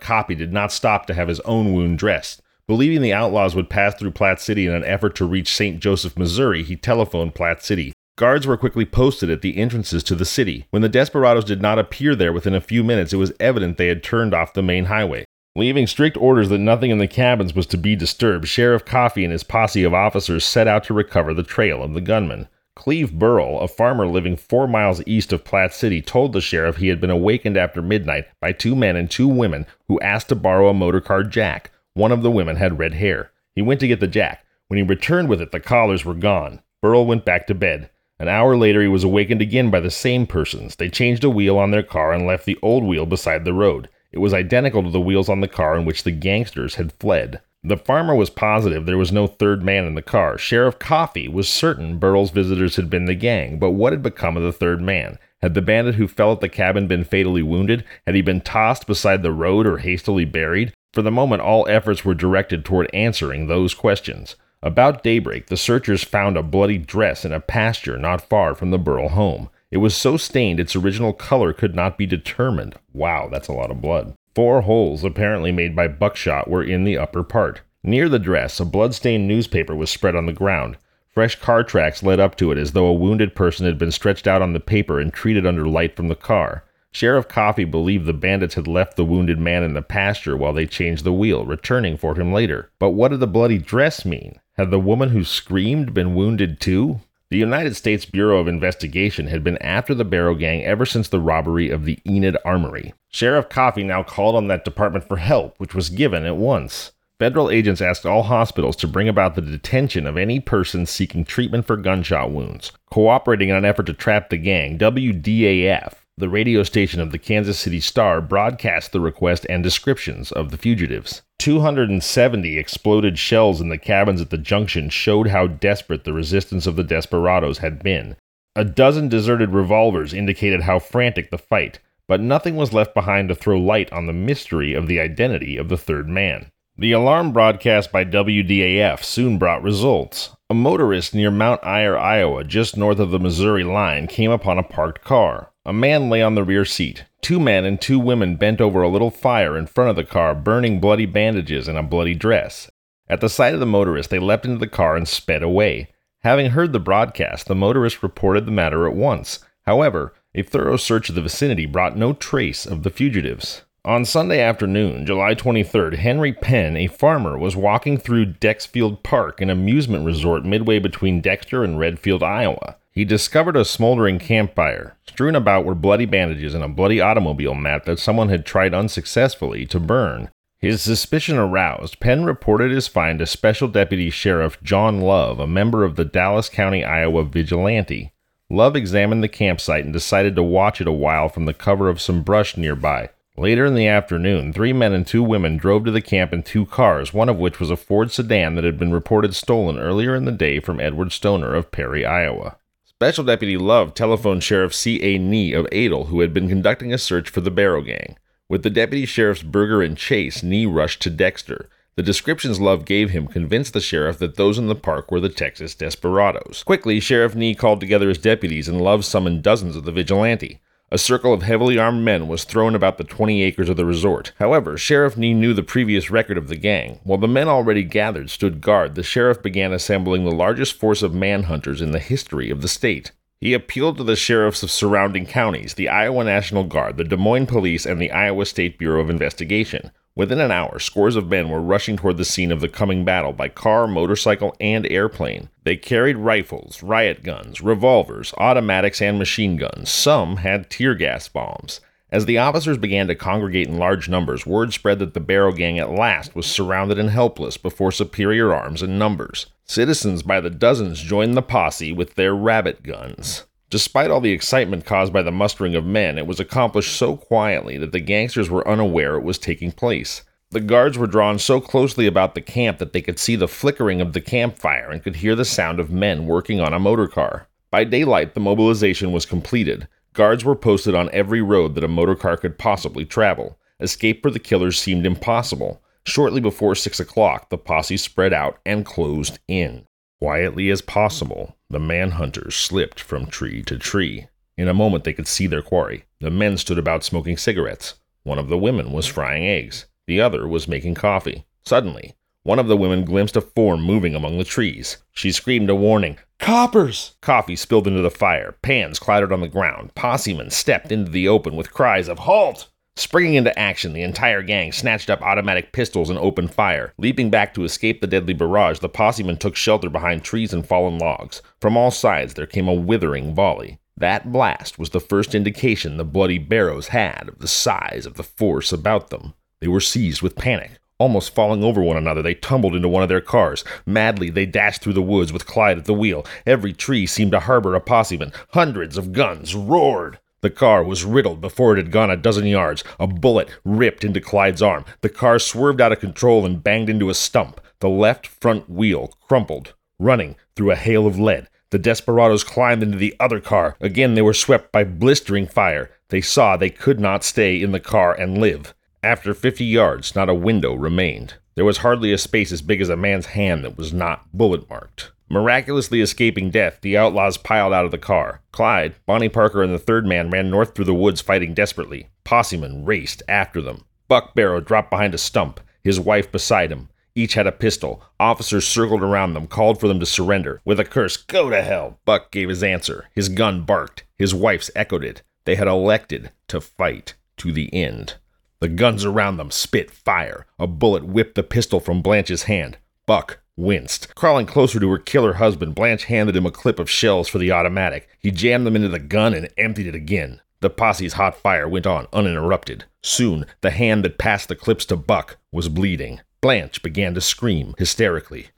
Coffey 0.00 0.34
did 0.34 0.52
not 0.52 0.72
stop 0.72 1.06
to 1.06 1.14
have 1.14 1.28
his 1.28 1.38
own 1.40 1.72
wound 1.72 1.98
dressed. 1.98 2.42
Believing 2.66 3.00
the 3.00 3.12
outlaws 3.12 3.54
would 3.54 3.70
pass 3.70 3.94
through 3.94 4.10
Platte 4.10 4.40
City 4.40 4.66
in 4.66 4.74
an 4.74 4.84
effort 4.84 5.14
to 5.16 5.24
reach 5.24 5.54
St. 5.54 5.78
Joseph, 5.78 6.18
Missouri, 6.18 6.64
he 6.64 6.74
telephoned 6.74 7.36
Platte 7.36 7.62
City. 7.62 7.92
Guards 8.18 8.44
were 8.44 8.56
quickly 8.56 8.84
posted 8.84 9.30
at 9.30 9.40
the 9.40 9.58
entrances 9.58 10.02
to 10.02 10.16
the 10.16 10.24
city. 10.24 10.66
When 10.70 10.82
the 10.82 10.88
desperados 10.88 11.44
did 11.44 11.62
not 11.62 11.78
appear 11.78 12.16
there 12.16 12.32
within 12.32 12.54
a 12.54 12.60
few 12.60 12.82
minutes, 12.82 13.12
it 13.12 13.18
was 13.18 13.32
evident 13.38 13.78
they 13.78 13.86
had 13.86 14.02
turned 14.02 14.34
off 14.34 14.52
the 14.52 14.62
main 14.62 14.86
highway. 14.86 15.24
Leaving 15.54 15.86
strict 15.86 16.16
orders 16.16 16.48
that 16.48 16.58
nothing 16.58 16.90
in 16.90 16.96
the 16.96 17.06
cabins 17.06 17.54
was 17.54 17.66
to 17.66 17.76
be 17.76 17.94
disturbed, 17.94 18.48
Sheriff 18.48 18.86
Coffey 18.86 19.22
and 19.22 19.32
his 19.32 19.44
posse 19.44 19.84
of 19.84 19.92
officers 19.92 20.46
set 20.46 20.66
out 20.66 20.84
to 20.84 20.94
recover 20.94 21.34
the 21.34 21.42
trail 21.42 21.82
of 21.82 21.92
the 21.92 22.00
gunman. 22.00 22.48
Cleve 22.74 23.12
Burrell, 23.18 23.60
a 23.60 23.68
farmer 23.68 24.06
living 24.06 24.34
four 24.34 24.66
miles 24.66 25.02
east 25.06 25.30
of 25.30 25.44
Platte 25.44 25.74
City, 25.74 26.00
told 26.00 26.32
the 26.32 26.40
sheriff 26.40 26.78
he 26.78 26.88
had 26.88 27.02
been 27.02 27.10
awakened 27.10 27.58
after 27.58 27.82
midnight 27.82 28.24
by 28.40 28.52
two 28.52 28.74
men 28.74 28.96
and 28.96 29.10
two 29.10 29.28
women 29.28 29.66
who 29.88 30.00
asked 30.00 30.30
to 30.30 30.34
borrow 30.34 30.68
a 30.68 30.74
motorcar 30.74 31.22
jack. 31.22 31.70
One 31.92 32.12
of 32.12 32.22
the 32.22 32.30
women 32.30 32.56
had 32.56 32.78
red 32.78 32.94
hair. 32.94 33.30
He 33.54 33.60
went 33.60 33.78
to 33.80 33.88
get 33.88 34.00
the 34.00 34.06
jack. 34.06 34.46
When 34.68 34.78
he 34.78 34.82
returned 34.82 35.28
with 35.28 35.42
it, 35.42 35.52
the 35.52 35.60
collars 35.60 36.06
were 36.06 36.14
gone. 36.14 36.62
Burrell 36.80 37.04
went 37.04 37.26
back 37.26 37.46
to 37.48 37.54
bed. 37.54 37.90
An 38.18 38.26
hour 38.26 38.56
later, 38.56 38.80
he 38.80 38.88
was 38.88 39.04
awakened 39.04 39.42
again 39.42 39.70
by 39.70 39.80
the 39.80 39.90
same 39.90 40.26
persons. 40.26 40.76
They 40.76 40.88
changed 40.88 41.24
a 41.24 41.30
wheel 41.30 41.58
on 41.58 41.72
their 41.72 41.82
car 41.82 42.14
and 42.14 42.26
left 42.26 42.46
the 42.46 42.58
old 42.62 42.84
wheel 42.84 43.04
beside 43.04 43.44
the 43.44 43.52
road. 43.52 43.90
It 44.12 44.18
was 44.18 44.34
identical 44.34 44.82
to 44.82 44.90
the 44.90 45.00
wheels 45.00 45.28
on 45.28 45.40
the 45.40 45.48
car 45.48 45.76
in 45.76 45.84
which 45.84 46.04
the 46.04 46.10
gangsters 46.10 46.76
had 46.76 46.92
fled. 46.92 47.40
The 47.64 47.76
farmer 47.76 48.14
was 48.14 48.28
positive 48.28 48.86
there 48.86 48.98
was 48.98 49.12
no 49.12 49.26
third 49.26 49.62
man 49.62 49.84
in 49.84 49.94
the 49.94 50.02
car. 50.02 50.36
Sheriff 50.36 50.78
Coffey 50.78 51.28
was 51.28 51.48
certain 51.48 51.98
Burrell's 51.98 52.30
visitors 52.32 52.76
had 52.76 52.90
been 52.90 53.04
the 53.04 53.14
gang, 53.14 53.58
but 53.58 53.70
what 53.70 53.92
had 53.92 54.02
become 54.02 54.36
of 54.36 54.42
the 54.42 54.52
third 54.52 54.80
man? 54.80 55.18
Had 55.40 55.54
the 55.54 55.62
bandit 55.62 55.94
who 55.94 56.08
fell 56.08 56.32
at 56.32 56.40
the 56.40 56.48
cabin 56.48 56.86
been 56.86 57.04
fatally 57.04 57.42
wounded? 57.42 57.84
Had 58.06 58.14
he 58.14 58.20
been 58.20 58.40
tossed 58.40 58.86
beside 58.86 59.22
the 59.22 59.32
road 59.32 59.66
or 59.66 59.78
hastily 59.78 60.24
buried? 60.24 60.72
For 60.92 61.02
the 61.02 61.10
moment, 61.10 61.40
all 61.40 61.66
efforts 61.68 62.04
were 62.04 62.14
directed 62.14 62.64
toward 62.64 62.90
answering 62.92 63.46
those 63.46 63.74
questions. 63.74 64.36
About 64.62 65.02
daybreak, 65.02 65.46
the 65.46 65.56
searchers 65.56 66.04
found 66.04 66.36
a 66.36 66.42
bloody 66.42 66.78
dress 66.78 67.24
in 67.24 67.32
a 67.32 67.40
pasture 67.40 67.98
not 67.98 68.28
far 68.28 68.54
from 68.54 68.70
the 68.70 68.78
Burl 68.78 69.08
home. 69.08 69.48
It 69.72 69.78
was 69.78 69.96
so 69.96 70.18
stained 70.18 70.60
its 70.60 70.76
original 70.76 71.14
color 71.14 71.54
could 71.54 71.74
not 71.74 71.96
be 71.96 72.04
determined. 72.04 72.76
Wow, 72.92 73.30
that's 73.32 73.48
a 73.48 73.54
lot 73.54 73.70
of 73.70 73.80
blood. 73.80 74.12
Four 74.34 74.60
holes, 74.60 75.02
apparently 75.02 75.50
made 75.50 75.74
by 75.74 75.88
buckshot, 75.88 76.46
were 76.46 76.62
in 76.62 76.84
the 76.84 76.98
upper 76.98 77.22
part. 77.22 77.62
Near 77.82 78.10
the 78.10 78.18
dress, 78.18 78.60
a 78.60 78.66
blood-stained 78.66 79.26
newspaper 79.26 79.74
was 79.74 79.88
spread 79.88 80.14
on 80.14 80.26
the 80.26 80.34
ground. 80.34 80.76
Fresh 81.08 81.40
car 81.40 81.64
tracks 81.64 82.02
led 82.02 82.20
up 82.20 82.36
to 82.36 82.52
it 82.52 82.58
as 82.58 82.72
though 82.72 82.84
a 82.84 82.92
wounded 82.92 83.34
person 83.34 83.64
had 83.64 83.78
been 83.78 83.90
stretched 83.90 84.26
out 84.26 84.42
on 84.42 84.52
the 84.52 84.60
paper 84.60 85.00
and 85.00 85.10
treated 85.10 85.46
under 85.46 85.66
light 85.66 85.96
from 85.96 86.08
the 86.08 86.14
car. 86.14 86.64
Sheriff 86.90 87.26
Coffey 87.26 87.64
believed 87.64 88.04
the 88.04 88.12
bandits 88.12 88.56
had 88.56 88.68
left 88.68 88.96
the 88.96 89.06
wounded 89.06 89.38
man 89.38 89.62
in 89.62 89.72
the 89.72 89.80
pasture 89.80 90.36
while 90.36 90.52
they 90.52 90.66
changed 90.66 91.02
the 91.02 91.14
wheel, 91.14 91.46
returning 91.46 91.96
for 91.96 92.14
him 92.14 92.30
later. 92.30 92.70
But 92.78 92.90
what 92.90 93.08
did 93.08 93.20
the 93.20 93.26
bloody 93.26 93.56
dress 93.56 94.04
mean? 94.04 94.38
Had 94.58 94.70
the 94.70 94.78
woman 94.78 95.08
who 95.08 95.24
screamed 95.24 95.94
been 95.94 96.14
wounded 96.14 96.60
too? 96.60 97.00
The 97.32 97.38
United 97.38 97.76
States 97.76 98.04
Bureau 98.04 98.40
of 98.40 98.46
Investigation 98.46 99.28
had 99.28 99.42
been 99.42 99.56
after 99.62 99.94
the 99.94 100.04
Barrow 100.04 100.34
Gang 100.34 100.66
ever 100.66 100.84
since 100.84 101.08
the 101.08 101.18
robbery 101.18 101.70
of 101.70 101.86
the 101.86 101.98
Enid 102.06 102.36
Armory. 102.44 102.92
Sheriff 103.08 103.48
Coffey 103.48 103.82
now 103.82 104.02
called 104.02 104.36
on 104.36 104.48
that 104.48 104.66
department 104.66 105.08
for 105.08 105.16
help, 105.16 105.58
which 105.58 105.74
was 105.74 105.88
given 105.88 106.26
at 106.26 106.36
once. 106.36 106.92
Federal 107.18 107.48
agents 107.48 107.80
asked 107.80 108.04
all 108.04 108.24
hospitals 108.24 108.76
to 108.76 108.86
bring 108.86 109.08
about 109.08 109.34
the 109.34 109.40
detention 109.40 110.06
of 110.06 110.18
any 110.18 110.40
person 110.40 110.84
seeking 110.84 111.24
treatment 111.24 111.64
for 111.64 111.78
gunshot 111.78 112.30
wounds. 112.30 112.70
Cooperating 112.90 113.48
in 113.48 113.56
an 113.56 113.64
effort 113.64 113.86
to 113.86 113.94
trap 113.94 114.28
the 114.28 114.36
gang, 114.36 114.76
WDAF, 114.76 115.94
the 116.18 116.28
radio 116.28 116.62
station 116.62 117.00
of 117.00 117.10
the 117.10 117.18
Kansas 117.18 117.58
City 117.58 117.80
Star, 117.80 118.20
broadcast 118.20 118.92
the 118.92 119.00
request 119.00 119.46
and 119.48 119.62
descriptions 119.62 120.30
of 120.30 120.50
the 120.50 120.58
fugitives. 120.58 121.22
270 121.38 122.58
exploded 122.58 123.18
shells 123.18 123.60
in 123.60 123.68
the 123.68 123.78
cabins 123.78 124.20
at 124.20 124.30
the 124.30 124.38
junction 124.38 124.88
showed 124.90 125.28
how 125.28 125.46
desperate 125.46 126.04
the 126.04 126.12
resistance 126.12 126.66
of 126.66 126.76
the 126.76 126.84
desperados 126.84 127.58
had 127.58 127.82
been. 127.82 128.16
A 128.54 128.64
dozen 128.64 129.08
deserted 129.08 129.50
revolvers 129.50 130.12
indicated 130.12 130.62
how 130.62 130.78
frantic 130.78 131.30
the 131.30 131.38
fight, 131.38 131.78
but 132.06 132.20
nothing 132.20 132.56
was 132.56 132.74
left 132.74 132.92
behind 132.92 133.28
to 133.28 133.34
throw 133.34 133.58
light 133.58 133.90
on 133.92 134.06
the 134.06 134.12
mystery 134.12 134.74
of 134.74 134.86
the 134.86 135.00
identity 135.00 135.56
of 135.56 135.68
the 135.68 135.78
third 135.78 136.08
man. 136.08 136.50
The 136.76 136.92
alarm 136.92 137.32
broadcast 137.32 137.92
by 137.92 138.04
WDAF 138.04 139.02
soon 139.02 139.38
brought 139.38 139.62
results. 139.62 140.30
A 140.50 140.54
motorist 140.54 141.14
near 141.14 141.30
Mount 141.30 141.60
Ayr, 141.64 141.96
Iowa, 141.96 142.44
just 142.44 142.76
north 142.76 142.98
of 142.98 143.10
the 143.10 143.18
Missouri 143.18 143.64
line, 143.64 144.06
came 144.06 144.30
upon 144.30 144.58
a 144.58 144.62
parked 144.62 145.02
car. 145.02 145.51
A 145.64 145.72
man 145.72 146.10
lay 146.10 146.20
on 146.20 146.34
the 146.34 146.42
rear 146.42 146.64
seat. 146.64 147.04
Two 147.20 147.38
men 147.38 147.64
and 147.64 147.80
two 147.80 148.00
women 148.00 148.34
bent 148.34 148.60
over 148.60 148.82
a 148.82 148.88
little 148.88 149.12
fire 149.12 149.56
in 149.56 149.66
front 149.66 149.90
of 149.90 149.96
the 149.96 150.02
car, 150.02 150.34
burning 150.34 150.80
bloody 150.80 151.06
bandages 151.06 151.68
and 151.68 151.78
a 151.78 151.84
bloody 151.84 152.16
dress. 152.16 152.68
At 153.08 153.20
the 153.20 153.28
sight 153.28 153.54
of 153.54 153.60
the 153.60 153.66
motorist, 153.66 154.10
they 154.10 154.18
leapt 154.18 154.44
into 154.44 154.58
the 154.58 154.66
car 154.66 154.96
and 154.96 155.06
sped 155.06 155.40
away. 155.40 155.90
Having 156.24 156.50
heard 156.50 156.72
the 156.72 156.80
broadcast, 156.80 157.46
the 157.46 157.54
motorist 157.54 158.02
reported 158.02 158.44
the 158.44 158.50
matter 158.50 158.88
at 158.88 158.96
once. 158.96 159.38
However, 159.64 160.14
a 160.34 160.42
thorough 160.42 160.76
search 160.76 161.08
of 161.08 161.14
the 161.14 161.22
vicinity 161.22 161.66
brought 161.66 161.96
no 161.96 162.12
trace 162.12 162.66
of 162.66 162.82
the 162.82 162.90
fugitives. 162.90 163.62
On 163.84 164.04
Sunday 164.04 164.40
afternoon, 164.40 165.06
July 165.06 165.36
23rd, 165.36 165.94
Henry 165.94 166.32
Penn, 166.32 166.76
a 166.76 166.88
farmer, 166.88 167.38
was 167.38 167.54
walking 167.54 167.98
through 167.98 168.34
Dexfield 168.34 169.04
Park, 169.04 169.40
an 169.40 169.50
amusement 169.50 170.04
resort 170.04 170.44
midway 170.44 170.80
between 170.80 171.20
Dexter 171.20 171.62
and 171.62 171.78
Redfield, 171.78 172.24
Iowa. 172.24 172.78
He 172.92 173.06
discovered 173.06 173.56
a 173.56 173.64
smoldering 173.64 174.18
campfire. 174.18 174.96
Strewn 175.08 175.34
about 175.34 175.64
were 175.64 175.74
bloody 175.74 176.04
bandages 176.04 176.54
and 176.54 176.62
a 176.62 176.68
bloody 176.68 177.00
automobile 177.00 177.54
mat 177.54 177.86
that 177.86 177.98
someone 177.98 178.28
had 178.28 178.44
tried 178.44 178.74
unsuccessfully 178.74 179.64
to 179.66 179.80
burn. 179.80 180.28
His 180.58 180.82
suspicion 180.82 181.38
aroused, 181.38 182.00
Penn 182.00 182.24
reported 182.24 182.70
his 182.70 182.88
find 182.88 183.18
to 183.18 183.26
Special 183.26 183.66
Deputy 183.66 184.10
Sheriff 184.10 184.62
John 184.62 185.00
Love, 185.00 185.40
a 185.40 185.46
member 185.46 185.84
of 185.84 185.96
the 185.96 186.04
Dallas 186.04 186.50
County, 186.50 186.84
Iowa 186.84 187.24
Vigilante. 187.24 188.12
Love 188.50 188.76
examined 188.76 189.24
the 189.24 189.28
campsite 189.28 189.84
and 189.84 189.92
decided 189.92 190.36
to 190.36 190.42
watch 190.42 190.80
it 190.80 190.86
a 190.86 190.92
while 190.92 191.30
from 191.30 191.46
the 191.46 191.54
cover 191.54 191.88
of 191.88 192.00
some 192.00 192.22
brush 192.22 192.58
nearby. 192.58 193.08
Later 193.38 193.64
in 193.64 193.74
the 193.74 193.88
afternoon, 193.88 194.52
three 194.52 194.74
men 194.74 194.92
and 194.92 195.06
two 195.06 195.22
women 195.22 195.56
drove 195.56 195.86
to 195.86 195.90
the 195.90 196.02
camp 196.02 196.34
in 196.34 196.42
two 196.42 196.66
cars, 196.66 197.14
one 197.14 197.30
of 197.30 197.38
which 197.38 197.58
was 197.58 197.70
a 197.70 197.76
Ford 197.76 198.12
sedan 198.12 198.54
that 198.56 198.64
had 198.64 198.78
been 198.78 198.92
reported 198.92 199.34
stolen 199.34 199.78
earlier 199.78 200.14
in 200.14 200.26
the 200.26 200.30
day 200.30 200.60
from 200.60 200.78
Edward 200.78 201.10
Stoner 201.10 201.54
of 201.54 201.72
Perry, 201.72 202.04
Iowa. 202.04 202.58
Special 203.02 203.24
Deputy 203.24 203.56
Love 203.56 203.94
telephoned 203.94 204.44
Sheriff 204.44 204.72
C.A. 204.72 205.18
Knee 205.18 205.54
of 205.54 205.66
Adel, 205.72 206.04
who 206.04 206.20
had 206.20 206.32
been 206.32 206.48
conducting 206.48 206.92
a 206.92 206.98
search 206.98 207.28
for 207.30 207.40
the 207.40 207.50
Barrow 207.50 207.82
Gang. 207.82 208.16
With 208.48 208.62
the 208.62 208.70
deputy 208.70 209.06
sheriffs 209.06 209.42
Berger 209.42 209.82
and 209.82 209.98
Chase, 209.98 210.44
Knee 210.44 210.66
rushed 210.66 211.02
to 211.02 211.10
Dexter. 211.10 211.68
The 211.96 212.04
descriptions 212.04 212.60
Love 212.60 212.84
gave 212.84 213.10
him 213.10 213.26
convinced 213.26 213.72
the 213.72 213.80
sheriff 213.80 214.18
that 214.18 214.36
those 214.36 214.56
in 214.56 214.68
the 214.68 214.76
park 214.76 215.10
were 215.10 215.18
the 215.18 215.28
Texas 215.28 215.74
desperados. 215.74 216.62
Quickly, 216.64 217.00
Sheriff 217.00 217.34
Knee 217.34 217.56
called 217.56 217.80
together 217.80 218.08
his 218.08 218.18
deputies, 218.18 218.68
and 218.68 218.80
Love 218.80 219.04
summoned 219.04 219.42
dozens 219.42 219.74
of 219.74 219.82
the 219.82 219.90
vigilante. 219.90 220.60
A 220.92 220.98
circle 220.98 221.32
of 221.32 221.42
heavily 221.42 221.78
armed 221.78 222.04
men 222.04 222.28
was 222.28 222.44
thrown 222.44 222.74
about 222.74 222.98
the 222.98 223.04
20 223.04 223.42
acres 223.42 223.70
of 223.70 223.78
the 223.78 223.86
resort. 223.86 224.34
However, 224.38 224.76
Sheriff 224.76 225.16
Knee 225.16 225.32
knew 225.32 225.54
the 225.54 225.62
previous 225.62 226.10
record 226.10 226.36
of 226.36 226.48
the 226.48 226.54
gang. 226.54 227.00
While 227.02 227.16
the 227.16 227.26
men 227.26 227.48
already 227.48 227.82
gathered 227.82 228.28
stood 228.28 228.60
guard, 228.60 228.94
the 228.94 229.02
sheriff 229.02 229.42
began 229.42 229.72
assembling 229.72 230.26
the 230.26 230.30
largest 230.30 230.78
force 230.78 231.02
of 231.02 231.12
manhunters 231.12 231.80
in 231.80 231.92
the 231.92 231.98
history 231.98 232.50
of 232.50 232.60
the 232.60 232.68
state. 232.68 233.10
He 233.40 233.54
appealed 233.54 233.96
to 233.96 234.04
the 234.04 234.16
sheriffs 234.16 234.62
of 234.62 234.70
surrounding 234.70 235.24
counties, 235.24 235.72
the 235.72 235.88
Iowa 235.88 236.24
National 236.24 236.64
Guard, 236.64 236.98
the 236.98 237.04
Des 237.04 237.16
Moines 237.16 237.46
Police, 237.46 237.86
and 237.86 237.98
the 237.98 238.12
Iowa 238.12 238.44
State 238.44 238.76
Bureau 238.76 239.00
of 239.00 239.08
Investigation. 239.08 239.92
Within 240.14 240.40
an 240.40 240.50
hour, 240.50 240.78
scores 240.78 241.16
of 241.16 241.30
men 241.30 241.48
were 241.48 241.60
rushing 241.60 241.96
toward 241.96 242.18
the 242.18 242.24
scene 242.24 242.52
of 242.52 242.60
the 242.60 242.68
coming 242.68 243.02
battle 243.02 243.32
by 243.32 243.48
car, 243.48 243.86
motorcycle, 243.86 244.54
and 244.60 244.86
airplane. 244.90 245.48
They 245.64 245.76
carried 245.76 246.18
rifles, 246.18 246.82
riot 246.82 247.22
guns, 247.22 247.62
revolvers, 247.62 248.34
automatics, 248.34 249.00
and 249.00 249.18
machine 249.18 249.56
guns. 249.56 249.90
Some 249.90 250.36
had 250.38 250.68
tear 250.68 250.94
gas 250.94 251.28
bombs. 251.28 251.80
As 252.10 252.26
the 252.26 252.36
officers 252.36 252.76
began 252.76 253.08
to 253.08 253.14
congregate 253.14 253.68
in 253.68 253.78
large 253.78 254.06
numbers, 254.06 254.46
word 254.46 254.74
spread 254.74 254.98
that 254.98 255.14
the 255.14 255.20
Barrow 255.20 255.50
Gang 255.50 255.78
at 255.78 255.90
last 255.90 256.36
was 256.36 256.44
surrounded 256.44 256.98
and 256.98 257.08
helpless 257.08 257.56
before 257.56 257.90
superior 257.90 258.52
arms 258.52 258.82
and 258.82 258.98
numbers. 258.98 259.46
Citizens 259.64 260.22
by 260.22 260.38
the 260.42 260.50
dozens 260.50 261.00
joined 261.00 261.34
the 261.34 261.40
posse 261.40 261.90
with 261.90 262.16
their 262.16 262.34
rabbit 262.34 262.82
guns. 262.82 263.44
Despite 263.72 264.10
all 264.10 264.20
the 264.20 264.32
excitement 264.32 264.84
caused 264.84 265.14
by 265.14 265.22
the 265.22 265.32
mustering 265.32 265.74
of 265.74 265.86
men, 265.86 266.18
it 266.18 266.26
was 266.26 266.38
accomplished 266.38 266.94
so 266.94 267.16
quietly 267.16 267.78
that 267.78 267.90
the 267.90 268.00
gangsters 268.00 268.50
were 268.50 268.68
unaware 268.68 269.16
it 269.16 269.22
was 269.22 269.38
taking 269.38 269.72
place. 269.72 270.20
The 270.50 270.60
guards 270.60 270.98
were 270.98 271.06
drawn 271.06 271.38
so 271.38 271.58
closely 271.58 272.06
about 272.06 272.34
the 272.34 272.42
camp 272.42 272.76
that 272.76 272.92
they 272.92 273.00
could 273.00 273.18
see 273.18 273.34
the 273.34 273.48
flickering 273.48 274.02
of 274.02 274.12
the 274.12 274.20
campfire 274.20 274.90
and 274.90 275.02
could 275.02 275.16
hear 275.16 275.34
the 275.34 275.46
sound 275.46 275.80
of 275.80 275.90
men 275.90 276.26
working 276.26 276.60
on 276.60 276.74
a 276.74 276.78
motor 276.78 277.08
car. 277.08 277.48
By 277.70 277.84
daylight, 277.84 278.34
the 278.34 278.40
mobilization 278.40 279.10
was 279.10 279.24
completed. 279.24 279.88
Guards 280.12 280.44
were 280.44 280.54
posted 280.54 280.94
on 280.94 281.08
every 281.10 281.40
road 281.40 281.74
that 281.74 281.82
a 281.82 281.88
motor 281.88 282.14
car 282.14 282.36
could 282.36 282.58
possibly 282.58 283.06
travel. 283.06 283.58
Escape 283.80 284.20
for 284.20 284.30
the 284.30 284.38
killers 284.38 284.78
seemed 284.78 285.06
impossible. 285.06 285.80
Shortly 286.04 286.42
before 286.42 286.74
six 286.74 287.00
o'clock, 287.00 287.48
the 287.48 287.56
posse 287.56 287.96
spread 287.96 288.34
out 288.34 288.58
and 288.66 288.84
closed 288.84 289.38
in. 289.48 289.86
Quietly 290.22 290.70
as 290.70 290.82
possible, 290.82 291.56
the 291.68 291.80
manhunters 291.80 292.52
slipped 292.52 293.00
from 293.00 293.26
tree 293.26 293.60
to 293.64 293.76
tree. 293.76 294.28
In 294.56 294.68
a 294.68 294.72
moment, 294.72 295.02
they 295.02 295.12
could 295.12 295.26
see 295.26 295.48
their 295.48 295.62
quarry. 295.62 296.04
The 296.20 296.30
men 296.30 296.56
stood 296.58 296.78
about 296.78 297.02
smoking 297.02 297.36
cigarettes. 297.36 297.94
One 298.22 298.38
of 298.38 298.48
the 298.48 298.56
women 298.56 298.92
was 298.92 299.04
frying 299.08 299.44
eggs. 299.48 299.86
The 300.06 300.20
other 300.20 300.46
was 300.46 300.68
making 300.68 300.94
coffee. 300.94 301.44
Suddenly, 301.64 302.14
one 302.44 302.60
of 302.60 302.68
the 302.68 302.76
women 302.76 303.04
glimpsed 303.04 303.34
a 303.34 303.40
form 303.40 303.82
moving 303.82 304.14
among 304.14 304.38
the 304.38 304.44
trees. 304.44 304.98
She 305.10 305.32
screamed 305.32 305.68
a 305.68 305.74
warning. 305.74 306.18
Coppers! 306.38 307.14
Coffee 307.20 307.56
spilled 307.56 307.88
into 307.88 308.02
the 308.02 308.08
fire. 308.08 308.54
Pans 308.62 309.00
clattered 309.00 309.32
on 309.32 309.40
the 309.40 309.48
ground. 309.48 309.92
Possemen 309.96 310.50
stepped 310.50 310.92
into 310.92 311.10
the 311.10 311.26
open 311.26 311.56
with 311.56 311.74
cries 311.74 312.06
of 312.06 312.20
Halt! 312.20 312.68
Springing 313.02 313.34
into 313.34 313.58
action, 313.58 313.94
the 313.94 314.04
entire 314.04 314.42
gang 314.42 314.70
snatched 314.70 315.10
up 315.10 315.20
automatic 315.22 315.72
pistols 315.72 316.08
and 316.08 316.16
opened 316.20 316.54
fire. 316.54 316.94
Leaping 316.98 317.30
back 317.30 317.52
to 317.52 317.64
escape 317.64 318.00
the 318.00 318.06
deadly 318.06 318.32
barrage, 318.32 318.78
the 318.78 318.88
possemen 318.88 319.36
took 319.36 319.56
shelter 319.56 319.90
behind 319.90 320.22
trees 320.22 320.52
and 320.52 320.64
fallen 320.64 320.98
logs. 320.98 321.42
From 321.60 321.76
all 321.76 321.90
sides 321.90 322.34
there 322.34 322.46
came 322.46 322.68
a 322.68 322.72
withering 322.72 323.34
volley. 323.34 323.80
That 323.96 324.30
blast 324.30 324.78
was 324.78 324.90
the 324.90 325.00
first 325.00 325.34
indication 325.34 325.96
the 325.96 326.04
Bloody 326.04 326.38
Barrows 326.38 326.88
had 326.88 327.28
of 327.28 327.40
the 327.40 327.48
size 327.48 328.06
of 328.06 328.14
the 328.14 328.22
force 328.22 328.72
about 328.72 329.10
them. 329.10 329.34
They 329.58 329.66
were 329.66 329.80
seized 329.80 330.22
with 330.22 330.36
panic. 330.36 330.78
Almost 330.98 331.34
falling 331.34 331.64
over 331.64 331.82
one 331.82 331.96
another, 331.96 332.22
they 332.22 332.34
tumbled 332.34 332.76
into 332.76 332.88
one 332.88 333.02
of 333.02 333.08
their 333.08 333.20
cars. 333.20 333.64
Madly, 333.84 334.30
they 334.30 334.46
dashed 334.46 334.80
through 334.80 334.92
the 334.92 335.02
woods 335.02 335.32
with 335.32 335.46
Clyde 335.46 335.78
at 335.78 335.86
the 335.86 335.92
wheel. 335.92 336.24
Every 336.46 336.72
tree 336.72 337.06
seemed 337.06 337.32
to 337.32 337.40
harbor 337.40 337.74
a 337.74 337.80
posseman. 337.80 338.32
Hundreds 338.50 338.96
of 338.96 339.12
guns 339.12 339.56
roared. 339.56 340.20
The 340.42 340.50
car 340.50 340.82
was 340.82 341.04
riddled 341.04 341.40
before 341.40 341.72
it 341.72 341.78
had 341.78 341.92
gone 341.92 342.10
a 342.10 342.16
dozen 342.16 342.46
yards. 342.46 342.82
A 342.98 343.06
bullet 343.06 343.48
ripped 343.64 344.02
into 344.02 344.20
Clyde's 344.20 344.60
arm. 344.60 344.84
The 345.00 345.08
car 345.08 345.38
swerved 345.38 345.80
out 345.80 345.92
of 345.92 346.00
control 346.00 346.44
and 346.44 346.62
banged 346.62 346.90
into 346.90 347.10
a 347.10 347.14
stump. 347.14 347.60
The 347.78 347.88
left 347.88 348.26
front 348.26 348.68
wheel 348.68 349.12
crumpled, 349.20 349.74
running 350.00 350.34
through 350.56 350.72
a 350.72 350.76
hail 350.76 351.06
of 351.06 351.18
lead. 351.18 351.48
The 351.70 351.78
desperados 351.78 352.42
climbed 352.42 352.82
into 352.82 352.98
the 352.98 353.14
other 353.20 353.40
car. 353.40 353.76
Again, 353.80 354.14
they 354.14 354.22
were 354.22 354.34
swept 354.34 354.72
by 354.72 354.82
blistering 354.82 355.46
fire. 355.46 355.90
They 356.08 356.20
saw 356.20 356.56
they 356.56 356.70
could 356.70 356.98
not 356.98 357.24
stay 357.24 357.62
in 357.62 357.70
the 357.70 357.80
car 357.80 358.12
and 358.12 358.36
live. 358.36 358.74
After 359.02 359.34
50 359.34 359.64
yards, 359.64 360.14
not 360.16 360.28
a 360.28 360.34
window 360.34 360.74
remained. 360.74 361.34
There 361.54 361.64
was 361.64 361.78
hardly 361.78 362.12
a 362.12 362.18
space 362.18 362.50
as 362.50 362.62
big 362.62 362.80
as 362.80 362.88
a 362.88 362.96
man's 362.96 363.26
hand 363.26 363.64
that 363.64 363.78
was 363.78 363.92
not 363.92 364.36
bullet 364.36 364.68
marked. 364.68 365.12
Miraculously 365.32 366.02
escaping 366.02 366.50
death, 366.50 366.78
the 366.82 366.94
outlaws 366.94 367.38
piled 367.38 367.72
out 367.72 367.86
of 367.86 367.90
the 367.90 367.96
car. 367.96 368.42
Clyde, 368.52 368.96
Bonnie 369.06 369.30
Parker, 369.30 369.62
and 369.62 369.72
the 369.72 369.78
third 369.78 370.04
man 370.04 370.28
ran 370.28 370.50
north 370.50 370.74
through 370.74 370.84
the 370.84 370.92
woods 370.92 371.22
fighting 371.22 371.54
desperately. 371.54 372.10
Possemen 372.22 372.84
raced 372.84 373.22
after 373.26 373.62
them. 373.62 373.86
Buck 374.08 374.34
Barrow 374.34 374.60
dropped 374.60 374.90
behind 374.90 375.14
a 375.14 375.18
stump, 375.18 375.58
his 375.82 375.98
wife 375.98 376.30
beside 376.30 376.70
him. 376.70 376.90
Each 377.14 377.32
had 377.32 377.46
a 377.46 377.52
pistol. 377.52 378.02
Officers 378.20 378.68
circled 378.68 379.02
around 379.02 379.32
them, 379.32 379.46
called 379.46 379.80
for 379.80 379.88
them 379.88 380.00
to 380.00 380.06
surrender. 380.06 380.60
With 380.66 380.78
a 380.78 380.84
curse, 380.84 381.16
go 381.16 381.48
to 381.48 381.62
hell, 381.62 381.98
Buck 382.04 382.30
gave 382.30 382.50
his 382.50 382.62
answer. 382.62 383.08
His 383.14 383.30
gun 383.30 383.64
barked. 383.64 384.04
His 384.18 384.34
wife's 384.34 384.70
echoed 384.76 385.02
it. 385.02 385.22
They 385.46 385.54
had 385.54 385.66
elected 385.66 386.30
to 386.48 386.60
fight 386.60 387.14
to 387.38 387.52
the 387.52 387.72
end. 387.72 388.16
The 388.60 388.68
guns 388.68 389.06
around 389.06 389.38
them 389.38 389.50
spit 389.50 389.90
fire. 389.90 390.44
A 390.58 390.66
bullet 390.66 391.06
whipped 391.06 391.36
the 391.36 391.42
pistol 391.42 391.80
from 391.80 392.02
Blanche's 392.02 392.42
hand. 392.42 392.76
Buck 393.06 393.41
winced. 393.56 394.14
Crawling 394.14 394.46
closer 394.46 394.80
to 394.80 394.90
her 394.90 394.98
killer 394.98 395.34
husband, 395.34 395.74
Blanche 395.74 396.04
handed 396.04 396.36
him 396.36 396.46
a 396.46 396.50
clip 396.50 396.78
of 396.78 396.90
shells 396.90 397.28
for 397.28 397.38
the 397.38 397.52
automatic. 397.52 398.08
He 398.18 398.30
jammed 398.30 398.66
them 398.66 398.76
into 398.76 398.88
the 398.88 398.98
gun 398.98 399.34
and 399.34 399.48
emptied 399.56 399.86
it 399.86 399.94
again. 399.94 400.40
The 400.60 400.70
posse's 400.70 401.14
hot 401.14 401.36
fire 401.36 401.68
went 401.68 401.86
on 401.86 402.06
uninterrupted. 402.12 402.84
Soon, 403.02 403.46
the 403.62 403.70
hand 403.70 404.04
that 404.04 404.18
passed 404.18 404.48
the 404.48 404.56
clips 404.56 404.84
to 404.86 404.96
Buck 404.96 405.38
was 405.50 405.68
bleeding. 405.68 406.20
Blanche 406.40 406.82
began 406.82 407.14
to 407.14 407.20
scream 407.20 407.74
hysterically. 407.78 408.48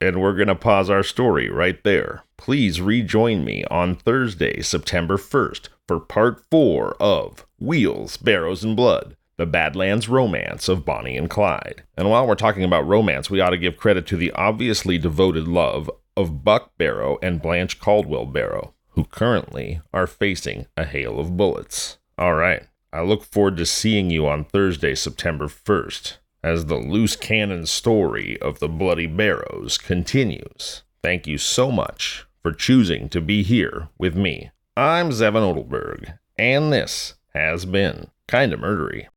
And 0.00 0.20
we're 0.20 0.34
going 0.34 0.48
to 0.48 0.56
pause 0.56 0.90
our 0.90 1.04
story 1.04 1.48
right 1.48 1.82
there. 1.84 2.24
Please 2.36 2.80
rejoin 2.80 3.44
me 3.44 3.64
on 3.70 3.94
Thursday, 3.94 4.60
September 4.62 5.16
1st, 5.16 5.68
for 5.86 6.00
part 6.00 6.44
4 6.50 6.96
of 7.00 7.46
Wheels, 7.60 8.16
Barrows, 8.16 8.64
and 8.64 8.74
Blood 8.74 9.16
The 9.42 9.46
Badlands 9.46 10.08
Romance 10.08 10.68
of 10.68 10.84
Bonnie 10.84 11.16
and 11.16 11.28
Clyde. 11.28 11.82
And 11.96 12.08
while 12.08 12.28
we're 12.28 12.36
talking 12.36 12.62
about 12.62 12.86
romance, 12.86 13.28
we 13.28 13.40
ought 13.40 13.50
to 13.50 13.58
give 13.58 13.76
credit 13.76 14.06
to 14.06 14.16
the 14.16 14.30
obviously 14.36 14.98
devoted 14.98 15.48
love 15.48 15.90
of 16.16 16.44
Buck 16.44 16.78
Barrow 16.78 17.18
and 17.20 17.42
Blanche 17.42 17.80
Caldwell 17.80 18.26
Barrow, 18.26 18.72
who 18.90 19.02
currently 19.02 19.80
are 19.92 20.06
facing 20.06 20.66
a 20.76 20.84
hail 20.84 21.18
of 21.18 21.36
bullets. 21.36 21.98
All 22.16 22.34
right, 22.34 22.68
I 22.92 23.00
look 23.00 23.24
forward 23.24 23.56
to 23.56 23.66
seeing 23.66 24.10
you 24.10 24.28
on 24.28 24.44
Thursday, 24.44 24.94
September 24.94 25.48
1st 25.48 26.18
as 26.44 26.66
the 26.66 26.76
loose 26.76 27.16
cannon 27.16 27.66
story 27.66 28.40
of 28.40 28.60
the 28.60 28.68
Bloody 28.68 29.08
Barrows 29.08 29.76
continues. 29.76 30.84
Thank 31.02 31.26
you 31.26 31.36
so 31.36 31.72
much 31.72 32.26
for 32.44 32.52
choosing 32.52 33.08
to 33.08 33.20
be 33.20 33.42
here 33.42 33.88
with 33.98 34.14
me. 34.14 34.52
I'm 34.76 35.10
Zevin 35.10 35.42
Odelberg, 35.42 36.12
and 36.38 36.72
this 36.72 37.14
has 37.34 37.64
been 37.64 38.06
Kinda 38.32 38.56
Murdery. 38.56 39.08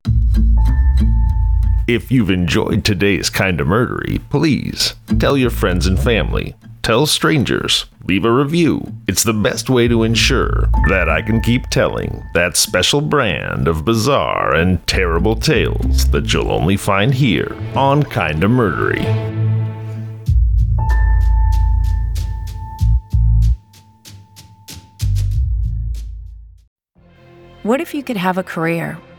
If 1.88 2.12
you've 2.12 2.28
enjoyed 2.28 2.84
today's 2.84 3.30
Kinda 3.30 3.64
Murdery, 3.64 4.20
please 4.28 4.92
tell 5.18 5.38
your 5.38 5.48
friends 5.48 5.86
and 5.86 5.98
family 5.98 6.54
tell 6.82 7.06
strangers, 7.06 7.86
leave 8.06 8.26
a 8.26 8.30
review. 8.30 8.92
It's 9.08 9.22
the 9.22 9.32
best 9.32 9.70
way 9.70 9.88
to 9.88 10.02
ensure 10.02 10.68
that 10.88 11.08
I 11.08 11.22
can 11.22 11.40
keep 11.40 11.66
telling 11.70 12.22
that 12.34 12.58
special 12.58 13.00
brand 13.00 13.68
of 13.68 13.86
bizarre 13.86 14.54
and 14.54 14.86
terrible 14.86 15.34
tales 15.34 16.10
that 16.10 16.30
you'll 16.34 16.52
only 16.52 16.76
find 16.76 17.14
here 17.14 17.56
on 17.74 18.02
Kinda 18.02 18.48
Murdery. 18.48 19.02
What 27.62 27.80
if 27.80 27.94
you 27.94 28.02
could 28.02 28.18
have 28.18 28.36
a 28.36 28.44
career 28.44 28.98